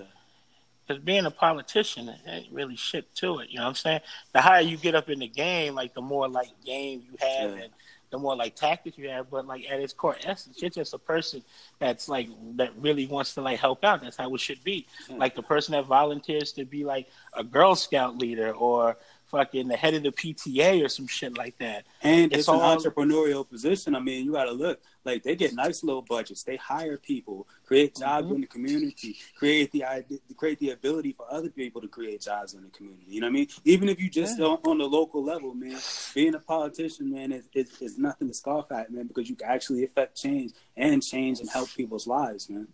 [0.87, 3.49] Because being a politician ain't really shit to it.
[3.49, 3.99] You know what I'm saying?
[4.33, 7.51] The higher you get up in the game, like the more like game you have
[7.57, 7.63] Yeah.
[7.63, 7.73] and
[8.09, 9.29] the more like tactics you have.
[9.29, 11.43] But like at its core essence, you're just a person
[11.79, 14.01] that's like that really wants to like help out.
[14.01, 14.87] That's how it should be.
[15.09, 19.75] Like the person that volunteers to be like a Girl Scout leader or fucking the
[19.77, 21.85] head of the PTA or some shit like that.
[22.01, 23.95] And It's it's, an entrepreneurial position.
[23.95, 26.43] I mean, you got to look like they get nice little budgets.
[26.43, 28.35] They hire people, create jobs Mm-hmm.
[28.35, 32.53] in the community, create the idea, create the ability for other people to create jobs
[32.53, 33.05] in the community.
[33.07, 33.47] You know what I mean?
[33.65, 35.77] Even if you just on, on the local level, man,
[36.15, 39.47] being a politician, man, is, is is nothing to scoff at, man, because you can
[39.49, 42.67] actually affect change and change and help people's lives, man.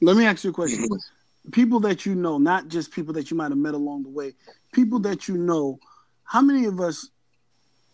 [0.00, 0.86] Let me ask you a question.
[1.52, 4.34] People that you know, not just people that you might have met along the way,
[4.72, 5.78] people that you know,
[6.24, 7.08] how many of us,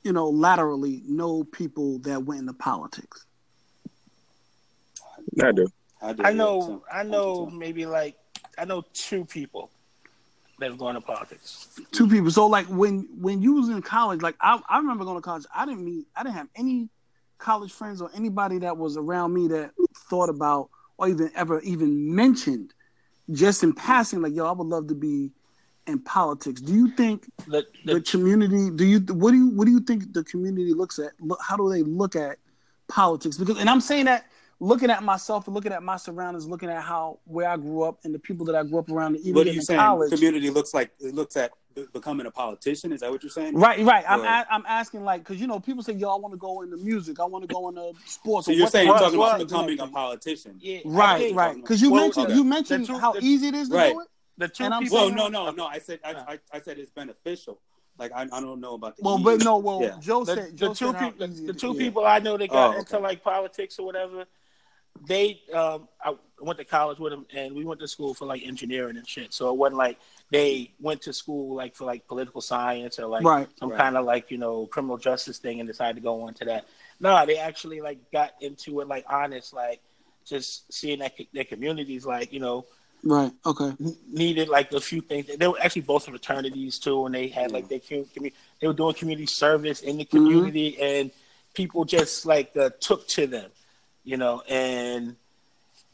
[0.03, 3.27] you know, laterally know people that went into politics?
[5.43, 5.67] I do.
[6.03, 8.17] I, do, I know, so- I know, maybe like
[8.59, 9.71] I know two people
[10.59, 11.81] that have gone to politics.
[11.93, 12.31] Two people.
[12.31, 15.45] So like when when you was in college, like I, I remember going to college,
[15.55, 16.89] I didn't meet I didn't have any
[17.39, 19.73] college friends or anybody that was around me that
[20.09, 22.73] thought about or even ever even mentioned
[23.31, 25.33] just in passing, like, yo, I would love to be
[25.87, 26.61] in politics.
[26.61, 29.81] Do you think The, the the, community do you what do you what do you
[29.81, 32.39] think the community looks at look, how do they look at
[32.89, 34.27] politics because and i'm saying that
[34.61, 37.99] looking at myself and looking at my surroundings looking at how where i grew up
[38.05, 39.81] and the people that i grew up around even What are in you saying?
[39.81, 41.57] college community looks like it looks at be-
[41.93, 42.93] becoming a politician.
[42.93, 43.57] Is that what you're saying?
[43.57, 46.33] right right i'm Or- a, i'm asking like because you know people say y'all want
[46.33, 48.99] to go into music i want to go into sports So or you're saying you're
[48.99, 50.57] talking about becoming a politician.
[50.61, 52.35] yeah, right right because you Well, mentioned okay.
[52.35, 53.93] you mentioned two- how the- easy it is to Right.
[53.93, 54.09] do it
[54.39, 54.99] The two And I'm people.
[54.99, 55.67] Well, no, no, no.
[55.67, 57.61] I said I, I, I said it's beneficial.
[57.99, 59.03] Like I, I don't know about the.
[59.05, 59.25] well ease.
[59.25, 59.97] but no well Yeah.
[60.01, 61.79] joe the, said the joe two people, easy the two is.
[61.79, 64.25] people I know that got Oh, into like politics or whatever,
[65.07, 68.43] they um I went to college with them and we went to school for like
[68.45, 69.33] engineering and shit.
[69.33, 69.99] So it wasn't like
[70.31, 73.49] they went to school like for like political science or like Right.
[73.59, 73.79] some Right.
[73.79, 76.67] kind of like you know criminal justice thing and decided to go on to that.
[77.01, 79.81] No, they actually like got into it like honest, like
[80.25, 82.65] just seeing that co- their communities like you know
[83.07, 83.33] Right.
[83.45, 83.73] Okay.
[84.09, 85.27] needed like a few things.
[85.27, 88.33] They were actually both fraternities too, and they had like their community.
[88.61, 91.11] They were doing community service in the community, and
[91.53, 93.51] people just like uh, took to them,
[94.05, 94.43] you know.
[94.49, 95.17] And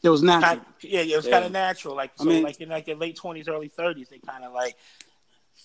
[0.03, 0.55] It was natural.
[0.57, 1.31] kind, yeah, it was Yeah.
[1.31, 1.95] kind of natural.
[1.95, 4.53] Like I so, mean- like in like their late twenties, early thirties, they kind of
[4.53, 4.75] like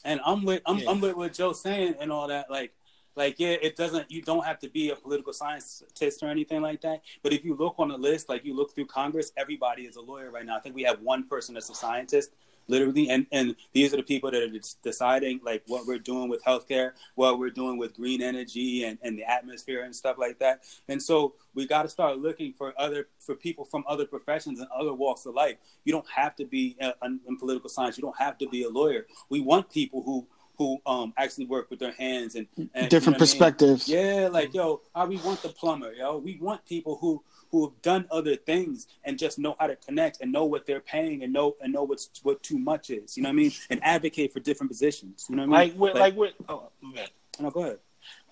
[0.04, 0.90] And I'm with I'm, Yeah.
[0.90, 2.50] I'm with what Joe's saying and all that.
[2.50, 2.72] Like
[3.16, 6.82] like yeah, it doesn't you don't have to be a political scientist or anything like
[6.82, 7.00] that.
[7.22, 10.02] But if you look on the list, like you look through Congress, everybody is a
[10.02, 10.56] lawyer right now.
[10.56, 12.32] I think we have one person that's a scientist,
[12.68, 16.42] literally, and and these are the people that are deciding like what we're doing with
[16.44, 20.62] healthcare, what we're doing with green energy and, and the atmosphere and stuff like that.
[20.88, 24.68] And so we got to start looking for other for people from other professions and
[24.76, 25.56] other walks of life.
[25.84, 27.96] You don't have to be uh, in in political science.
[27.96, 29.06] You don't have to be a lawyer.
[29.28, 30.26] We want people who
[30.58, 33.18] who um actually work with their hands and, and Different you know what I mean?
[33.18, 33.88] perspectives.
[33.88, 36.18] Yeah, like yo, uh, we want the plumber, yo.
[36.18, 40.20] We want people who who have done other things and just know how to connect
[40.20, 43.16] and know what they're paying and know and know what's what too much is.
[43.16, 43.52] You know what I mean?
[43.70, 45.26] And advocate for different positions.
[45.28, 45.78] You know what I mean?
[45.78, 47.06] like with like with oh man.
[47.40, 47.78] no, go ahead.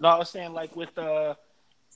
[0.01, 1.35] No, I was saying like with uh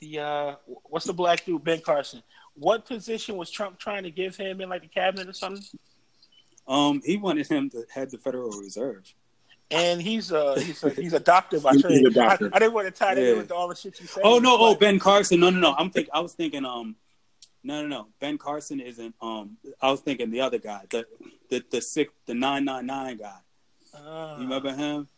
[0.01, 0.55] the uh
[0.85, 2.23] what's the black dude Ben Carson?
[2.55, 5.63] What position was Trump trying to give him in like the cabinet or something?
[6.67, 9.13] Um, he wanted him to head the Federal Reserve.
[9.71, 12.07] And he's uh he's a, he's a doctor by He's trade.
[12.07, 12.51] a doctor.
[12.53, 13.33] I, I didn't want to tie that Yeah.
[13.33, 14.23] in with all the shit you said.
[14.25, 15.41] Oh no, oh Ben Carson.
[15.41, 15.75] No, no, no.
[15.79, 16.97] I'm think I was thinking um
[17.65, 18.07] no no no.
[18.21, 21.07] Ben Carson isn't um I was thinking the other guy, the
[21.51, 23.39] the the sick the nine nine nine guy.
[23.95, 25.09] Uh, You remember him?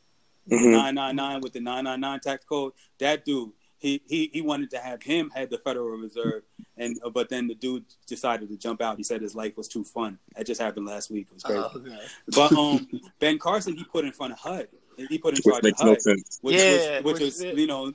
[0.50, 0.72] Mhm.
[0.72, 2.72] Nine nine nine with the nine nine nine tax code.
[2.98, 6.42] That dude, he he he wanted to have him head the Federal Reserve,
[6.76, 8.96] and uh, but then the dude decided to jump out.
[8.96, 10.18] He said his life was too fun.
[10.36, 11.26] That just happened last week.
[11.30, 11.60] It was crazy.
[11.62, 11.98] oh, okay.
[12.34, 12.88] But um,
[13.20, 14.68] Ben Carson, he put in front of HUD.
[15.08, 16.38] He put in Which charge makes of no HUD, sense.
[16.42, 17.92] which, Yeah, which, which which is is- you know,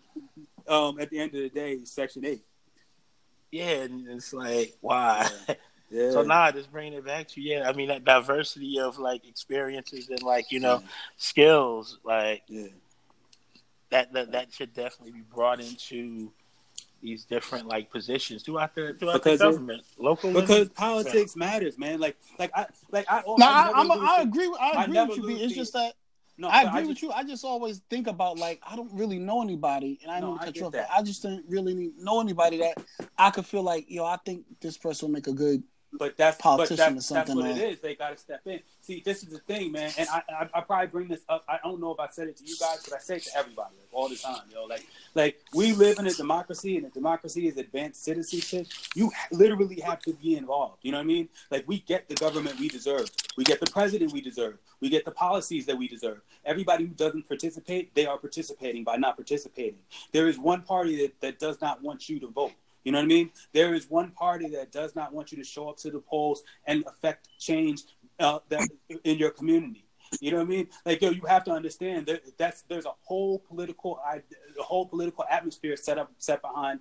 [0.68, 2.42] um, at the end of the day, Section Eight.
[3.56, 5.30] Yeah, and it's like why?
[5.48, 5.56] Yeah.
[6.12, 7.70] So nah, just bringing it back to yeah.
[7.70, 10.82] I mean that diversity of like experiences and like you know
[11.16, 12.68] skills like yeah.
[13.92, 16.32] that that that should definitely be brought into
[17.02, 21.78] these different like positions throughout the throughout Because the it- government, local Because politics matters,
[21.78, 22.00] man.
[22.00, 23.22] Like, like I, like I.
[23.26, 24.48] No, I, I, I'm lose I agree.
[24.48, 25.38] with- I I agree never with you.
[25.38, 25.94] It's just that
[26.38, 27.12] No, I agree just- with you.
[27.12, 30.40] I just always think about like I don't really know anybody, and I No, know
[30.42, 30.90] I to cut that.
[30.92, 32.76] I just don't really know anybody that
[33.18, 34.04] I could feel like yo.
[34.06, 35.64] I think this person will make a good.
[35.98, 37.80] But that's politician but that's, That's what or- it is.
[37.80, 38.60] They got to step in.
[38.82, 39.92] See, this is the thing, man.
[39.98, 41.44] And I, I, I probably bring this up.
[41.48, 43.38] I don't know if I said it to you guys, but I say it to
[43.38, 44.66] everybody like, all the time, yo.
[44.66, 44.86] Like,
[45.16, 48.68] like we live in a democracy, and a democracy is advanced citizenship.
[48.96, 50.80] You literally have to be involved.
[50.84, 51.30] You know what I mean?
[51.50, 53.10] Like, we get the government we deserve.
[53.38, 54.58] We get the president we deserve.
[54.82, 56.22] We get the policies that we deserve.
[56.46, 59.80] Everybody who doesn't participate, they are participating by not participating.
[60.12, 62.52] There is one party that, that does not want you to vote.
[62.86, 63.32] You know what I mean?
[63.52, 66.44] There is one party that does not want you to show up to the polls
[66.66, 67.82] and affect change
[68.20, 68.70] uh, that
[69.04, 69.86] in your community.
[70.22, 70.68] You know what I mean?
[70.86, 75.26] Like yo, you have to understand that that's there's a whole political a whole political
[75.30, 76.80] atmosphere set up set behind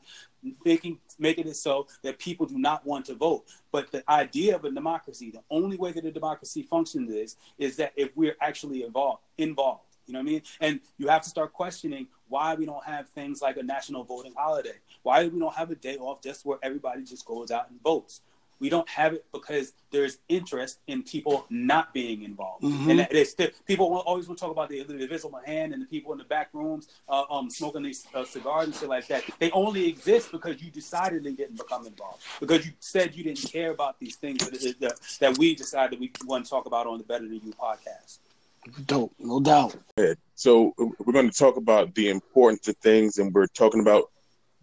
[0.64, 3.44] making making it so that people do not want to vote.
[3.72, 7.76] But the idea of a democracy, the only way that a democracy functions is is
[7.76, 9.80] that if we're actually involved involved.
[10.06, 10.42] You know what I mean?
[10.60, 14.34] And you have to start questioning why we don't have things like a national voting
[14.36, 14.78] holiday.
[15.02, 18.20] Why we don't have a day off just where everybody just goes out and votes.
[18.60, 22.88] We don't have it because there's interest in people not being involved, Mhm.
[22.88, 25.82] and it's still, people will always want to talk about the, the invisible hand and
[25.82, 29.06] the people in the back rooms uh, um, smoking these uh, cigars and shit like
[29.08, 29.24] that.
[29.40, 33.42] They only exist because you decided they didn't become involved because you said you didn't
[33.50, 36.98] care about these things that, that, that we decided we want to talk about on
[36.98, 38.18] the Better Than You podcast.
[38.86, 39.76] Dope, no doubt.
[40.34, 44.10] So uh, we're going to talk about the importance of things, and we're talking about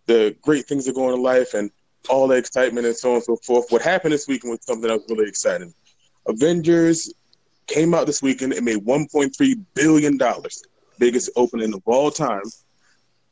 [0.06, 1.72] the great things that go in life and
[2.10, 3.66] all the excitement and so on and so forth.
[3.70, 5.74] What happened this weekend was something that was really exciting.
[6.28, 7.14] Avengers
[7.68, 10.64] came out this weekend and made 1.3 billion dollars,
[11.00, 12.44] biggest opening of all time,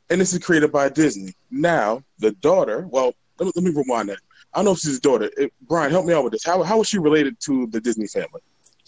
[0.08, 1.34] and this is created by Disney.
[1.50, 4.18] Now the daughter, well, let me, let me rewind that.
[4.54, 5.30] I don't know if she's his daughter.
[5.36, 6.44] It, Brian, help me out with this.
[6.44, 8.40] How how is she related to the Disney family?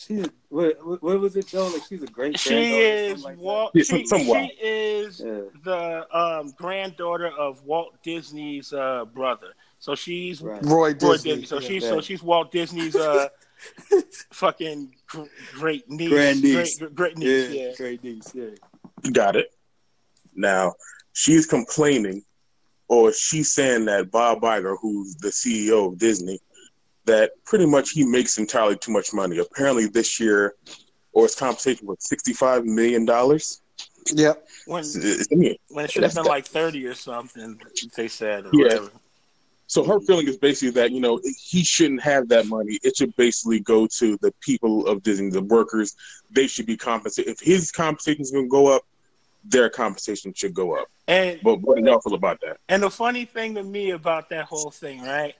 [0.06, 1.66] She, what, what what was it, Joe?
[1.68, 2.38] Like she's a great.
[2.38, 3.38] She is like?
[3.38, 3.70] Walt.
[3.74, 4.50] Yeah, she, somewhat.
[4.50, 5.40] she is Yeah.
[5.64, 9.54] the um, granddaughter of Walt Disney's uh, brother.
[9.78, 10.62] So she's Right.
[10.64, 11.30] Roy Roy Disney.
[11.36, 11.46] Disney.
[11.46, 11.68] So yeah.
[11.68, 11.88] she's Yeah.
[11.90, 13.28] so she's Walt Disney's uh,
[14.32, 14.94] fucking
[15.54, 16.78] great niece, Grandniece.
[16.78, 17.50] great, great Yeah, niece.
[17.54, 17.72] Yeah.
[17.76, 18.30] great niece.
[18.34, 18.44] Yeah.
[19.04, 19.52] You got it.
[20.34, 20.74] Now,
[21.12, 22.24] she's complaining,
[22.88, 26.40] or she's saying that Bob Iger, who's the CEO of Disney,
[27.04, 29.38] that pretty much he makes entirely too much money.
[29.38, 30.54] Apparently, this year,
[31.12, 33.60] or his compensation was sixty-five million dollars.
[34.12, 34.48] Yep.
[34.66, 37.60] When I mean, when it should have been the- like thirty or something,
[37.96, 38.46] they said.
[38.46, 38.64] Or Yeah.
[38.64, 38.90] whatever.
[39.68, 42.78] So her feeling is basically that you know he shouldn't have that money.
[42.82, 45.94] It should basically go to the people of Disney, the workers.
[46.30, 47.32] They should be compensated.
[47.32, 48.82] If his compensation is going to go up,
[49.44, 50.88] their compensation should go up.
[51.08, 52.58] And But what do y'all feel about that?
[52.68, 55.34] And the funny thing to me about that whole thing, right?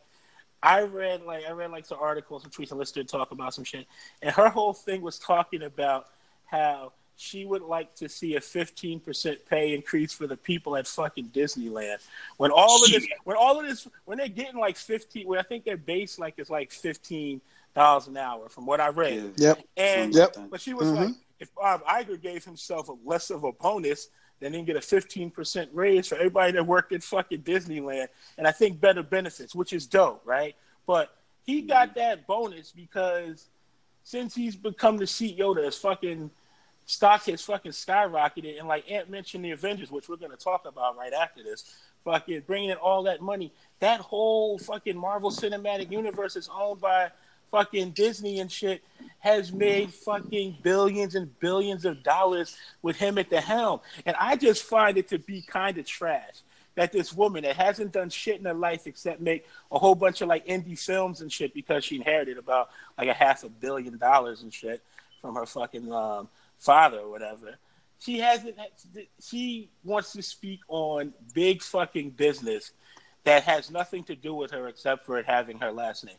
[0.62, 3.54] I read like I read like some articles, some tweets, and listened to talk about
[3.54, 3.86] some shit,
[4.22, 6.06] and her whole thing was talking about
[6.46, 10.86] how she would like to see a fifteen percent pay increase for the people at
[10.86, 11.98] fucking Disneyland.
[12.36, 15.42] When all of this, when all of this, when they're getting like fifteen, when I
[15.42, 17.40] think their base like is like fifteen
[17.74, 19.32] dollars an hour, from what I read.
[19.36, 19.62] Yep.
[19.76, 20.36] And Yep.
[20.50, 20.96] but she was Mhm.
[20.96, 24.08] like, if Bob Iger gave himself a less of a bonus,
[24.50, 28.52] then get a fifteen percent raise for everybody that worked at fucking Disneyland, and I
[28.52, 30.56] think better benefits, which is dope, right?
[30.86, 31.14] But
[31.44, 31.98] he got mm-hmm.
[31.98, 33.48] that bonus because
[34.04, 36.30] since he's become the CEO, his fucking
[36.86, 40.96] stock has fucking skyrocketed, and like Ant mentioned, the Avengers, which we're gonna talk about
[40.96, 43.52] right after this, fucking bringing in all that money.
[43.80, 47.10] That whole fucking Marvel Cinematic Universe is owned by
[47.52, 48.82] fucking Disney and shit
[49.20, 53.80] has made fucking billions and billions of dollars with him at the helm.
[54.04, 56.42] And I just find it to be kind of trash
[56.74, 60.22] that this woman that hasn't done shit in her life except make a whole bunch
[60.22, 63.98] of like indie films and shit because she inherited about like a half a billion
[63.98, 64.82] dollars and shit
[65.20, 66.28] from her fucking um,
[66.58, 67.58] father or whatever.
[67.98, 68.56] She hasn't.
[69.20, 72.72] She wants to speak on big fucking business
[73.22, 76.16] that has nothing to do with her except for it having her last name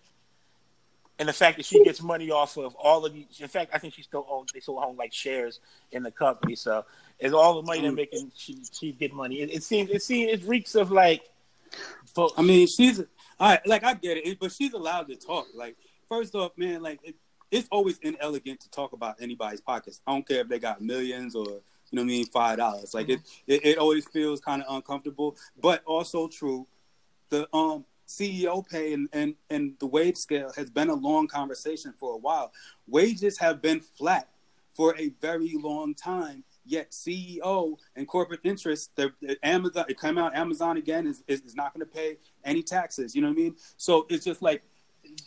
[1.19, 3.39] and the fact that she gets money off of all of these.
[3.39, 4.51] In fact, I think she still owns.
[4.51, 5.59] They still own like shares
[5.91, 6.55] in the company.
[6.55, 6.85] So
[7.19, 8.31] it's all the money they're making.
[8.35, 9.41] She she get money.
[9.41, 9.89] It, it seems.
[9.91, 10.31] It seems.
[10.31, 11.23] It reeks of like.
[12.15, 13.05] But I mean, she's all
[13.39, 13.65] right.
[13.65, 15.47] Like I get it, but she's allowed to talk.
[15.53, 15.75] Like
[16.09, 17.15] first off, man, like it,
[17.51, 20.01] it's always inelegant to talk about anybody's pockets.
[20.07, 22.95] I don't care if they got millions or you know what I mean five dollars.
[22.95, 26.67] Like it, it, it always feels kind of uncomfortable, but also true.
[27.29, 31.93] The um CEO pay and, and and the wage scale has been a long conversation
[31.99, 32.51] for a while.
[32.87, 34.29] Wages have been flat
[34.73, 36.43] for a very long time.
[36.65, 39.11] Yet CEO and corporate interests, the
[39.43, 40.33] Amazon, it came out.
[40.33, 43.13] Amazon again is, is, is not going to pay any taxes.
[43.13, 43.55] You know what I mean?
[43.75, 44.63] So it's just like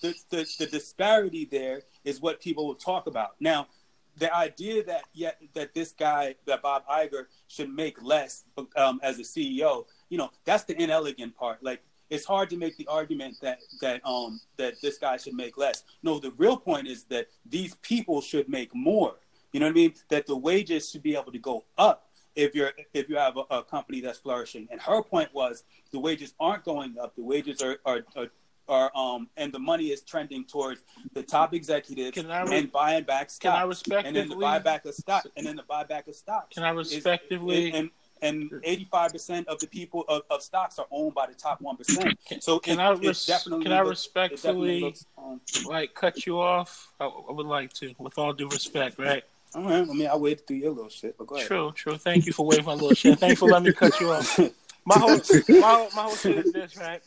[0.01, 3.37] the, the the disparity there is what people will talk about.
[3.39, 3.69] Now,
[4.17, 8.45] the idea that yet that this guy that Bob Iger should make less
[8.77, 11.63] um, as a CEO, you know, that's the inelegant part.
[11.63, 15.57] Like it's hard to make the argument that that um that this guy should make
[15.59, 15.83] less.
[16.03, 19.17] No, the real point is that these people should make more.
[19.53, 19.95] You know what I mean?
[20.11, 23.45] That the wages should be able to go up if you're if you have a,
[23.51, 24.69] a company that's flourishing.
[24.71, 27.17] And her point was the wages aren't going up.
[27.17, 28.31] The wages are are, are
[28.69, 30.83] are um and the money is trending towards
[31.15, 33.55] the top executives re- and buying back stock.
[33.55, 36.55] can I stock and then the buyback of stock and then the buyback of stocks.
[36.55, 37.91] Can I is- respectively- and
[38.23, 41.61] and eighty five percent of the people of, of stocks are owned by the top
[41.61, 42.19] one percent.
[42.41, 46.27] So can it, I it res- definitely can I looks- respectfully looks, um, like cut
[46.27, 46.91] you off?
[47.01, 49.23] I, I would like to, with all due respect, right?
[49.55, 49.89] all right.
[49.89, 51.47] I mean, I waited through your little shit, but go ahead.
[51.47, 51.97] True, true.
[51.97, 53.19] Thank you for waving my little shit.
[53.19, 54.39] Thank you for letting me cut you off.
[54.89, 57.03] My whole, my, my whole thing is this, right?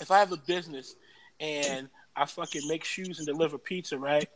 [0.00, 0.96] If I have a business
[1.38, 4.28] and I fucking make shoes and deliver pizza, right?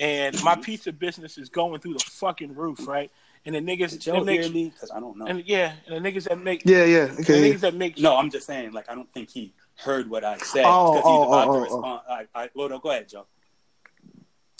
[0.00, 3.12] And my pizza business is going through the fucking roof, right?
[3.46, 4.68] And the niggas, Did that y'all make, hear me?
[4.68, 5.24] Because I don't know.
[5.26, 7.06] and yeah, and the niggas that make, Yeah, yeah.
[7.06, 7.50] the Okay.
[7.52, 8.72] niggas that make, no, I'm just saying.
[8.72, 11.52] Like, I don't think he heard what I said Oh, because oh, he's about oh,
[11.52, 12.00] to oh, respond.
[12.08, 13.26] I, I, well, no, go ahead, Joe.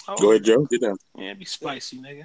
[0.09, 0.65] oh, Go ahead, Joe.
[0.65, 0.97] Get down.
[1.19, 2.25] yeah, be spicy, nigga.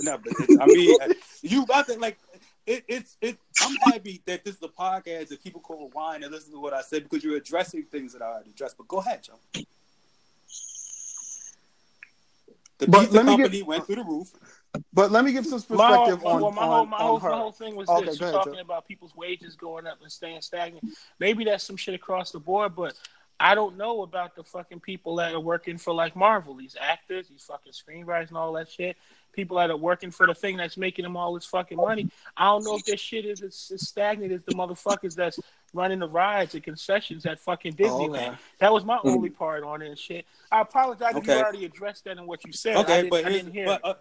[0.00, 2.18] No, but it's, I mean, uh, you about to like.
[2.66, 3.38] It, it's it.
[3.62, 6.74] I'm happy that this is a podcast that people call wine and listen to what
[6.74, 8.76] I said because you're addressing things that I already addressed.
[8.76, 9.38] But go ahead, Joe.
[12.78, 14.32] The But pizza let me get- company went through the roof.
[14.92, 17.18] But let me give some My perspective on, well, my, on, whole, my, on whole,
[17.18, 17.30] her.
[17.30, 18.60] my whole thing was Okay, this: you're ahead, talking Joe.
[18.60, 20.84] about people's wages going up and staying stagnant.
[21.18, 22.94] Maybe that's some shit across the board, but
[23.38, 27.28] I don't know about the fucking people that are working for like Marvel, these actors,
[27.28, 28.96] these fucking screenwriters, and all that shit.
[29.32, 32.08] People that are working for the thing that's making them all this fucking money.
[32.36, 35.38] I don't know if this shit is as, as stagnant as the motherfuckers that's
[35.74, 38.28] running the rides and concessions at fucking Disneyland.
[38.28, 38.32] okay.
[38.60, 40.24] That was my only part on it and shit.
[40.50, 42.76] I apologize if you already addressed that in what you said.
[42.78, 43.94] Okay, but I didn't but uh,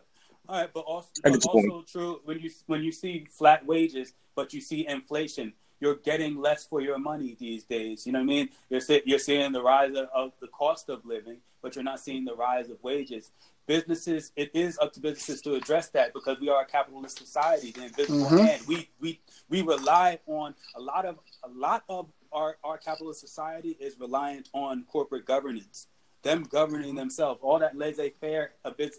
[0.48, 3.66] all right, but also, I but get also true when you when you see flat
[3.66, 8.06] wages, but you see inflation, you're getting less for your money these days.
[8.06, 8.50] You know what I mean?
[8.70, 12.00] You're see, you're seeing the rise of, of the cost of living, but you're not
[12.00, 13.32] seeing the rise of wages.
[13.68, 17.72] Businesses, it is up to businesses to address that because we are a capitalist society,
[17.72, 18.46] the invisible Mhm.
[18.48, 18.62] hand.
[18.68, 19.20] We we
[19.50, 24.50] we rely on a lot of a lot of our our capitalist society is reliant
[24.54, 25.88] on corporate governance
[26.26, 28.52] them governing themselves, all that laissez-faire,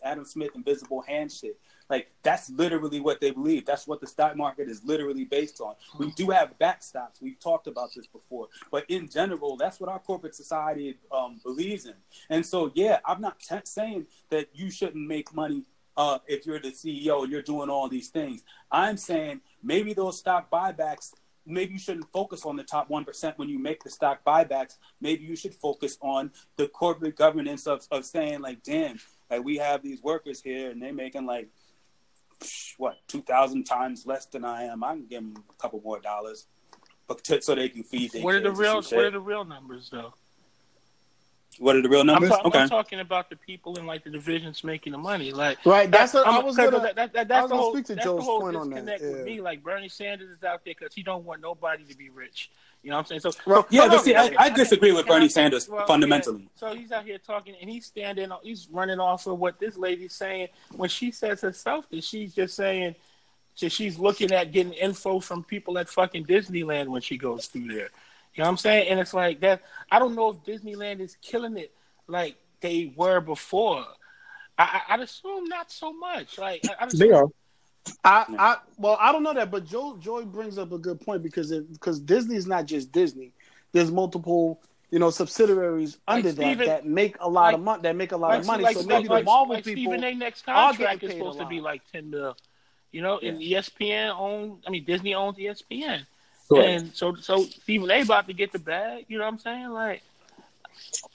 [0.05, 1.59] Adam Smith, invisible hand shit.
[1.91, 3.67] Like that's literally what they believe.
[3.67, 5.75] That's what the stock market is literally based on.
[5.99, 7.21] We do have backstops.
[7.21, 11.87] We've talked about this before, but in general, that's what our corporate society um, believes
[11.87, 11.95] in.
[12.31, 15.65] And so, yeah, I'm not t- saying that you shouldn't make money
[15.97, 18.43] uh, if you're the CEO and you're doing all these things.
[18.71, 21.13] I'm saying maybe those stock buybacks
[21.47, 24.79] maybe you shouldn't focus on the top 1% when you make the stock buybacks.
[25.01, 28.99] Maybe you should focus on the corporate governance of, of saying, like, damn,
[29.31, 31.49] like we have these workers here and they're making like
[32.77, 34.85] what two thousand times less than I am.
[34.85, 36.47] I can give them a couple more dollars,
[37.07, 38.13] but so they can feed.
[38.13, 38.77] Their what are the real?
[38.77, 40.15] What are the real numbers though?
[41.59, 42.31] What are the real numbers?
[42.31, 42.59] I'm, ta- okay.
[42.61, 45.33] I'm talking about the people in like the divisions making the money.
[45.33, 46.81] Like right, that's what I was gonna.
[46.81, 47.73] That, that, that, that's the whole.
[47.73, 49.01] Speak to Joe's point on that.
[49.01, 49.11] Yeah.
[49.11, 49.41] with me.
[49.41, 52.51] Like Bernie Sanders is out there because he don't want nobody to be rich.
[52.83, 53.21] You know what I'm saying?
[53.21, 56.43] So, well, yeah, but see, I, I, disagree with Bernie Sanders well, fundamentally.
[56.43, 56.49] Yeah.
[56.55, 60.13] So he's out here talking, and he's standing, he's running off of what this lady's
[60.13, 62.95] saying when she says herself that she's just saying,
[63.57, 67.75] so she's looking at getting info from people at fucking Disneyland when she goes through
[67.75, 67.89] there.
[68.37, 68.89] You know what I'm saying?
[68.89, 69.63] And it's like that.
[69.91, 71.73] I don't know if Disneyland is killing it
[72.07, 73.85] like they were before.
[74.59, 76.39] I, I, would assume not so much.
[76.39, 77.29] Like I, they are.
[78.05, 81.23] I, I well, I don't know that, but Joe Joy brings up a good point
[81.23, 83.33] because it, because Disney is not just Disney.
[83.73, 84.61] There's multiple,
[84.91, 87.83] you know, subsidiaries like under Steven, that that make a lot like, of money.
[87.83, 88.75] That make a lot like, of money.
[88.75, 89.73] so maybe the Marvel people.
[89.73, 90.15] Stephen A.
[90.15, 92.37] next contract is supposed to be like ten mil.
[92.93, 93.31] You know, yeah.
[93.31, 94.63] and ESPN owns.
[94.67, 96.07] I mean, Disney owns ESPN, Correct.
[96.55, 98.01] And so so Stephen A.
[98.03, 99.07] about to get the bag.
[99.09, 99.69] You know what I'm saying?
[99.71, 100.03] Like,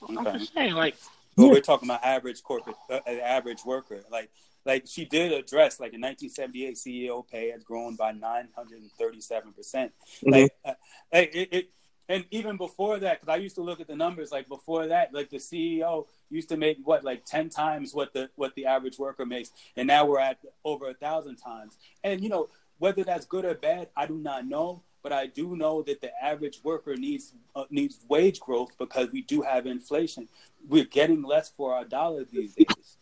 [0.03, 0.15] okay.
[0.17, 0.95] I'm just saying, like.
[1.38, 4.01] But we're talking about average corporate, uh, average worker.
[4.11, 4.29] Like
[4.65, 9.91] like she did address like in 1978 ceo pay has grown by 937 percent
[10.23, 10.32] mm-hmm.
[10.32, 10.73] like uh,
[11.11, 11.69] it, it,
[12.09, 15.13] and even before that because i used to look at the numbers like before that
[15.13, 18.99] like the ceo used to make what like 10 times what the what the average
[18.99, 23.25] worker makes and now we're at over a thousand times and you know whether that's
[23.25, 26.95] good or bad i do not know but I do know that the average worker
[26.95, 30.27] needs uh, needs wage growth because we do have inflation.
[30.67, 32.97] We're getting less for our dollar these days.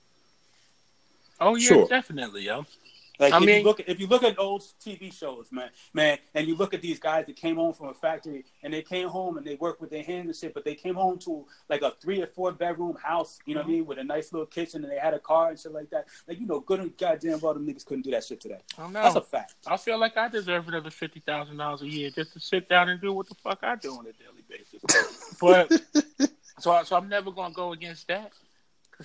[1.39, 1.87] Oh yeah, sure.
[1.87, 2.65] definitely, yo.
[3.19, 5.69] Like I if mean, you look at, if you look at old TV shows, man,
[5.93, 8.81] man, and you look at these guys that came home from a factory and they
[8.81, 11.45] came home and they worked with their hands and shit, but they came home to
[11.69, 13.67] like a three or four bedroom house, you know mm-hmm.
[13.67, 15.73] what I mean, with a nice little kitchen and they had a car and shit
[15.73, 16.05] like that.
[16.27, 18.59] Like you know, good and goddamn well them niggas couldn't do that shit today.
[18.77, 19.03] I know.
[19.03, 19.55] That's a fact.
[19.67, 22.87] I feel like I deserve another fifty thousand dollars a year just to sit down
[22.87, 25.37] and do what the fuck I do on a daily basis.
[25.41, 25.71] but
[26.59, 28.31] so, so I'm never gonna go against that.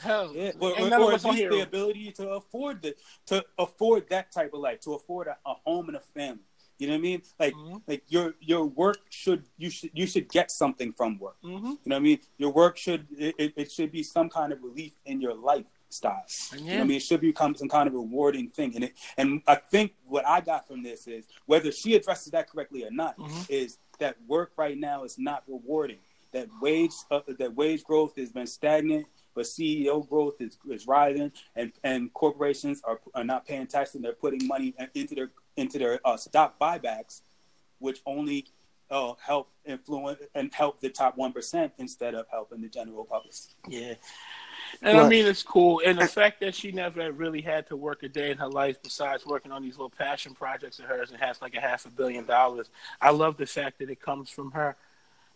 [0.00, 0.52] Hell, yeah.
[0.58, 2.94] or, or, or at least the ability to afford the
[3.26, 6.42] to afford that type of life, to afford a, a home and a family.
[6.78, 7.22] You know what I mean?
[7.38, 7.76] Like, mm-hmm.
[7.86, 11.36] like your your work should you should you should get something from work.
[11.44, 11.66] Mm-hmm.
[11.66, 12.18] You know what I mean?
[12.38, 16.24] Your work should it, it should be some kind of relief in your lifestyle.
[16.52, 16.58] Yeah.
[16.58, 16.96] You know I mean?
[16.96, 18.74] It should become some kind of rewarding thing.
[18.74, 22.50] And it and I think what I got from this is whether she addresses that
[22.50, 23.42] correctly or not mm-hmm.
[23.48, 25.98] is that work right now is not rewarding.
[26.32, 31.32] That wage uh, that wage growth has been stagnant but CEO growth is, is rising,
[31.56, 33.96] and, and corporations are, are not paying taxes.
[33.96, 37.20] And they're putting money into their into their uh, stock buybacks,
[37.78, 38.46] which only
[38.90, 43.34] uh, help influence and help the top one percent instead of helping the general public.
[43.68, 43.94] Yeah.
[44.82, 45.80] And I mean, it's cool.
[45.84, 48.82] And the fact that she never really had to work a day in her life
[48.82, 51.90] besides working on these little passion projects of hers and has like a half a
[51.90, 52.70] billion dollars.
[53.00, 54.76] I love the fact that it comes from her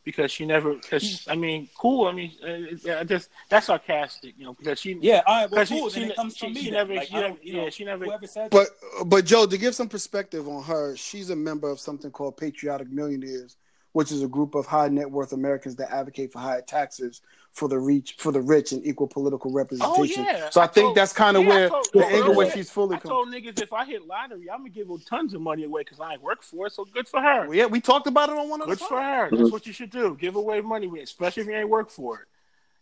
[0.09, 0.73] because she never.
[0.73, 2.07] Because I mean, cool.
[2.07, 4.55] I mean, uh, just that's sarcastic, you know.
[4.55, 5.91] Because she, yeah, all right, well, cool.
[5.91, 6.65] She, then it comes she, from she, me.
[6.65, 8.05] She never, like, she never yeah, know, she never.
[8.07, 8.69] Whoever said but
[9.05, 12.91] but Joe, to give some perspective on her, she's a member of something called Patriotic
[12.91, 13.59] Millionaires,
[13.99, 17.21] which is a group of high net worth Americans that advocate for higher taxes
[17.51, 20.25] for the reach for the rich and equal political oh, representation.
[20.25, 20.51] Oh, yeah.
[20.51, 22.71] So I, I think told, that's kind of yeah, where told, the angle where she's
[22.71, 22.95] fully.
[22.95, 25.83] I told niggas if I hit lottery, I'm gonna give her tons of money away
[25.83, 26.75] because I ain't work for it.
[26.75, 27.49] So good for her.
[27.49, 28.83] Well, yeah, we talked about it on one of good the.
[28.83, 29.31] Good for her.
[29.33, 30.17] That's what you should do.
[30.21, 32.29] Give away money, especially if you ain't work for it.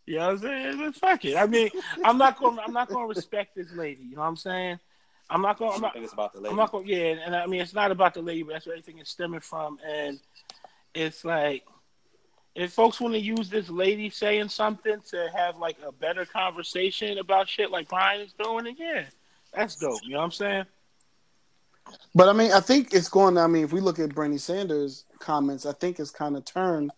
[0.04, 0.92] You know what I'm saying?
[0.92, 1.38] Fuck it.
[1.38, 1.70] I mean,
[2.04, 2.58] I'm not going.
[2.58, 4.02] I'm not going to respect this lady.
[4.02, 4.80] You know what I'm saying?
[5.30, 5.72] I'm not going.
[5.72, 5.96] I'm not.
[5.96, 6.50] it's about the lady.
[6.50, 6.86] I'm not going.
[6.86, 9.40] Yeah, and I mean, it's not about the lady, but that's where everything is stemming
[9.40, 10.20] from, and
[10.94, 11.64] it's like
[12.54, 17.18] if folks want to use this lady saying something to have like a better conversation
[17.18, 19.04] about shit like Brian is doing, then yeah,
[19.52, 20.00] that's dope.
[20.02, 20.64] You know what I'm saying?
[22.14, 23.38] But I mean, I think it's going.
[23.38, 26.90] I mean, if we look at Bernie Sanders' comments, I think it's kind of turned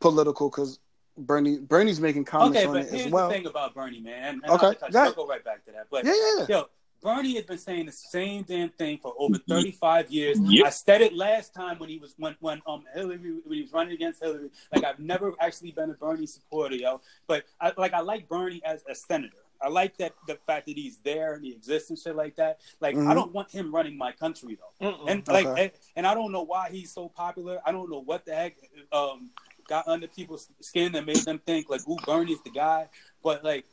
[0.00, 0.80] political because
[1.16, 3.28] Bernie Bernie's making comments okay, on but it here's as well.
[3.28, 4.34] The thing about Bernie, man.
[4.34, 5.86] And, and okay, I'll, I'll go right back to that.
[5.90, 6.46] But yeah, yeah.
[6.48, 6.68] Yo,
[7.00, 10.38] Bernie has been saying the same damn thing for over 35 years.
[10.40, 10.66] Yep.
[10.66, 13.72] I said it last time when he was when when um Hillary when he was
[13.72, 14.50] running against Hillary.
[14.72, 17.00] Like I've never actually been a Bernie supporter, yo.
[17.26, 19.36] But I like I like Bernie as a senator.
[19.60, 22.60] I like that the fact that he's there and he exists and shit like that.
[22.80, 23.14] Like I Mhm.
[23.14, 24.86] don't want him running my country though.
[24.90, 25.08] Mm-mm.
[25.10, 25.62] And like Okay.
[25.64, 27.60] and, and I don't know why he's so popular.
[27.64, 28.56] I don't know what the heck
[28.92, 29.30] um
[29.68, 32.88] got under people's skin that made them think like, ooh, Bernie's the guy.
[33.22, 33.66] But like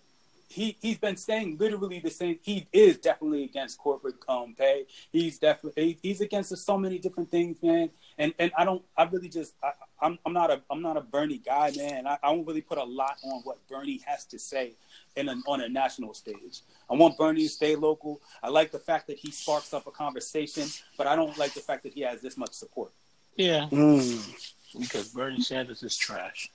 [0.47, 2.39] he he's been saying literally the same.
[2.41, 4.85] He is definitely against corporate um pay.
[5.11, 7.89] He's definitely he's against so many different things, man.
[8.17, 9.71] And and I don't I really just I,
[10.01, 12.05] I'm I'm not a I'm not a Bernie guy, man.
[12.07, 14.73] I, I don't really put a lot on what Bernie has to say
[15.15, 16.61] in an, on a national stage.
[16.89, 18.21] I want Bernie to stay local.
[18.43, 20.67] I like the fact that he sparks up a conversation,
[20.97, 22.91] but I don't like the fact that he has this much support.
[23.35, 24.79] Yeah, Mm.
[24.79, 26.49] because Bernie Sanders is trash.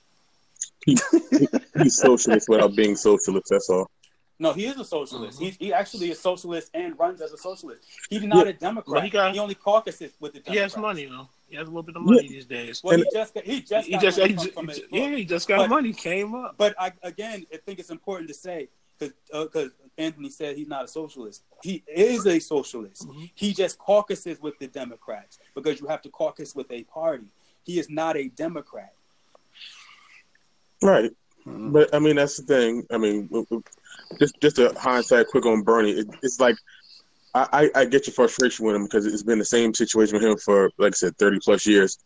[0.85, 3.47] He's socialist without being socialist.
[3.49, 3.89] That's all.
[4.39, 5.39] No, he is a socialist.
[5.39, 5.43] Mhm.
[5.43, 7.83] He's he actually is a socialist and runs as a socialist.
[8.09, 8.87] He's not a Democrat.
[8.93, 11.27] Well, he got- he only caucuses with the He has money though.
[11.47, 12.81] He has a little bit of money these days.
[12.83, 14.89] Well, he just got, he just he got just, money he just- from his book.
[14.91, 15.93] yeah, he just got But- money.
[15.93, 16.55] Came up.
[16.57, 20.85] But I again, I think it's important to say because because Anthony said he's not
[20.85, 21.43] a socialist.
[21.61, 23.07] He is a socialist.
[23.07, 23.29] Mhm.
[23.35, 27.27] He just caucuses with the Democrats because you have to caucus with a party.
[27.63, 28.93] He is not a Democrat.
[30.81, 31.11] Right.
[31.45, 32.85] But I mean, that's the thing.
[32.91, 33.29] I mean,
[34.19, 35.91] just just a hindsight quick on Bernie.
[35.91, 36.55] It, it's like
[37.33, 40.37] I, I get your frustration with him because it's been the same situation with him
[40.37, 41.97] for like I said, thirty plus years.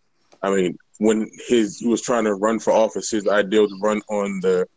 [0.41, 3.79] I mean, when his he was trying to run for office, his idea was to
[3.81, 4.67] run on the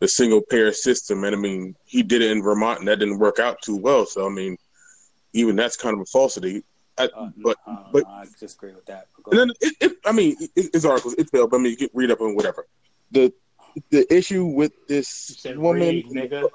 [0.00, 3.18] the single payer system, and I mean, he did it in Vermont, and that didn't
[3.18, 4.06] work out too well.
[4.06, 4.56] So I mean,
[5.32, 6.62] even that's kind of a falsity.
[6.96, 9.06] I, Uh, but uh, but I disagree with that.
[9.30, 11.14] And then it, it, I mean, it, it's articles.
[11.18, 11.50] It's failed.
[11.50, 12.66] But I mean, you can read up on whatever.
[13.12, 13.32] The
[13.90, 16.48] the issue with this said, woman, "Read, nigga.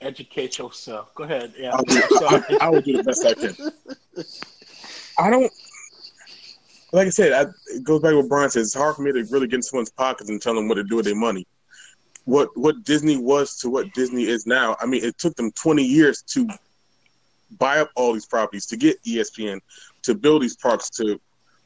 [0.00, 1.14] Educate yourself.
[1.14, 1.54] Go ahead.
[1.58, 1.88] Yeah, I'm
[2.18, 2.42] sorry.
[2.60, 3.56] I, I will do the best I can.
[5.18, 5.52] I don't.
[6.92, 8.60] Like I said, I, it goes back to what Brian said.
[8.60, 10.84] It's hard for me to really get in someone's pockets and tell them what to
[10.84, 11.46] do with their money.
[12.24, 14.76] What what Disney was to what Disney is now.
[14.80, 16.48] I mean, it took them twenty years to
[17.58, 19.60] buy up all these properties, to get ESPN,
[20.02, 20.90] to build these parks.
[20.90, 21.20] To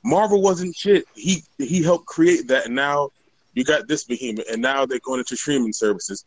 [0.05, 1.05] Marvel wasn't shit.
[1.15, 3.11] He he helped create that, and now
[3.55, 6.25] you got this behemoth, and now they're going into streaming services.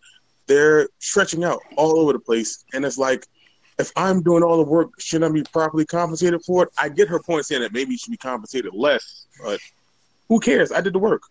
[0.48, 3.26] They're stretching out all over the place, and it's like
[3.80, 6.70] if I'm doing all the work, shouldn't I be properly compensated for it?
[6.78, 9.60] I get her point saying that maybe you should be compensated less, but
[10.28, 10.72] who cares?
[10.72, 11.24] I did the work.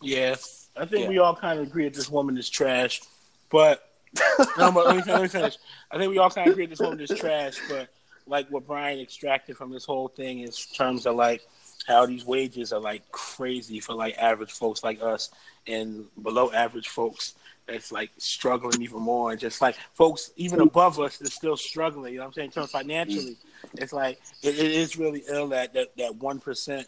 [0.00, 0.36] Yeah,
[0.76, 1.08] I think Yeah.
[1.08, 3.02] we all kind of agree that this woman is trash.
[3.50, 3.88] But
[4.58, 5.56] no, but let, me, let me finish.
[5.90, 7.58] I think we all kind of agree that this woman is trash.
[7.68, 7.88] But
[8.26, 11.46] like what Brian extracted from this whole thing is terms of like
[11.86, 15.30] how these wages are like crazy for like average folks like us
[15.66, 17.34] and below average folks
[17.66, 19.30] that's like struggling even more.
[19.30, 22.46] And just like folks even above us that's still struggling you know what i'm saying
[22.46, 23.36] in terms financially.
[23.74, 26.86] It's like it, it is really ill that that that one percent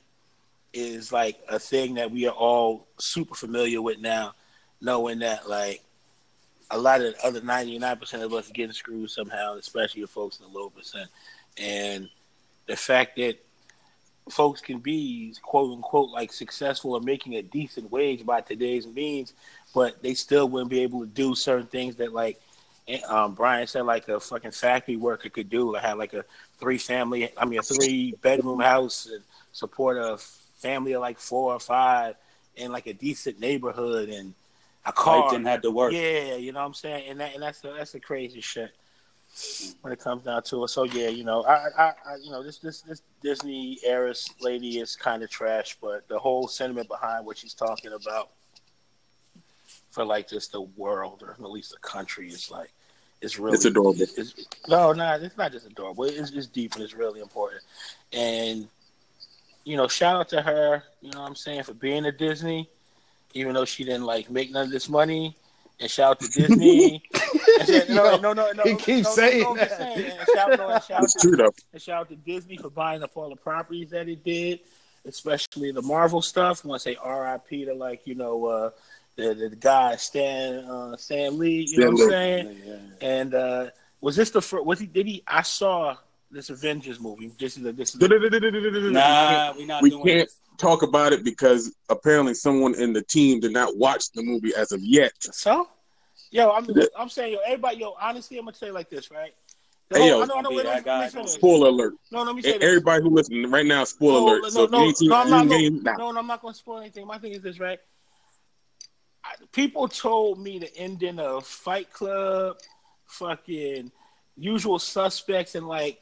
[0.72, 4.34] is like a thing that we are all super familiar with now
[4.80, 5.82] knowing that like
[6.70, 10.38] a lot of the other 99% of us are getting screwed somehow especially the folks
[10.38, 11.08] in the low percent.
[11.56, 12.08] And
[12.66, 13.42] the fact that
[14.30, 19.32] folks can be quote unquote like successful or making a decent wage by today's means,
[19.74, 22.40] but they still wouldn't be able to do certain things that like
[23.08, 25.72] um, Brian said like a fucking factory worker could do.
[25.72, 26.24] Like have like a
[26.58, 29.22] three family, I mean a three bedroom house and
[29.52, 30.18] support a
[30.58, 32.16] family of like four or five
[32.56, 34.34] in like a decent neighborhood and
[34.86, 35.22] a car.
[35.22, 35.92] Wife didn't have to work.
[35.92, 38.72] Yeah, you know what I'm saying, and that and that's the, that's the crazy shit
[39.82, 40.68] when it comes down to it.
[40.68, 44.78] So yeah, you know, I, I, I you know, this this this Disney heiress lady
[44.78, 48.30] is kind of trash, but the whole sentiment behind what she's talking about
[49.90, 52.72] for like just the world or at least the country is like
[53.20, 54.00] it's really It's adorable.
[54.00, 54.34] It's,
[54.68, 56.04] no, no, it's not just adorable.
[56.04, 57.62] It's, it's deep and it's really important.
[58.12, 58.68] And
[59.64, 60.82] you know, shout out to her.
[61.02, 62.68] You know what I'm saying for being at Disney,
[63.34, 65.36] even though she didn't like make none of this money.
[65.80, 67.02] And shout out to Disney.
[67.60, 69.76] And no, no, no, no, He keeps no, saying no, that.
[69.78, 70.10] saying.
[70.18, 71.52] And shout, no, and shout It's out true to, though.
[71.72, 74.60] and shout out to Disney for buying up all the properties that it did,
[75.06, 76.62] especially the Marvel stuff.
[76.64, 77.64] I want to say R.I.P.
[77.66, 78.70] to like you know uh,
[79.16, 81.66] the, the guy Stan uh, Stan Lee.
[81.68, 82.10] You know what I'm Stan
[82.64, 82.92] saying?
[83.00, 83.66] And uh,
[84.00, 84.64] was this the first?
[84.64, 84.86] Was he?
[84.86, 85.22] Did he?
[85.26, 85.96] I saw
[86.30, 87.32] this Avengers movie.
[87.38, 88.08] This is a, this is a,
[88.90, 90.36] Nah, we not We doing can't this.
[90.58, 94.72] talk about it because apparently someone in the team did not watch the movie as
[94.72, 95.12] of yet.
[95.20, 95.68] so.
[96.30, 96.66] Yo, I'm
[96.98, 99.34] I'm saying yo, everybody, yo, honestly, I'm gonna say it like this, right?
[99.88, 101.00] The Hey, whole- yo, I know, I know, be wait, that let me- guy.
[101.00, 101.26] let me.
[101.26, 101.94] Spoiler alert.
[102.10, 102.64] No, let me say E- this.
[102.68, 104.42] Everybody who listening right now, spoiler No, alert.
[104.42, 105.82] no, So if no, you ain't seen no, I'm not the gonna- game.
[105.82, 107.06] No, no, I'm not going to spoil anything.
[107.06, 107.78] My thing is this, right?
[109.24, 112.58] I, people told me the ending of Fight Club,
[113.06, 113.90] fucking
[114.36, 116.00] Usual Suspects and like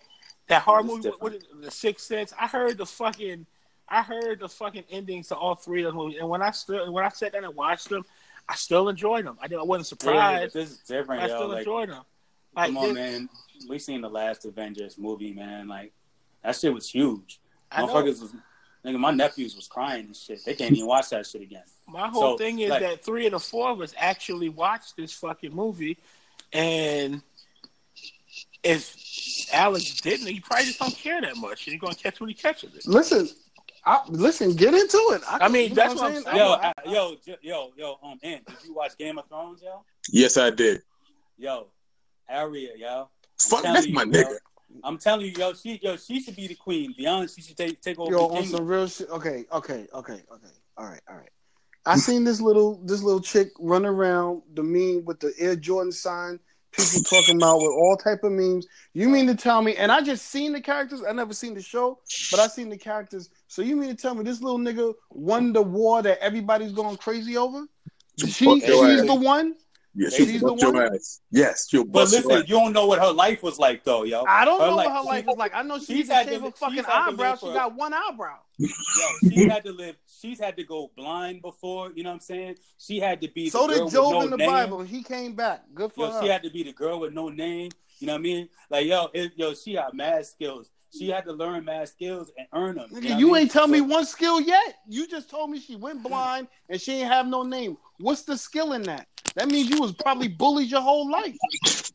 [0.49, 2.33] that horror It's movie, what, what, The Sixth Sense.
[2.39, 3.47] I heard the fucking,
[3.89, 6.91] I heard the fucking endings to all three of those movies, and when I stood,
[6.91, 8.05] when I sat down and watched them,
[8.49, 9.37] I still enjoyed them.
[9.41, 10.55] I didn't, I wasn't Yeah, surprised.
[10.55, 11.37] this is different, I yo.
[11.37, 12.03] still Like, enjoyed them.
[12.55, 13.29] Like, come on, this- man.
[13.69, 15.67] We seen the last Avengers movie, man.
[15.67, 15.93] Like
[16.45, 17.41] that shit was huge.
[17.73, 17.89] I know.
[17.95, 18.35] Motherfuckers was
[18.85, 20.45] nigga, my nephews was crying and shit.
[20.45, 21.65] They can't even watch that shit again.
[21.89, 24.97] My whole So, thing is like- that three of the four of us actually watched
[24.97, 25.99] this fucking movie,
[26.53, 27.23] and
[28.63, 28.97] if
[29.53, 32.35] Alex didn't, he probably just don't care that much, and he's gonna catch when he
[32.35, 32.87] catches it.
[32.87, 33.29] Listen,
[33.87, 35.23] I, listen, get into it.
[35.29, 36.25] I mean, you know that's what I'm saying.
[36.25, 36.37] saying.
[36.39, 39.85] Yo, I- I- yo, yo, yo, um, Ant, did you watch Game of Thrones, yo?
[40.11, 40.83] Yes, I did.
[41.39, 41.69] Yo,
[42.29, 43.09] Arya, yo.
[43.39, 44.09] Fuck, telling that's you, my yo.
[44.09, 44.37] nigga.
[44.83, 46.95] I'm telling you, yo, she, yo, she should be the queen.
[46.99, 48.51] Be honest, she should take take over Yo, the on kingdom.
[48.59, 49.09] some real shit.
[49.09, 50.53] Okay, okay, okay, okay.
[50.77, 51.31] All right, all right.
[51.87, 55.93] I seen this little this little chick run around the meme with the Air Jordan
[55.93, 56.41] sign.
[56.73, 58.67] People talking about with all type of memes.
[58.93, 59.77] You mean to tell me?
[59.77, 61.03] And I just seen the characters.
[61.09, 63.31] I never seen the show, but I seen the characters.
[63.49, 66.97] So you mean to tell me this little nigga won the war that everybody's going
[66.99, 67.65] crazy over?
[68.19, 69.07] She, she's ass.
[69.07, 69.55] the one.
[69.99, 70.95] Yeah, She's she'll the your one?
[70.95, 71.23] ass.
[71.31, 74.25] Yes, she'll But listen, you don't know what her life was like, though, yo.
[74.29, 75.55] I don't Her know life- what her life was like.
[75.55, 77.35] I know she she's needs to shave to- her fucking she's eyebrow.
[77.37, 78.37] She for- got one eyebrow.
[78.59, 78.69] Yo,
[79.31, 79.97] she had to live.
[80.21, 81.93] She's had to go blind before.
[81.95, 82.57] You know what I'm saying?
[82.79, 83.51] She had to be.
[83.51, 84.51] So the did girl Job with no in the name.
[84.51, 84.83] Bible.
[84.83, 85.65] He came back.
[85.75, 86.23] Good for Yo, her.
[86.23, 87.71] she had to be the girl with no name.
[87.99, 88.49] You know what I mean?
[88.71, 90.71] Like, yo, it, yo, she got mad skills.
[90.97, 92.89] She had to learn mad skills and earn them.
[92.91, 93.43] Nigga, know you I mean?
[93.43, 94.77] ain't tell me one skill yet.
[94.89, 97.77] You just told me she went blind and she ain't have no name.
[97.99, 99.07] What's the skill in that?
[99.35, 101.37] That means you was probably bullied your whole life.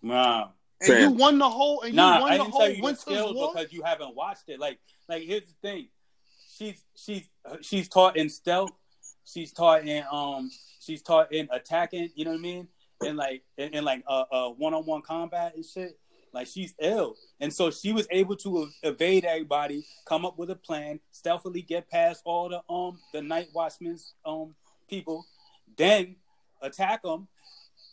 [0.04, 0.50] Nah,
[0.82, 1.02] And Fam.
[1.02, 2.82] you won the whole and you nah, won I the didn't whole tell you the
[2.84, 3.52] Winter's skills War.
[3.54, 4.60] because you haven't watched it.
[4.60, 5.88] Like, like here's the thing.
[6.62, 7.28] She's she's
[7.62, 8.70] she's taught in stealth.
[9.26, 10.52] She's taught in um.
[10.80, 12.12] She's taught in attacking.
[12.14, 12.68] You know what I mean?
[13.04, 15.98] And like in, in like uh one on one combat and shit.
[16.32, 20.50] Like she's ill, and so she was able to ev- evade everybody, come up with
[20.52, 24.56] a plan, stealthily get past all the um the night watchmen's um
[24.88, 25.26] people,
[25.76, 26.16] then
[26.62, 27.28] attack them,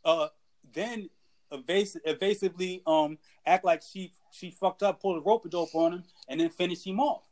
[0.04, 0.28] uh
[0.74, 1.08] then
[1.50, 3.16] evasive, evasively um
[3.46, 6.50] act like she she fucked up, pull a rope a dope on him, and then
[6.50, 7.22] finish him off.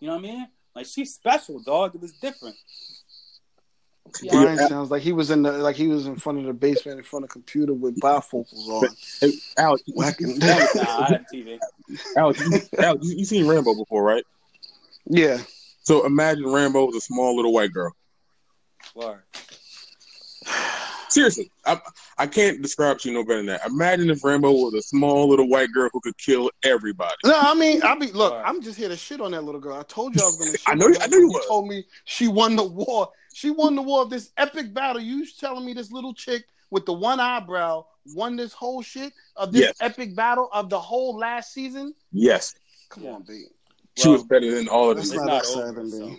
[0.00, 0.48] You know what I mean?
[0.74, 1.94] Like she's special, dog.
[1.94, 2.56] It was different.
[4.30, 6.98] Brian sounds like he was in the like he was in front of the basement
[6.98, 8.88] in front of the computer with bifocals on.
[9.20, 10.38] Hey, Alex, you, Whacking.
[10.38, 11.58] Nah, I had TV.
[12.16, 14.24] Alex, you, Alex, you, you seen Rambo before, right?
[15.06, 15.38] Yeah.
[15.82, 17.94] So imagine Rambo was a small little white girl.
[18.94, 19.22] Word.
[21.08, 21.80] Seriously, I,
[22.18, 23.66] I can't describe to you no better than that.
[23.66, 27.14] Imagine if Rambo was a small little white girl who could kill everybody.
[27.24, 28.32] No, I mean, I be look.
[28.32, 28.48] Alright.
[28.48, 29.76] I'm just here to shit on that little girl.
[29.78, 30.50] I told you I was gonna.
[30.56, 31.46] Shit I know you- I know you when was.
[31.46, 33.08] told me she won the war.
[33.34, 35.00] She won the war of this epic battle.
[35.02, 37.84] You telling me this little chick with the one eyebrow
[38.14, 39.74] won this whole shit of this Yes.
[39.80, 41.94] epic battle of the whole last season?
[42.12, 42.54] Yes,
[42.90, 43.44] Come on, B.
[43.96, 45.04] she Well, was better than all of them.
[45.04, 45.90] It's not, not over, B.
[45.90, 46.16] so.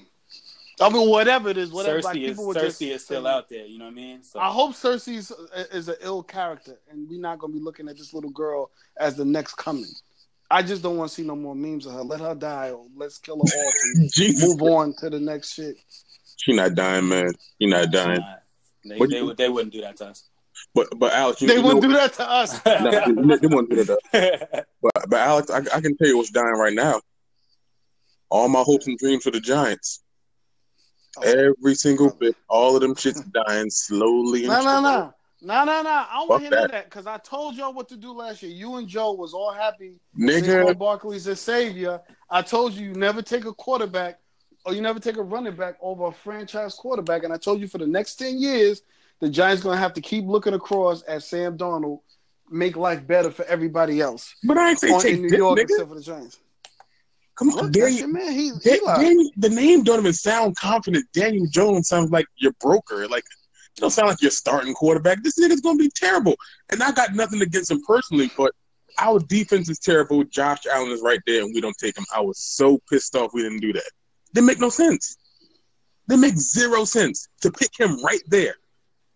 [0.81, 1.99] I mean, whatever it is, whatever.
[1.99, 3.65] Cersei like, is people were Cersei just is still saying- out there.
[3.65, 4.23] You know what I mean?
[4.23, 5.31] So I hope Cersei's
[5.71, 9.15] is an ill character, and we're not gonna be looking at this little girl as
[9.15, 9.85] the next coming.
[10.51, 12.01] I just don't want to see no more memes of her.
[12.03, 14.11] Let her die, or let's kill her off and
[14.41, 15.77] move on to the next shit.
[16.37, 17.31] she not dying, man.
[17.59, 18.19] She not dying.
[18.19, 18.35] Nah,
[18.83, 20.23] they, they, you- would they wouldn't do that to us.
[20.73, 22.61] But but Alex, you, They you wouldn't know, do that to us.
[22.65, 24.65] Nah, they, they wouldn't do that.
[24.81, 27.01] But but Alex, I, I can tell you what's dying right now.
[28.29, 30.01] All my hopes and dreams for the Giants.
[31.23, 34.47] Every single bit, all of them shits dying slowly.
[34.47, 35.13] No, no, no.
[35.41, 35.89] No, no, no.
[35.89, 36.85] I want to hear that.
[36.85, 38.51] because I told y'all what to do last year.
[38.51, 39.99] You and Joe was all happy.
[40.17, 42.01] Nigga, oh, Barkley's a savior.
[42.29, 44.19] I told you you never take a quarterback
[44.65, 47.23] or you never take a running back over a franchise quarterback.
[47.23, 48.81] And I told you for the next 10 years,
[49.19, 51.99] the Giants going to have to keep looking across at Sam Darnold,
[52.49, 55.63] make life better for everybody else but I ain't say take in New York nigga.
[55.63, 56.39] except for the Giants.
[57.37, 58.07] Come on, Look, Daniel.
[58.07, 58.31] man.
[58.31, 58.79] He, he.
[58.85, 61.05] Daniel, the name don't even sound confident.
[61.13, 63.07] Daniel Jones sounds like your broker.
[63.07, 65.21] Like it don't sound like your starting quarterback.
[65.21, 66.35] This nigga's gonna be terrible.
[66.71, 68.51] And I got nothing against him personally, but
[68.99, 70.23] our defense is terrible.
[70.23, 72.05] Josh Allen is right there, and we don't take him.
[72.15, 73.91] I was so pissed off we didn't do that.
[74.33, 75.17] Didn't make no sense.
[76.07, 78.55] They make zero sense to pick him right there.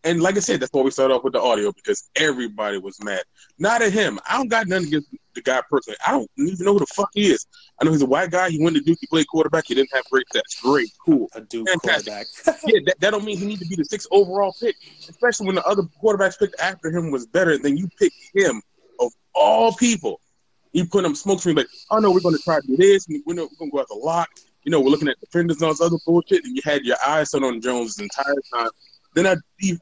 [0.03, 3.03] And like I said, that's why we started off with the audio because everybody was
[3.03, 3.21] mad.
[3.57, 4.17] Not at him.
[4.29, 5.97] I don't got nothing against the guy personally.
[6.07, 7.45] I don't even know who the fuck he is.
[7.81, 8.49] I know he's a white guy.
[8.49, 8.97] He went to Duke.
[9.01, 9.65] He played quarterback.
[9.67, 10.61] He didn't have great stats.
[10.61, 11.27] Great, cool.
[11.35, 12.13] A Duke Fantastic.
[12.43, 12.59] quarterback.
[12.65, 14.75] Yeah, that, that don't mean he need to be the sixth overall pick,
[15.09, 18.61] especially when the other quarterbacks picked after him was better than you picked him
[18.99, 20.21] of all people.
[20.71, 23.07] You put him smoke screen like, oh no, we're going to try to do this.
[23.07, 24.29] And we're, going to go out the lock.
[24.63, 26.43] You know, we're looking at defenders and all this other bullshit.
[26.43, 28.69] And you had your eyes set on Jones the entire time.
[29.15, 29.35] Then I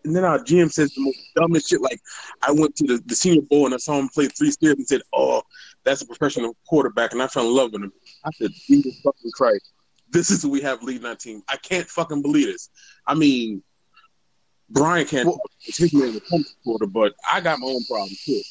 [0.06, 1.82] and then our GM says the most dumbest shit.
[1.82, 2.00] Like
[2.42, 4.88] I went to the, the Senior Bowl and I saw him play three steps and
[4.88, 5.42] said, "Oh,
[5.84, 7.92] that's a professional quarterback," and I fell in love with him.
[8.26, 9.74] I said, "Jesus fucking Christ,
[10.12, 12.70] this is who we have leading our team." I can't fucking believe this.
[13.06, 13.62] I mean,
[14.70, 15.28] Brian can't.
[15.28, 18.42] Well- it's his name, the quarter, but I got my own problems too.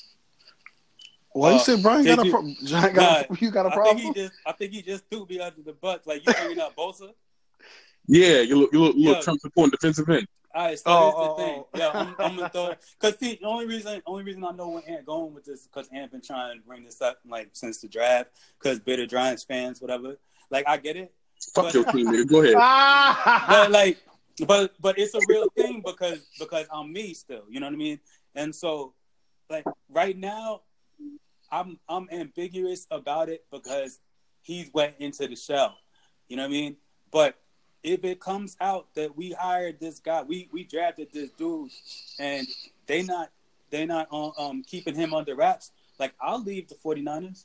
[1.34, 3.50] Well, you Uh, said Brian did got a you- pro- Giant got a, Nah, you
[3.50, 3.96] got a I problem.
[3.98, 6.00] think he just, I think he just threw me under the bus.
[6.06, 7.12] Like you bringing up Bosa.
[8.06, 9.22] Yeah, you look, you look, you look Yeah.
[9.22, 10.26] Trump supporting defensive end.
[10.56, 11.64] All right, so Oh, here's the oh, thing.
[11.64, 11.68] oh.
[11.78, 14.70] Yeah, I'm, I'm gonna throw it because see, the only reason, only reason I know
[14.70, 17.78] where Ant going with this because Ant been trying to bring this up like since
[17.82, 20.16] the draft because bitter Giants fans, whatever.
[20.50, 21.12] Like I get it,
[21.54, 22.26] Fuck But- your team, nigga.
[22.28, 22.54] Go ahead.
[22.56, 23.44] Ah!
[23.48, 23.98] but like,
[24.46, 27.42] but but it's a real thing because because I'm me still.
[27.50, 28.00] You know what I mean?
[28.34, 28.94] And so,
[29.50, 30.62] like right now,
[31.52, 33.98] I'm I'm ambiguous about it because
[34.40, 35.76] he's went into the shell.
[36.28, 36.76] You know what I mean?
[37.12, 37.36] But
[37.86, 41.70] if it comes out that we hired this guy, we we drafted this dude,
[42.18, 42.46] and
[42.86, 43.30] they not
[43.70, 47.44] they not um, um keeping him under wraps, like I'll leave the 49ers.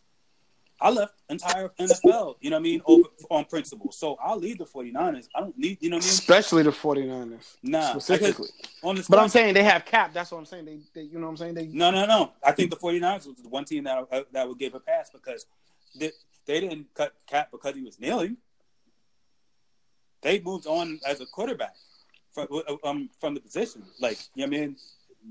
[0.83, 3.91] I left entire NFL, you know what I mean, over on principle.
[3.91, 5.29] So I'll leave the 49ers.
[5.35, 6.13] I don't need, you know what I mean?
[6.13, 7.57] Especially the 49ers.
[7.61, 8.47] Nah, specifically.
[8.81, 10.11] the But I'm saying they have cap.
[10.11, 10.65] That's what I'm saying.
[10.65, 11.53] They, they you know what I'm saying?
[11.53, 12.31] They No, no, no.
[12.43, 15.11] I think the 49ers was the one team that uh, that would give a pass
[15.11, 15.45] because
[15.95, 16.09] they,
[16.47, 18.37] they didn't cut Kap because he was kneeling.
[20.21, 21.75] They moved on as a quarterback
[22.31, 22.47] from
[22.83, 23.83] um, from the position.
[23.99, 24.75] Like, you know what I mean?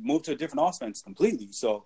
[0.02, 1.48] Moved to a different offense completely.
[1.50, 1.84] So,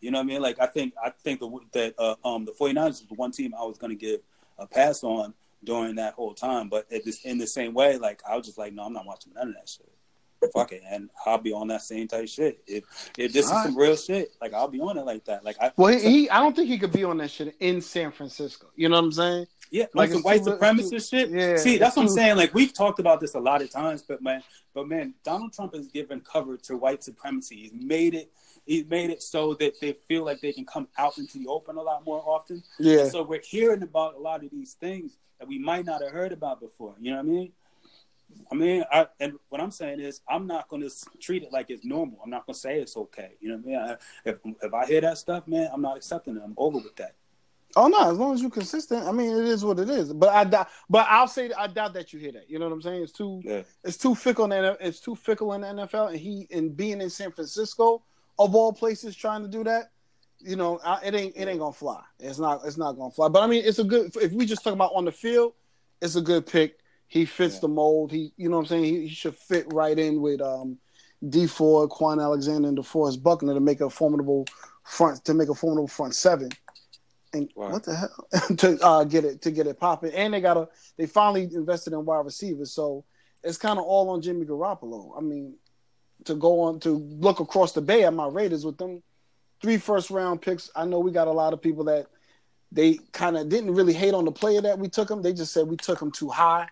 [0.00, 0.42] you know what I mean?
[0.42, 3.54] Like, I think I think the, that uh, um, the 49ers was the one team
[3.58, 4.20] I was going to give
[4.58, 6.68] a pass on during that whole time.
[6.68, 9.06] But it is in the same way, like, I was just like, no, I'm not
[9.06, 9.90] watching none of that shit.
[10.54, 12.62] Fuck it, and I'll be on that same type shit.
[12.66, 12.84] If
[13.18, 15.44] if this is some real shit, like I'll be on it like that.
[15.44, 17.82] Like I, well, he, he I don't think he could be on that shit in
[17.82, 18.68] San Francisco.
[18.74, 19.46] You know what I'm saying?
[19.70, 21.30] Yeah, like some white supremacist shit.
[21.30, 22.36] yeah, See, that's what I'm saying.
[22.36, 24.42] Like we've talked about this a lot of times, but man,
[24.74, 27.56] but man, Donald Trump has given cover to white supremacy.
[27.56, 28.32] He's made it.
[28.66, 31.76] He's made it so that they feel like they can come out into the open
[31.76, 32.62] a lot more often.
[32.78, 33.00] Yeah.
[33.00, 36.12] And so we're hearing about a lot of these things that we might not have
[36.12, 36.94] heard about before.
[37.00, 37.52] You know what I mean?
[38.50, 40.90] I mean, I, and what I'm saying is, I'm not going to
[41.20, 42.18] treat it like it's normal.
[42.22, 43.32] I'm not going to say it's okay.
[43.40, 43.98] You know what I mean?
[44.24, 46.42] I, if if I hear that stuff, man, I'm not accepting it.
[46.44, 47.14] I'm over with that.
[47.76, 49.06] Oh no, as long as you're consistent.
[49.06, 50.12] I mean, it is what it is.
[50.12, 50.68] But I doubt.
[50.88, 52.50] But I'll say I doubt that you hear that.
[52.50, 53.02] You know what I'm saying?
[53.02, 53.40] It's too.
[53.44, 53.62] Yeah.
[53.84, 57.00] It's too fickle in the, It's too fickle in the NFL, and he and being
[57.00, 58.02] in San Francisco
[58.38, 59.90] of all places trying to do that.
[60.40, 62.02] You know, I, it ain't it ain't gonna fly.
[62.18, 63.28] It's not it's not gonna fly.
[63.28, 64.14] But I mean, it's a good.
[64.16, 65.52] If we just talk about on the field,
[66.00, 66.78] it's a good pick.
[67.06, 67.60] He fits Yeah.
[67.62, 68.10] the mold.
[68.10, 68.84] He, you know what I'm saying.
[68.84, 70.78] He, he should fit right in with um,
[71.28, 74.46] Dee Ford, Kwon Alexander, and DeForest Buckner to make a formidable
[74.84, 76.48] front to make a formidable front seven.
[77.32, 77.72] And Right.
[77.72, 78.26] what the hell
[78.56, 80.12] to uh, get it to get it popping?
[80.12, 83.04] And they got a they finally invested in wide receivers, so
[83.42, 85.16] it's kind of all on Jimmy Garoppolo.
[85.16, 85.54] I mean,
[86.24, 89.02] to go on to look across the bay at my Raiders with them
[89.62, 90.70] three first round picks.
[90.74, 92.06] I know we got a lot of people that
[92.72, 95.22] they kind of didn't really hate on the player that we took him.
[95.22, 96.68] They just said we took him too high.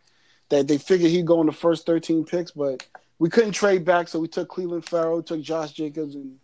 [0.51, 2.87] That they figured he'd go in the first 13 picks, but
[3.19, 6.39] we couldn't trade back, so we took Cleveland Ferrell, took Josh Jacobs, and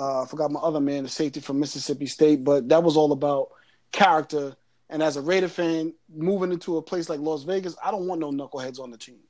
[0.00, 2.42] uh, I forgot my other man, the safety from Mississippi State.
[2.42, 3.50] But that was all about
[3.92, 4.56] character.
[4.88, 8.20] And as a Raider fan, moving into a place like Las Vegas, I don't want
[8.20, 9.20] no knuckleheads on the team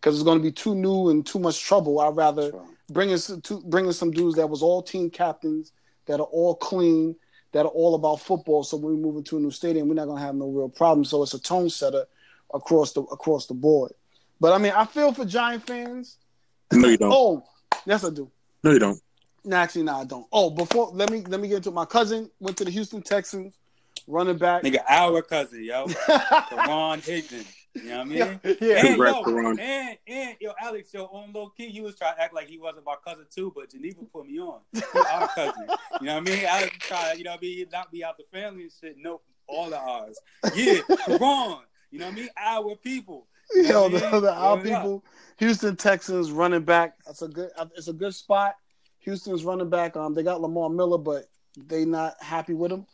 [0.00, 1.98] because it's going to be too new and too much trouble.
[1.98, 2.52] I'd rather
[2.90, 5.72] bring us to bring us some dudes that was all team captains,
[6.06, 7.16] that are all clean,
[7.52, 8.62] that are all about football.
[8.62, 10.68] So when we move into a new stadium, we're not going to have no real
[10.68, 11.04] problem.
[11.04, 12.04] So it's a tone setter
[12.52, 13.92] across the across the board.
[14.40, 16.18] But I mean, I feel for Giant fans.
[16.70, 17.12] No, you don't.
[17.12, 17.44] Oh,
[17.86, 18.30] yes, I do.
[18.62, 19.00] No, you don't.
[19.44, 20.26] No, actually, no, I don't.
[20.32, 21.74] Oh, before let me let me get into it.
[21.74, 23.58] my cousin went to the Houston Texans,
[24.06, 24.62] running back.
[24.62, 27.46] Nigga, our cousin, yo, Karan Higdon.
[27.74, 28.18] You know what I mean?
[28.18, 28.76] Yeah, yeah.
[28.78, 32.22] And, Congrats, yo, and and yo, Alex, yo, on low key, you was trying to
[32.22, 34.60] act like he wasn't my cousin too, but Geneva put me on.
[34.94, 35.66] Our cousin.
[36.00, 36.44] You know what I mean?
[36.44, 38.96] Alex try, you know what I mean, not be out the family and shit.
[38.98, 40.18] Nope, all of ours.
[40.54, 41.58] Yeah, Karan.
[41.90, 42.28] You know what I mean?
[42.36, 43.26] Our people.
[43.54, 44.82] You know Yo, the, the our Word up.
[44.82, 45.04] people,
[45.38, 46.94] Houston Texans running back.
[47.06, 47.50] That's a good.
[47.76, 48.56] It's a good spot.
[49.00, 49.96] Houston's running back.
[49.96, 52.86] Um, they got Lamar Miller, but they not happy with him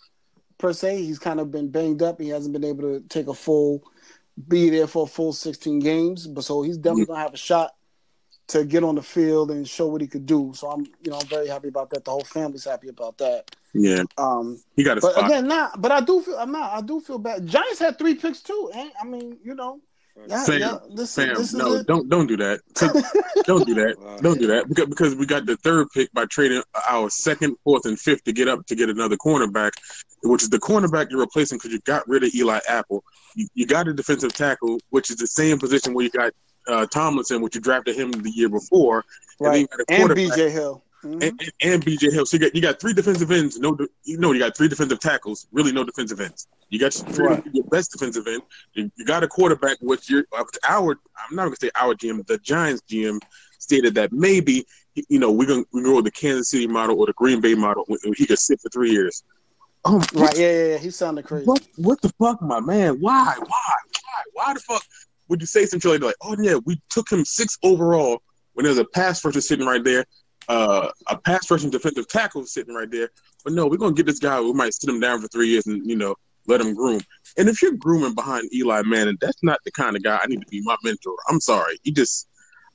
[0.59, 1.03] per se.
[1.03, 2.21] He's kind of been banged up.
[2.21, 3.83] He hasn't been able to take a full,
[4.49, 6.27] be there for a full 16 games.
[6.27, 7.75] But so he's definitely gonna have a shot
[8.49, 10.53] to get on the field and show what he could do.
[10.55, 12.05] So I'm, you know, I'm very happy about that.
[12.05, 13.57] The whole family's happy about that.
[13.73, 15.25] Yeah, Um, he got a but spot.
[15.25, 15.81] again, not.
[15.81, 16.37] But I do feel.
[16.37, 16.73] I'm not.
[16.73, 17.45] I do feel bad.
[17.47, 18.71] Giants had three picks too.
[18.75, 19.81] And I mean, you know,
[20.29, 20.79] yeah, Fam, yeah.
[20.95, 22.61] This, Fam, this no, don't don't do that.
[23.45, 23.97] Don't do that.
[23.99, 24.17] Wow.
[24.23, 27.85] Don't do that because because we got the third pick by trading our second, fourth,
[27.85, 29.73] and fifth to get up to get another cornerback,
[30.23, 33.03] which is the cornerback you're replacing because you got rid of Eli Apple.
[33.35, 36.33] You, you got a defensive tackle, which is the same position where you got
[36.69, 39.05] uh, Tomlinson, which you drafted him the year before,
[39.41, 39.61] and then Right.
[39.61, 40.84] you got a And BJ Hill.
[41.05, 41.23] Mhm.
[41.23, 42.27] and, and, and BJ Hill.
[42.27, 43.59] So you got you got three defensive ends.
[43.59, 45.47] No, you know you got three defensive tackles.
[45.53, 46.49] Really, no defensive ends.
[46.71, 47.43] You got your, Right.
[47.53, 48.43] your best defensive end.
[48.73, 50.93] You, you got a quarterback, which your uh, our
[51.29, 53.21] I'm not gonna say our GM, the Giants GM
[53.59, 54.65] stated that maybe
[55.09, 57.55] you know we're gonna we go with the Kansas City model or the Green Bay
[57.55, 57.85] model.
[58.17, 59.23] He could sit for three years.
[59.87, 60.79] Oh, Right, yeah, yeah, yeah.
[60.79, 61.45] He sounded crazy.
[61.45, 62.95] what what the fuck, my man?
[63.01, 63.35] Why?
[63.39, 63.47] Why?
[63.47, 64.23] Why?
[64.33, 64.83] Why the fuck
[65.29, 68.23] would you say something like, like oh yeah, we took him six overall
[68.55, 70.05] when there's a pass rusher sitting right there,
[70.49, 73.11] uh, a pass rushing defensive tackle sitting right there.
[73.45, 74.41] But no, we're gonna get this guy.
[74.41, 76.15] We might sit him down for three years and you know
[76.47, 77.01] let him groom.
[77.37, 80.41] And if you're grooming behind Eli Manning, that's not the kind of guy I need
[80.41, 81.17] to be my mentor.
[81.29, 81.79] I'm sorry.
[81.83, 82.29] He just,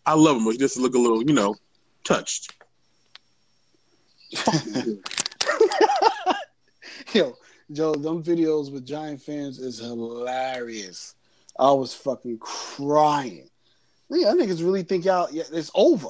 [0.05, 1.55] I love him, but he just look a little, you know,
[2.03, 2.53] touched.
[7.13, 7.35] Yo,
[7.71, 11.15] Joe, them videos with Giant fans is hilarious.
[11.57, 13.49] I was fucking crying.
[14.09, 16.09] Yeah, I think it's really think y'all yeah, it's over.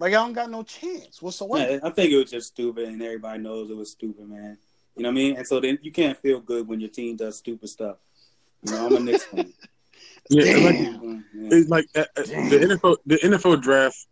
[0.00, 1.74] Like I don't got no chance whatsoever.
[1.74, 4.56] Yeah, I think it was just stupid, and everybody knows it was stupid, man.
[4.96, 5.36] You know what I mean?
[5.36, 7.98] And so then you can't feel good when your team does stupid stuff.
[8.62, 9.52] You know, I'm a Knicks fan.
[10.30, 11.00] Yeah, and like, Damn.
[11.00, 11.48] Mm, yeah.
[11.52, 12.96] it's like uh, uh, the NFL.
[13.04, 14.06] The NFL draft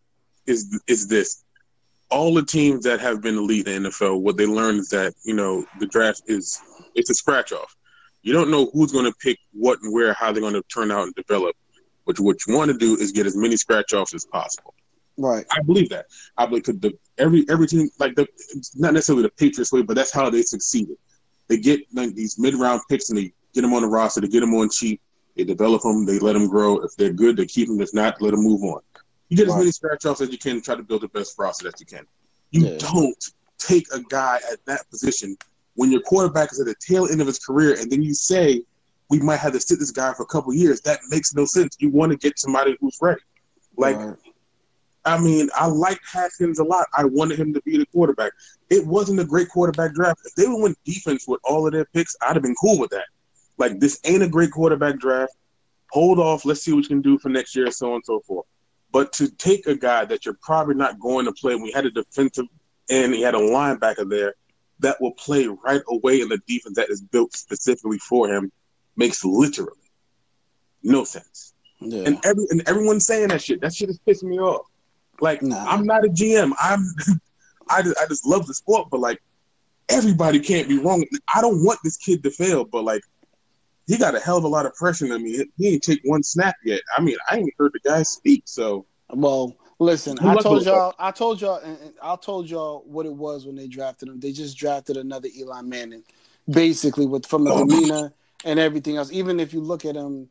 [0.46, 1.44] is is this.
[2.10, 5.14] All the teams that have been elite in the NFL, what they learned is that
[5.24, 6.60] you know the draft is
[6.94, 7.74] it's a scratch off.
[8.22, 10.90] You don't know who's going to pick what and where, how they're going to turn
[10.90, 11.56] out and develop.
[12.04, 14.74] But what you want to do is get as many scratch offs as possible.
[15.18, 15.44] Right.
[15.50, 16.06] I believe that.
[16.36, 18.26] I believe 'cause the every every team like the
[18.76, 20.96] not necessarily the Patriots way, but that's how they succeeded.
[21.48, 24.20] They get like these mid round picks and they get them on the roster.
[24.20, 25.00] They get them on cheap.
[25.36, 26.06] They develop them.
[26.06, 26.78] They let them grow.
[26.78, 27.80] If they're good, they keep them.
[27.80, 28.80] If not, let them move on.
[29.28, 30.62] You get as many scratch offs as you can.
[30.62, 32.06] Try to build the best roster that you can.
[32.52, 32.78] You Yeah.
[32.78, 33.24] don't
[33.58, 35.36] take a guy at that position
[35.74, 38.62] when your quarterback is at the tail end of his career, and then you say
[39.10, 40.80] we might have to sit this guy for a couple years.
[40.82, 41.76] That makes no sense.
[41.80, 43.20] You want to get somebody who's ready.
[43.76, 44.16] Like Right.
[45.08, 46.86] I mean, I liked Haskins a lot.
[46.96, 48.32] I wanted him to be the quarterback.
[48.68, 50.20] It wasn't a great quarterback draft.
[50.24, 52.90] If they would win defense with all of their picks, I'd have been cool with
[52.90, 53.06] that.
[53.56, 55.32] Like, this ain't a great quarterback draft.
[55.92, 56.44] Hold off.
[56.44, 58.46] Let's see what you can do for next year, so on and so forth.
[58.92, 61.90] But to take a guy that you're probably not going to play, we had a
[61.90, 62.46] defensive
[62.90, 64.34] end, he had a linebacker there
[64.80, 68.52] that will play right away in the defense that is built specifically for him,
[68.96, 69.72] makes literally
[70.82, 71.54] no sense.
[71.80, 72.02] Yeah.
[72.06, 73.60] And every and everyone's saying that shit.
[73.60, 74.66] That shit is pissing me off.
[75.20, 75.64] Like Nah.
[75.66, 76.52] I'm not a GM.
[76.60, 76.84] I'm
[77.70, 79.20] I just I just love the sport, but like
[79.88, 81.04] everybody can't be wrong.
[81.34, 83.02] I don't want this kid to fail, but like
[83.86, 85.44] he got a hell of a lot of pressure on me.
[85.56, 86.82] He ain't take one snap yet.
[86.96, 91.10] I mean, I ain't heard the guy speak, so Well, listen, I told y'all, I
[91.10, 94.20] told y'all, and, I told y'all what it was when they drafted him.
[94.20, 96.04] They just drafted another Eli Manning,
[96.48, 97.64] basically with from a Oh.
[97.64, 98.12] demeanor
[98.44, 99.10] and everything else.
[99.10, 100.28] Even if you look at him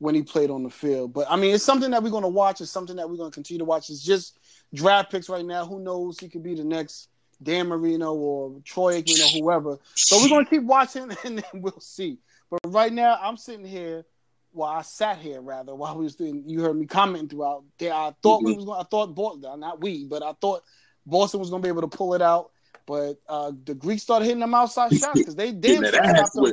[0.00, 2.28] when he played on the field, but I mean, it's something that we're going to
[2.28, 2.60] watch.
[2.62, 3.90] It's something that we're going to continue to watch.
[3.90, 4.38] It's just
[4.74, 5.66] draft picks right now.
[5.66, 6.18] Who knows?
[6.18, 7.08] He could be the next
[7.42, 9.78] Dan Marino or Troy Aikman or whoever.
[9.94, 12.18] So we're going to keep watching, and then we'll see.
[12.50, 14.04] But right now, I'm sitting here.
[14.52, 16.42] Well, I sat here rather while we was doing.
[16.46, 17.62] You heard me commenting throughout.
[17.78, 18.80] There, I thought we was going.
[18.80, 20.62] I thought Boston, not we, but I thought
[21.06, 22.50] Boston was going to be able to pull it out.
[22.86, 26.44] But uh, the Greeks started hitting them outside shots because they damn sure stopped them.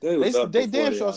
[0.00, 1.12] They They- damn sure-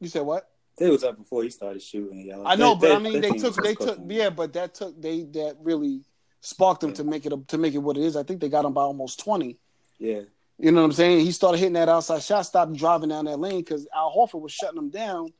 [0.00, 0.50] You said what?
[0.76, 2.26] They was up before he started shooting.
[2.26, 2.46] y'all.
[2.46, 5.56] I know, but I mean, they took, they took, yeah, but that took, they that
[5.60, 6.00] really
[6.40, 8.16] sparked them to make it a, to make it what it is.
[8.16, 9.58] I think they got him by almost twenty.
[9.98, 10.22] Yeah,
[10.58, 11.20] You know what I'm saying?
[11.24, 14.52] He started hitting that outside shot, stopped driving down that lane because Al Horford was
[14.52, 15.32] shutting them down.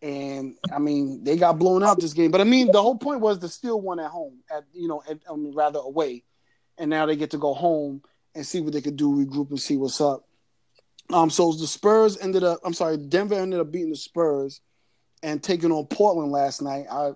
[0.00, 2.30] And I mean, they got blown out this game.
[2.30, 5.02] But I mean, the whole point was to steal one at home, at you know,
[5.08, 6.24] at, I mean, rather away.
[6.78, 8.02] And now they get to go home
[8.34, 10.26] and see what they could do, regroup and see what's up.
[11.12, 12.60] Um, so the Spurs ended up.
[12.64, 14.60] I'm sorry, Denver ended up beating the Spurs
[15.22, 16.86] and taking on Portland last night.
[16.90, 17.12] I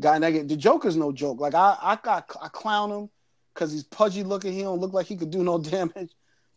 [0.00, 0.48] got that.
[0.48, 1.40] The Joker's no joke.
[1.40, 3.10] Like I, I got, I clown him
[3.54, 4.52] because he's pudgy looking.
[4.52, 6.10] He don't look like he could do no damage.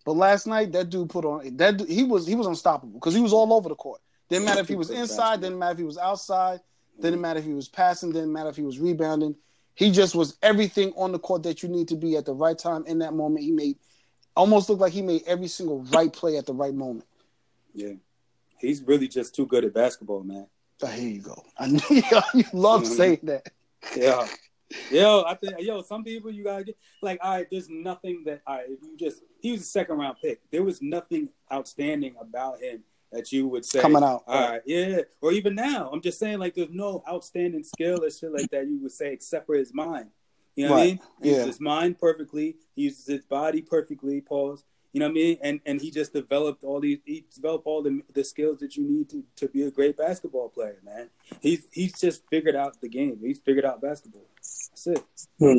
[0.05, 1.77] But last night, that dude put on that.
[1.77, 4.01] Dude, he was he was unstoppable because he was all over the court.
[4.29, 5.41] Didn't matter if he was inside.
[5.41, 6.61] Didn't matter if he was outside.
[6.99, 8.11] Didn't matter if he was passing.
[8.11, 9.35] Didn't matter if he was rebounding.
[9.75, 12.57] He just was everything on the court that you need to be at the right
[12.57, 13.43] time in that moment.
[13.43, 13.77] He made
[14.35, 17.05] almost looked like he made every single right play at the right moment.
[17.73, 17.93] yeah.
[18.59, 20.45] He's really just too good at basketball, man.
[20.83, 21.43] Oh, here you go.
[21.57, 22.93] I knew you love mm-hmm.
[22.93, 23.47] saying that.
[23.95, 24.27] Yeah.
[24.91, 28.41] Yo, I think yo, some people you gotta get like, all right, there's nothing that
[28.47, 30.39] all right, if you just he was a second round pick.
[30.51, 35.01] There was nothing outstanding about him that you would say Coming out, All right, yeah.
[35.21, 35.89] Or even now.
[35.91, 39.11] I'm just saying like there's no outstanding skill or shit like that you would say
[39.11, 40.07] except for his mind.
[40.61, 40.99] You know what I mean?
[41.23, 44.63] He uses his mind perfectly, he uses his body perfectly, pause.
[44.93, 45.37] You know what I mean?
[45.41, 46.99] And and he just developed all these.
[47.03, 50.49] He developed all the the skills that you need to, to be a great basketball
[50.49, 51.09] player, man.
[51.39, 53.17] He's he's just figured out the game.
[53.23, 54.27] He's figured out basketball.
[54.35, 55.03] That's it.
[55.39, 55.57] Hmm.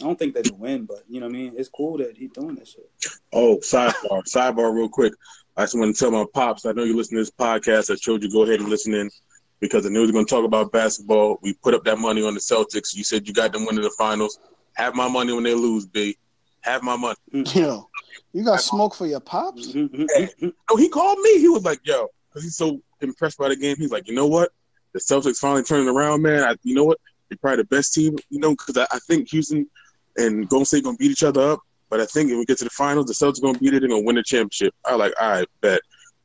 [0.00, 1.54] I don't think they can win, but you know what I mean.
[1.56, 2.88] It's cool that he's doing that shit.
[3.32, 5.12] Oh, sidebar, sidebar, real quick.
[5.56, 6.66] I just want to tell my pops.
[6.66, 7.90] I know you listen to this podcast.
[7.90, 9.10] I told you go ahead and listen in
[9.60, 11.38] because I knew we were going to talk about basketball.
[11.42, 12.94] We put up that money on the Celtics.
[12.94, 14.38] You said you got them winning the finals.
[14.74, 16.16] Have my money when they lose, B.
[16.60, 17.16] Have my money.
[17.32, 17.58] Mm-hmm.
[17.58, 17.88] Yo,
[18.32, 19.72] you got smoke for your pops?
[19.72, 21.38] Mm-hmm, mm-hmm, no, he called me.
[21.38, 23.76] He was like, "Yo," because he's so impressed by the game.
[23.76, 24.50] He's like, "You know what?
[24.92, 26.42] The Celtics finally turning around, man.
[26.42, 26.98] I, you know what?
[27.28, 28.16] They're probably the best team.
[28.30, 29.68] You know, because I, I think Houston
[30.16, 31.60] and Golden State gonna beat each other up.
[31.90, 33.80] But I think if we get to the finals, the Celtics gonna beat it.
[33.80, 34.74] They're gonna win the championship.
[34.84, 35.80] I was like, all right, bet.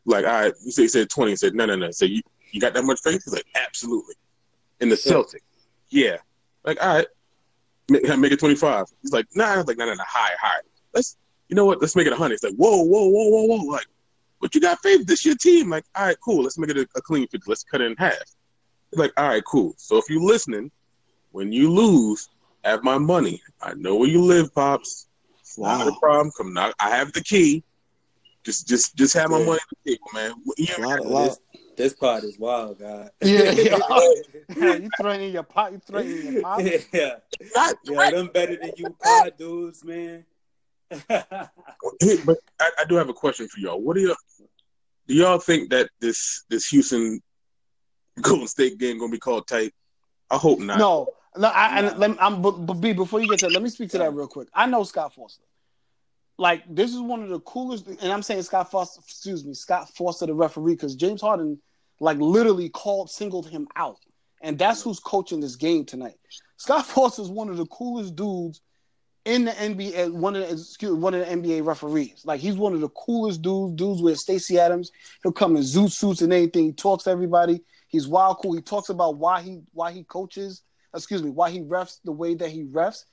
[0.06, 0.54] Like, all right.
[0.64, 1.32] He said, he said twenty.
[1.32, 1.92] He said, no, no, no.
[1.92, 2.22] So you
[2.54, 3.22] you got that much faith?
[3.24, 4.16] He's like, absolutely.
[4.80, 5.40] In the Celtics,
[5.90, 6.18] yeah.
[6.64, 7.08] Like, all right,
[7.90, 8.86] make, make it twenty five.
[9.02, 9.54] He's like, nah.
[9.54, 10.62] I was like, no, no, no, high, high.
[10.94, 11.18] Let's,
[11.50, 11.82] you know what?
[11.82, 12.36] Let's make it a hundred.
[12.36, 13.66] It's like, whoa, whoa, whoa, whoa, whoa.
[13.66, 13.88] Like,
[14.42, 15.06] but you got faith.
[15.08, 15.70] This your team.
[15.70, 16.44] Like, all right, cool.
[16.44, 17.46] Let's make it a, a clean fifty.
[17.50, 18.14] Let's cut it in half.
[18.92, 19.74] He's like, all right, cool.
[19.78, 20.70] So if you're listening,
[21.32, 22.30] when you lose,
[22.64, 23.42] have my money.
[23.62, 25.08] I know where you live, pops.
[25.40, 26.32] It's not a problem.
[26.38, 26.76] Come knock.
[26.80, 27.64] I have the key.
[28.44, 29.46] Just, just, just have my Yeah.
[29.46, 30.34] money on the table, man.
[30.58, 31.38] You A lot, a lot.
[31.76, 33.10] This, this part is wild, God.
[33.22, 34.76] Yeah, yeah.
[34.76, 35.72] you threatening your pop?
[35.72, 36.62] You threatening your pop?
[36.62, 37.16] yeah,
[37.56, 40.26] not yeah, them better than you pod dudes, man.
[40.90, 43.82] Hey, but I, I do have a question for y'all.
[43.82, 44.16] What do y'all
[45.08, 45.14] do?
[45.14, 47.22] Y'all think that this this Houston
[48.22, 49.74] Golden State game gonna be called tight?
[50.30, 50.80] I hope not.
[50.80, 51.50] No, no.
[51.50, 51.90] I, Nah.
[51.90, 53.90] and let me, I'm, but, but B, before you get to that, let me speak
[53.92, 54.48] to that real quick.
[54.54, 55.44] I know Scott Foster.
[56.44, 59.00] Like this is one of the coolest, and I'm saying Scott Foster.
[59.00, 61.58] Excuse me, Scott Foster, the referee, because James Harden,
[62.02, 64.00] like literally called, singled him out,
[64.42, 66.18] and that's who's coaching this game tonight.
[66.58, 68.60] Scott Foster is one of the coolest dudes
[69.24, 70.12] in the NBA.
[70.12, 72.24] One of the, excuse one of the NBA referees.
[72.26, 73.76] Like he's one of the coolest dudes.
[73.76, 74.92] Dudes with Stacy Adams.
[75.24, 76.66] He'll come in zoot suits and anything.
[76.66, 77.62] He talks to everybody.
[77.88, 78.52] He's wild cool.
[78.52, 80.62] He talks about why he why he coaches.
[80.94, 83.06] Excuse me, why he refs the way that he refs.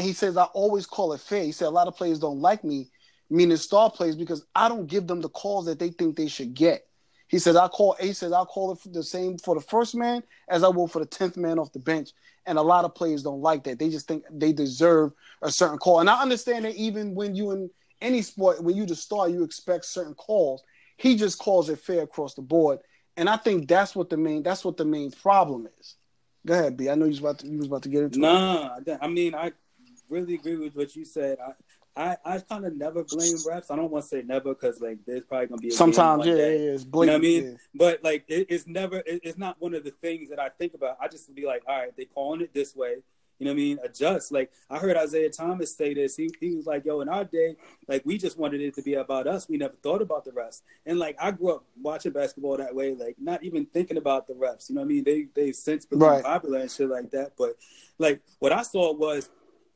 [0.00, 1.44] And he says, I always call it fair.
[1.44, 2.88] He said a lot of players don't like me,
[3.28, 6.54] meaning star players, because I don't give them the calls that they think they should
[6.54, 6.86] get.
[7.28, 10.22] He says I call he says I call it the same for the first man
[10.48, 12.12] as I will for the tenth man off the bench.
[12.46, 13.78] And a lot of players don't like that.
[13.78, 15.12] They just think they deserve
[15.42, 16.00] a certain call.
[16.00, 17.68] And I understand that even when you in
[18.00, 20.62] any sport, when you the star, you expect certain calls.
[20.96, 22.78] He just calls it fair across the board.
[23.18, 25.96] And I think that's what the main that's what the main problem is.
[26.46, 26.88] Go ahead, B.
[26.88, 28.22] I know you was about to you was about to get into it.
[28.22, 29.52] Nah, I I mean, I
[30.10, 31.38] really agree with what you said.
[31.40, 31.52] I
[31.96, 33.70] I, I kind of never blame refs.
[33.70, 36.28] I don't want to say never because like there's probably gonna be a Sometimes, one
[36.28, 36.64] yeah, yeah, day.
[36.66, 37.44] yeah, it's You know what I mean?
[37.44, 37.52] yeah.
[37.74, 40.74] But like, it, it's never, it, it's not one of the things that I think
[40.74, 40.98] about.
[41.00, 42.98] I just be like, all right, they calling it this way.
[43.40, 43.78] You know what I mean?
[43.82, 44.30] Adjust.
[44.32, 46.14] Like I heard Isiah Thomas say this.
[46.14, 47.56] He he was like, yo, in our day,
[47.88, 49.48] like we just wanted it to be about us.
[49.48, 50.60] We never thought about the refs.
[50.86, 54.34] And like I grew up watching basketball that way, like not even thinking about the
[54.34, 54.68] refs.
[54.68, 55.04] You know what I mean?
[55.04, 56.22] They they since become Right.
[56.24, 57.32] popular and shit like that.
[57.38, 57.56] But
[57.98, 59.30] like what I saw was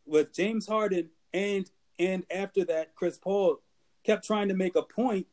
[0.07, 3.61] with James Harden and and after that, Chris Paul
[4.05, 5.27] kept trying to make a point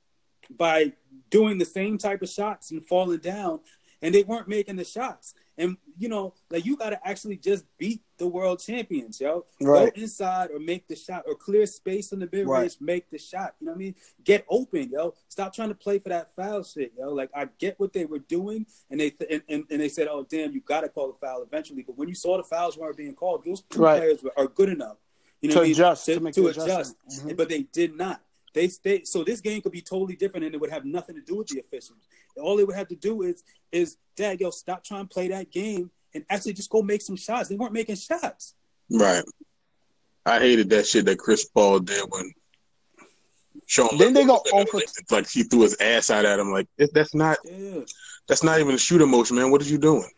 [0.50, 0.94] by
[1.30, 3.60] doing the same type of shots and falling down,
[4.02, 5.34] and they weren't making the shots.
[5.58, 9.46] And you know, like you got to actually just beat the world champions, yo.
[9.62, 9.94] Right.
[9.94, 12.62] Go inside or make the shot or clear space on the mid Right.
[12.62, 13.56] range, make the shot.
[13.60, 13.96] You know what I mean?
[14.24, 15.14] Get open, yo.
[15.28, 17.14] Stop trying to play for that foul shit, yo.
[17.14, 20.26] Like I get what they were doing, and they and, and, and they said, oh
[20.28, 21.84] damn, you got to call a foul eventually.
[21.84, 24.00] But when you saw the fouls weren't being called, those two Right.
[24.00, 24.98] players were, are good enough.
[25.42, 25.72] You know To what I mean?
[25.74, 26.96] adjust, to, to to adjust.
[27.10, 27.38] Mhm.
[27.38, 28.22] But they did not.
[28.54, 31.22] They stay so this game could be totally different and it would have nothing to
[31.22, 32.00] do with the officials.
[32.38, 35.52] All they would have to do is is Dad, yo, stop trying to play that
[35.52, 37.48] game and actually just go make some shots.
[37.50, 38.54] They weren't making shots.
[38.90, 39.24] Right.
[40.26, 42.34] I hated that shit that Chris Paul did when
[43.66, 43.98] Sean.
[43.98, 46.52] Then they go over- It's like he threw his ass out at him.
[46.52, 47.82] Like that's not Yeah.
[48.28, 49.50] that's not even a shooter motion, man.
[49.52, 50.10] What are you doing?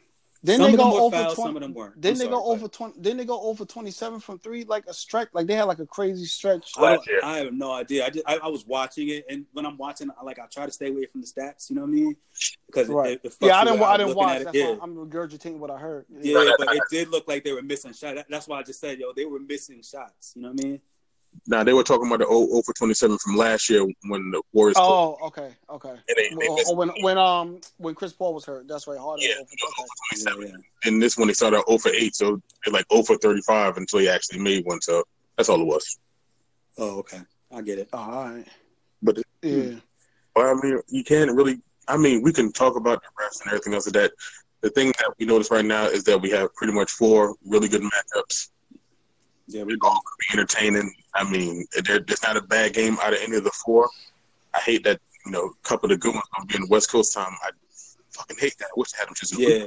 [0.45, 2.01] Then Some they go over fouls, 20, some of them weren't.
[2.01, 2.93] Then I'm they sorry, go go over twenty.
[2.99, 5.29] Then they go over twenty seven from three, like a stretch.
[5.31, 6.71] Like they had like a crazy stretch.
[6.77, 7.19] I, don't, Last year.
[7.23, 8.05] I have no idea.
[8.05, 10.65] I just I, I was watching it, and when I'm watching, I like I try
[10.65, 11.69] to stay away from the stats.
[11.69, 12.15] You know what I mean?
[12.65, 13.11] Because Right.
[13.13, 13.81] it, it, fucks Yeah, I didn't.
[13.83, 14.41] I didn't watch.
[14.41, 14.43] it.
[14.43, 14.71] That's Yeah.
[14.71, 16.05] why I'm regurgitating what I heard.
[16.09, 18.23] Yeah, but it did look like they were missing shots.
[18.29, 20.33] That's why I just said, yo, they were missing shots.
[20.35, 20.81] You know what I mean?
[21.47, 24.31] Now they were talking about the 0, 0 for twenty seven from last year when
[24.31, 24.75] the Warriors.
[24.77, 25.89] Oh, okay, okay.
[25.89, 28.97] and they, they Or, missed when when um when Chris Paul was hurt, that's right.
[28.97, 29.25] Harden.
[29.27, 29.41] Yeah.
[29.41, 30.23] Okay.
[30.23, 30.47] 27.
[30.47, 33.17] Yeah, And this one they started out 0 for eight, so they're like 0 for
[33.17, 34.81] thirty five until he actually made one.
[34.81, 35.03] So
[35.37, 35.97] that's all it was.
[36.77, 37.21] Oh, okay.
[37.53, 37.89] I get it.
[37.93, 38.47] Oh, all right.
[39.01, 39.75] But Yeah.
[40.33, 41.59] But I mean, you can't really.
[41.87, 43.87] I mean, we can talk about the refs and everything else.
[43.87, 44.11] Of that
[44.61, 47.67] the thing that we notice right now is that we have pretty much four really
[47.67, 48.49] good matchups.
[49.53, 50.93] Yeah, we're gonna be entertaining.
[51.13, 53.89] I mean, there, there's not a bad game out of any of the four.
[54.53, 56.91] I hate that you know a couple of the good ones gonna be in West
[56.91, 57.31] Coast time.
[57.43, 57.49] I
[58.11, 58.65] fucking hate that.
[58.65, 59.37] I wish I had them just.
[59.37, 59.65] Yeah,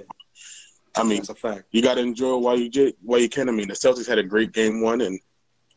[0.96, 1.64] I mean, that's a fact.
[1.70, 3.48] you got to enjoy while you j- while you can.
[3.48, 5.20] I mean, the Celtics had a great game one, and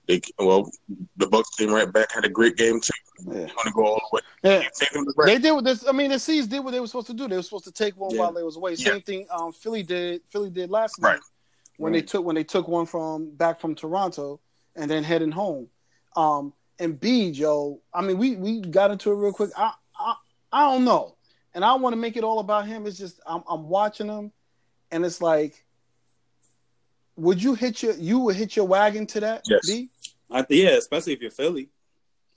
[0.08, 0.72] they well,
[1.18, 2.92] the Bucks came right back had a great game two.
[3.28, 3.34] Yeah.
[3.34, 4.22] They're gonna go all the way.
[4.44, 4.70] Yeah.
[4.76, 5.86] Take them to the They did what this.
[5.88, 7.28] I mean, the C's did what they were supposed to do.
[7.28, 8.22] They were supposed to take one Yeah.
[8.22, 8.72] while they was away.
[8.72, 8.94] Yeah.
[8.94, 9.28] Same thing.
[9.30, 10.22] Um, Philly did.
[10.32, 11.14] Philly did last Right.
[11.14, 11.22] night
[11.80, 14.42] when they took when they took one from back from Toronto
[14.76, 15.70] and then heading home.
[16.16, 17.82] Um, and B, Joe.
[17.94, 19.52] I mean, we we got into it real quick.
[19.58, 20.16] I I,
[20.52, 21.16] I don't know,
[21.54, 22.86] and I want to make it all about him.
[22.86, 24.32] It's just I'm I'm watching him,
[24.92, 25.64] and it's like,
[27.16, 29.44] would you hit your you would hit your wagon to that?
[29.50, 29.66] Yes.
[29.66, 29.90] B.
[30.30, 31.70] I, yeah, especially if you're Philly.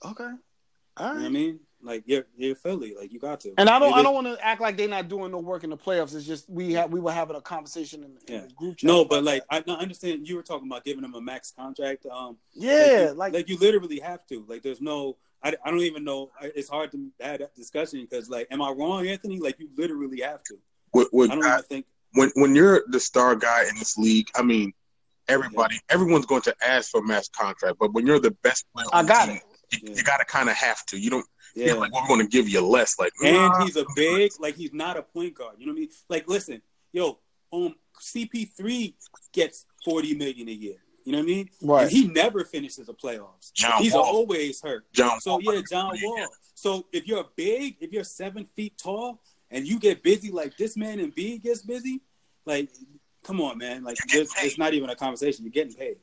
[0.03, 0.23] Okay.
[0.23, 1.59] All You know what I mean?
[1.83, 2.95] Like you're you're Philly.
[2.99, 3.53] Like you got to.
[3.57, 5.63] And I don't, It I don't want to act like they're not doing no work
[5.63, 6.15] in the playoffs.
[6.15, 8.47] It's just we had, we were having a conversation in, in Yeah.
[8.47, 8.87] the group chat.
[8.87, 9.63] No, but like that.
[9.67, 12.05] I no, understand you were talking about giving them a max contract.
[12.05, 14.45] Um, yeah, like, like, you, like you literally have to.
[14.47, 15.17] Like there's no.
[15.43, 16.31] I, I don't even know.
[16.41, 19.39] It's hard to have that discussion because like, am I wrong, Anthony?
[19.39, 20.57] Like you literally have to.
[20.93, 21.85] With, with I don't guy- even think.
[22.13, 24.71] when when you're the star guy in this league, I mean,
[25.27, 27.77] everybody, everyone's going to ask for a max contract.
[27.79, 29.43] But when you're the best player, I got team, it.
[29.83, 29.95] You, Yeah.
[29.97, 30.97] you got to kind of have to.
[30.97, 31.25] You don't
[31.55, 31.67] Yeah.
[31.67, 32.97] feel like well, we're going to give you less.
[32.99, 33.63] Like, and nah.
[33.65, 35.55] he's a big, like he's not a point guard.
[35.59, 35.89] You know what I mean?
[36.09, 36.61] Like, listen,
[36.91, 37.19] yo,
[37.51, 38.93] um, CP3
[39.31, 40.77] gets forty million a year.
[41.05, 41.49] You know what I mean?
[41.61, 41.83] Right.
[41.83, 43.51] And he never finishes the playoffs.
[43.53, 44.03] John he's Wall.
[44.03, 44.85] always hurt.
[44.93, 45.55] John So Wall.
[45.55, 46.27] yeah, John Wall.
[46.55, 49.19] So if you're big, if you're seven feet tall,
[49.51, 52.01] and you get busy like this man Embiid gets busy,
[52.45, 52.69] like,
[53.23, 53.83] come on, man.
[53.83, 55.43] Like, this, it's not even a conversation.
[55.45, 55.97] You're getting paid.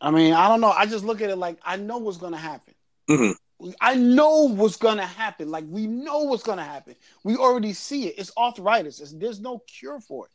[0.00, 0.70] I mean, I don't know.
[0.70, 2.74] I just look at it like I know what's gonna happen.
[3.08, 3.34] Mhm.
[3.80, 5.50] I know what's gonna happen.
[5.50, 6.94] Like we know what's gonna happen.
[7.24, 8.14] We already see it.
[8.18, 9.00] It's arthritis.
[9.00, 10.32] It's, there's no cure for it.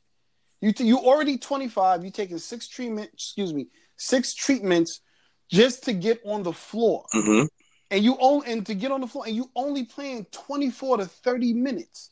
[0.61, 2.03] You t- you already 25.
[2.05, 3.09] You taking six treatment.
[3.13, 5.01] Excuse me, six treatments
[5.51, 7.05] just to get on the floor.
[7.13, 7.47] Mhm.
[7.91, 11.05] and you own and to get on the floor and you only playing 24 to
[11.05, 12.09] 30 minutes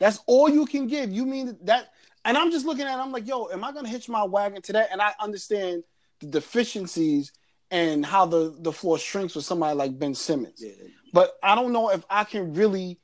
[0.00, 1.92] that's all you can give you mean that
[2.24, 4.24] and i'm just looking at it i'm like yo am i going to hitch my
[4.24, 5.84] wagon to that and i understand
[6.18, 7.32] the deficiencies
[7.70, 10.72] and how the the floor shrinks with somebody like ben simmons Yeah.
[11.12, 12.98] but i don't know if i can really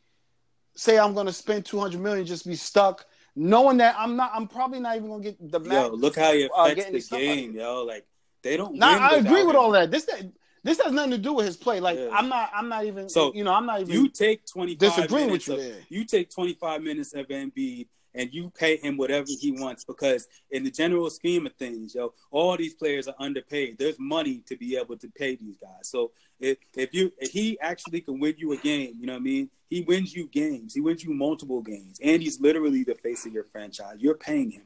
[0.77, 3.07] say i'm going to spend 200 million just be stuck
[3.37, 6.33] knowing that i'm not i'm probably not even going to get the Yo, look how
[6.33, 7.85] it uh, affects getting the the stuff out of game, yo.
[7.85, 8.07] Like
[8.43, 8.75] they don't.
[8.77, 9.61] Nah, I agree with him.
[9.61, 9.91] all that.
[9.91, 10.23] This that.
[10.65, 11.79] this has nothing to do with his play.
[11.79, 12.09] Like Yeah.
[12.13, 14.97] I'm not I'm not even So, you know I'm not even You take twenty five
[14.97, 18.97] disagreeing minutes with you of, you take 25 minutes of Embiid and you pay him
[18.97, 23.15] whatever he wants because in the general scheme of things, yo, all these players are
[23.19, 23.79] underpaid.
[23.79, 25.89] There's money to be able to pay these guys.
[25.89, 29.21] So if if you if he actually can win you a game, you know what
[29.21, 29.51] I mean?
[29.69, 30.75] He wins you games.
[30.75, 32.01] He wins you multiple games.
[32.03, 33.97] And he's literally the face of your franchise.
[33.99, 34.65] You're paying him.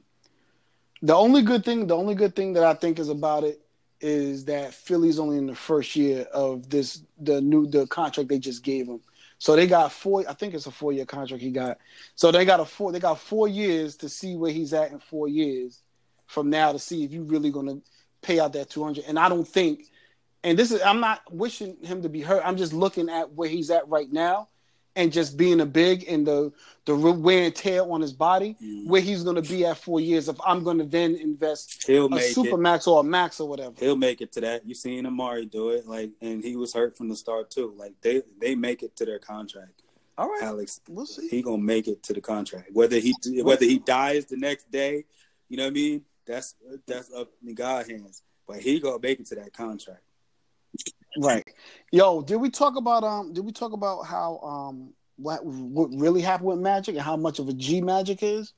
[1.02, 3.60] The only good thing, the only good thing that I think is about it
[4.00, 8.38] is that Philly's only in the first year of this the new the contract they
[8.38, 9.00] just gave him.
[9.44, 10.24] So they got four.
[10.26, 11.76] I think it's a four year contract he got.
[12.14, 12.92] So they got a four.
[12.92, 15.82] They got four years to see where he's at in four years
[16.24, 17.82] from now to see if you're really going to
[18.22, 19.04] pay out that two hundred.
[19.06, 19.84] And I don't think.
[20.44, 22.40] And this is I'm not wishing him to be hurt.
[22.42, 24.48] I'm just looking at where he's at right now,
[24.96, 26.52] and just being a big and the
[26.86, 28.86] the wear and tear on his body, Mm.
[28.86, 30.28] where he's going to be at four years.
[30.28, 32.58] If I'm going to then invest He'll a super it.
[32.58, 33.74] max or a max or whatever.
[33.78, 34.66] He'll make it to that.
[34.66, 37.74] You seen Amar'e do it, like, and he was hurt from the start too.
[37.76, 39.82] Like they they make it to their contract.
[40.16, 41.26] All right, Alex, we'll see.
[41.28, 42.70] he gonna make it to the contract.
[42.72, 45.06] Whether he whether he dies the next day,
[45.48, 46.04] you know what I mean?
[46.26, 46.54] That's
[46.86, 48.22] that's up in God's hands.
[48.46, 50.02] But he gonna make it to that contract.
[51.18, 51.44] Right.
[51.92, 53.32] Yo, did we talk about um?
[53.32, 57.38] Did we talk about how um what what really happened with Magic and how much
[57.38, 58.52] of a G Magic is?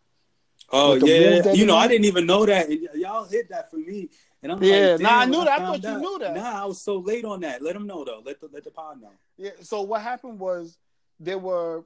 [0.72, 2.68] Oh yeah, you know I didn't even know that.
[2.68, 4.08] And y- Y'all hit that for me,
[4.42, 5.60] and I'm Yeah, like, nah, I knew that.
[5.60, 6.34] I thought you knew that.
[6.34, 7.62] Nah, I was so late on that.
[7.62, 8.22] Let them know though.
[8.24, 9.12] Let the let the pod know.
[9.36, 9.50] Yeah.
[9.60, 10.78] So what happened was
[11.20, 11.84] there were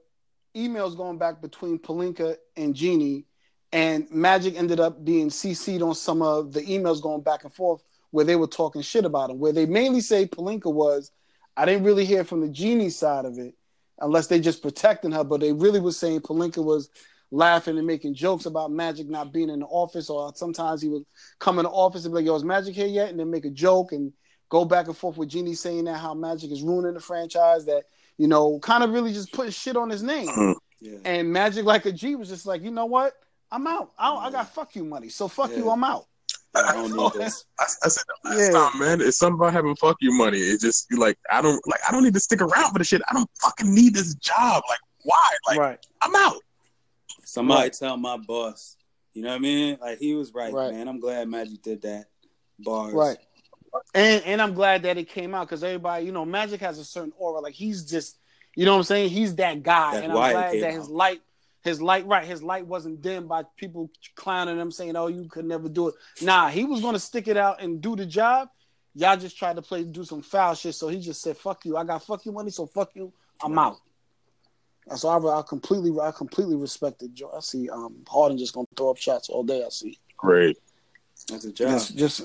[0.57, 3.27] emails going back between Pelinka and Jeanie,
[3.73, 7.83] and Magic ended up being CC'd on some of the emails going back and forth
[8.11, 9.39] where they were talking shit about him.
[9.39, 11.11] Where they mainly say Pelinka was,
[11.57, 13.55] I didn't really hear from the Jeanie side of it,
[14.01, 15.24] unless they just protecting her.
[15.24, 16.91] But they really was saying Pelinka was
[17.31, 21.05] laughing and making jokes about Magic not being in the office, or sometimes he would
[21.39, 23.45] come in the office and be like, "Yo, is Magic here yet?" and then make
[23.45, 24.12] a joke and
[24.49, 27.85] go back and forth with Jeanie saying that how Magic is ruining the franchise, that
[28.19, 30.28] you know, kind of really just putting shit on his name.
[30.28, 30.55] Mhm.
[30.81, 30.99] Yeah.
[31.05, 33.15] And Magic like a G was just like, you know what?
[33.51, 33.93] I'm out.
[33.99, 35.09] I, I got fuck you money.
[35.09, 35.70] So fuck you.
[35.70, 36.07] I'm out.
[36.55, 37.45] I don't need this.
[37.59, 38.59] I, I said that last Yeah.
[38.71, 39.01] time, man.
[39.01, 40.39] It's something about having fuck you money.
[40.39, 42.85] It's just you like I don't like I don't need to stick around for the
[42.85, 43.03] shit.
[43.11, 44.63] I don't fucking need this job.
[44.69, 45.31] Like why?
[45.49, 45.87] Like right.
[46.03, 46.37] I'm out.
[47.25, 47.73] Somebody Right.
[47.73, 48.77] tell my boss.
[49.13, 49.79] You know what I mean?
[49.81, 50.73] Like he was right, Right.
[50.73, 50.89] man.
[50.89, 52.07] I'm glad Magic did that.
[52.59, 52.93] Bars.
[52.95, 53.19] Right.
[53.95, 56.85] And and I'm glad that it came out because everybody, you know, Magic has a
[56.85, 57.41] certain aura.
[57.41, 58.19] Like he's just,
[58.57, 59.11] you know what I'm saying?
[59.11, 59.93] He's that guy.
[59.93, 60.91] That's and I'm glad came that his out.
[60.91, 61.21] light,
[61.62, 65.45] his light, right, his light wasn't dimmed by people clowning him saying, Oh, you could
[65.45, 65.95] never do it.
[66.23, 68.49] Nah, he was gonna stick it out and do the job.
[68.95, 70.74] Y'all just tried to play do some foul shit.
[70.74, 71.77] So he just said, Fuck you.
[71.77, 73.12] I got fuck you money, so fuck you.
[73.43, 73.78] I'm out.
[74.97, 77.32] So I, I completely I completely respected Joe.
[77.37, 79.62] I see um Harden just gonna throw up shots all day.
[79.65, 79.99] I see.
[80.16, 80.59] Great.
[81.28, 81.69] That's a job.
[81.69, 82.23] Just, just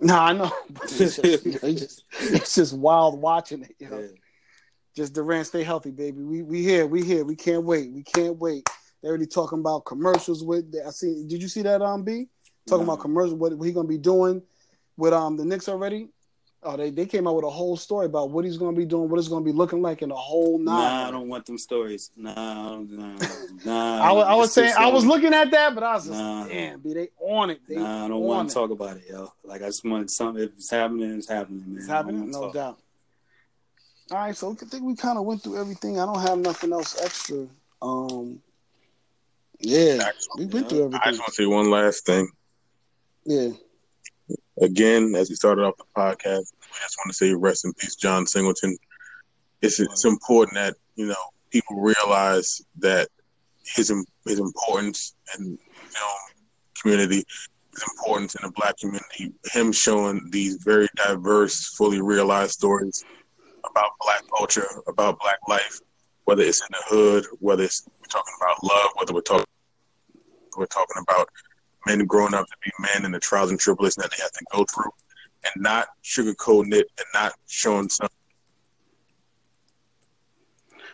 [0.00, 0.52] no, I know.
[0.82, 3.74] It's, just, it's just it's just wild watching it.
[3.78, 4.06] You know, Yeah.
[4.98, 6.22] Just Durant, stay healthy, baby.
[6.22, 7.24] We we here, we here.
[7.24, 7.92] We can't wait.
[7.92, 8.68] We can't wait.
[9.00, 10.74] They already talking about commercials with.
[10.84, 11.24] I see.
[11.26, 11.80] Did you see that?
[11.80, 12.26] Um, B
[12.66, 12.92] talking No.
[12.92, 13.34] about commercials.
[13.38, 14.42] What, what he gonna be doing
[14.96, 16.08] with um the Knicks already?
[16.64, 19.08] Oh, they, they came out with a whole story about what he's gonna be doing,
[19.08, 20.74] what it's gonna be looking like, in a whole nine.
[20.74, 22.10] Nah, I don't want them stories.
[22.16, 23.18] Nah, nah,
[23.64, 24.02] nah.
[24.02, 26.44] I was, I was saying I was looking at that, but I was just Nah.
[26.48, 27.60] damn, B, they on it.
[27.68, 29.32] They Nah, I don't want to talk about it, yo.
[29.44, 30.42] Like I just want something.
[30.42, 31.78] If it's happening, it's happening, man.
[31.78, 32.54] It's happening, no talk.
[32.54, 32.80] doubt.
[34.10, 36.00] All right, so I think we kind of went through everything.
[36.00, 37.46] I don't have nothing else extra.
[37.82, 38.40] Um,
[39.60, 41.00] yeah, we went through everything.
[41.04, 42.28] I just want to say one last thing.
[43.24, 43.50] Yeah,
[44.60, 47.94] Again, as we started off the podcast, I just want to say rest in peace,
[47.94, 48.76] John Singleton.
[49.62, 51.14] It's it's important that you know
[51.50, 53.08] people realize that
[53.64, 53.92] his
[54.24, 56.18] his importance in film
[56.80, 57.24] community,
[57.72, 59.32] his importance in the black community.
[59.52, 63.04] Him showing these very diverse, fully realized stories
[63.70, 65.80] about black culture, about black life,
[66.24, 69.44] whether it's in the hood, whether it's we're talking about love, whether we're talking
[70.56, 71.28] we're talking about
[71.86, 74.44] men growing up to be men and the trials and tribulations that they have to
[74.52, 74.90] go through,
[75.44, 78.08] and not sugarcoating it and not showing some.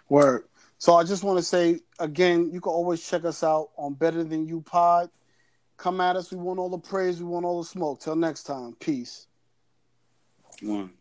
[0.08, 0.44] word.
[0.78, 4.22] So I just want to say again, you can always check us out on Better
[4.22, 5.10] Than You Pod.
[5.76, 6.30] Come at us.
[6.30, 7.18] We want all the praise.
[7.18, 8.00] We want all the smoke.
[8.00, 8.76] Till next time.
[8.78, 9.26] Peace.
[10.62, 10.92] One.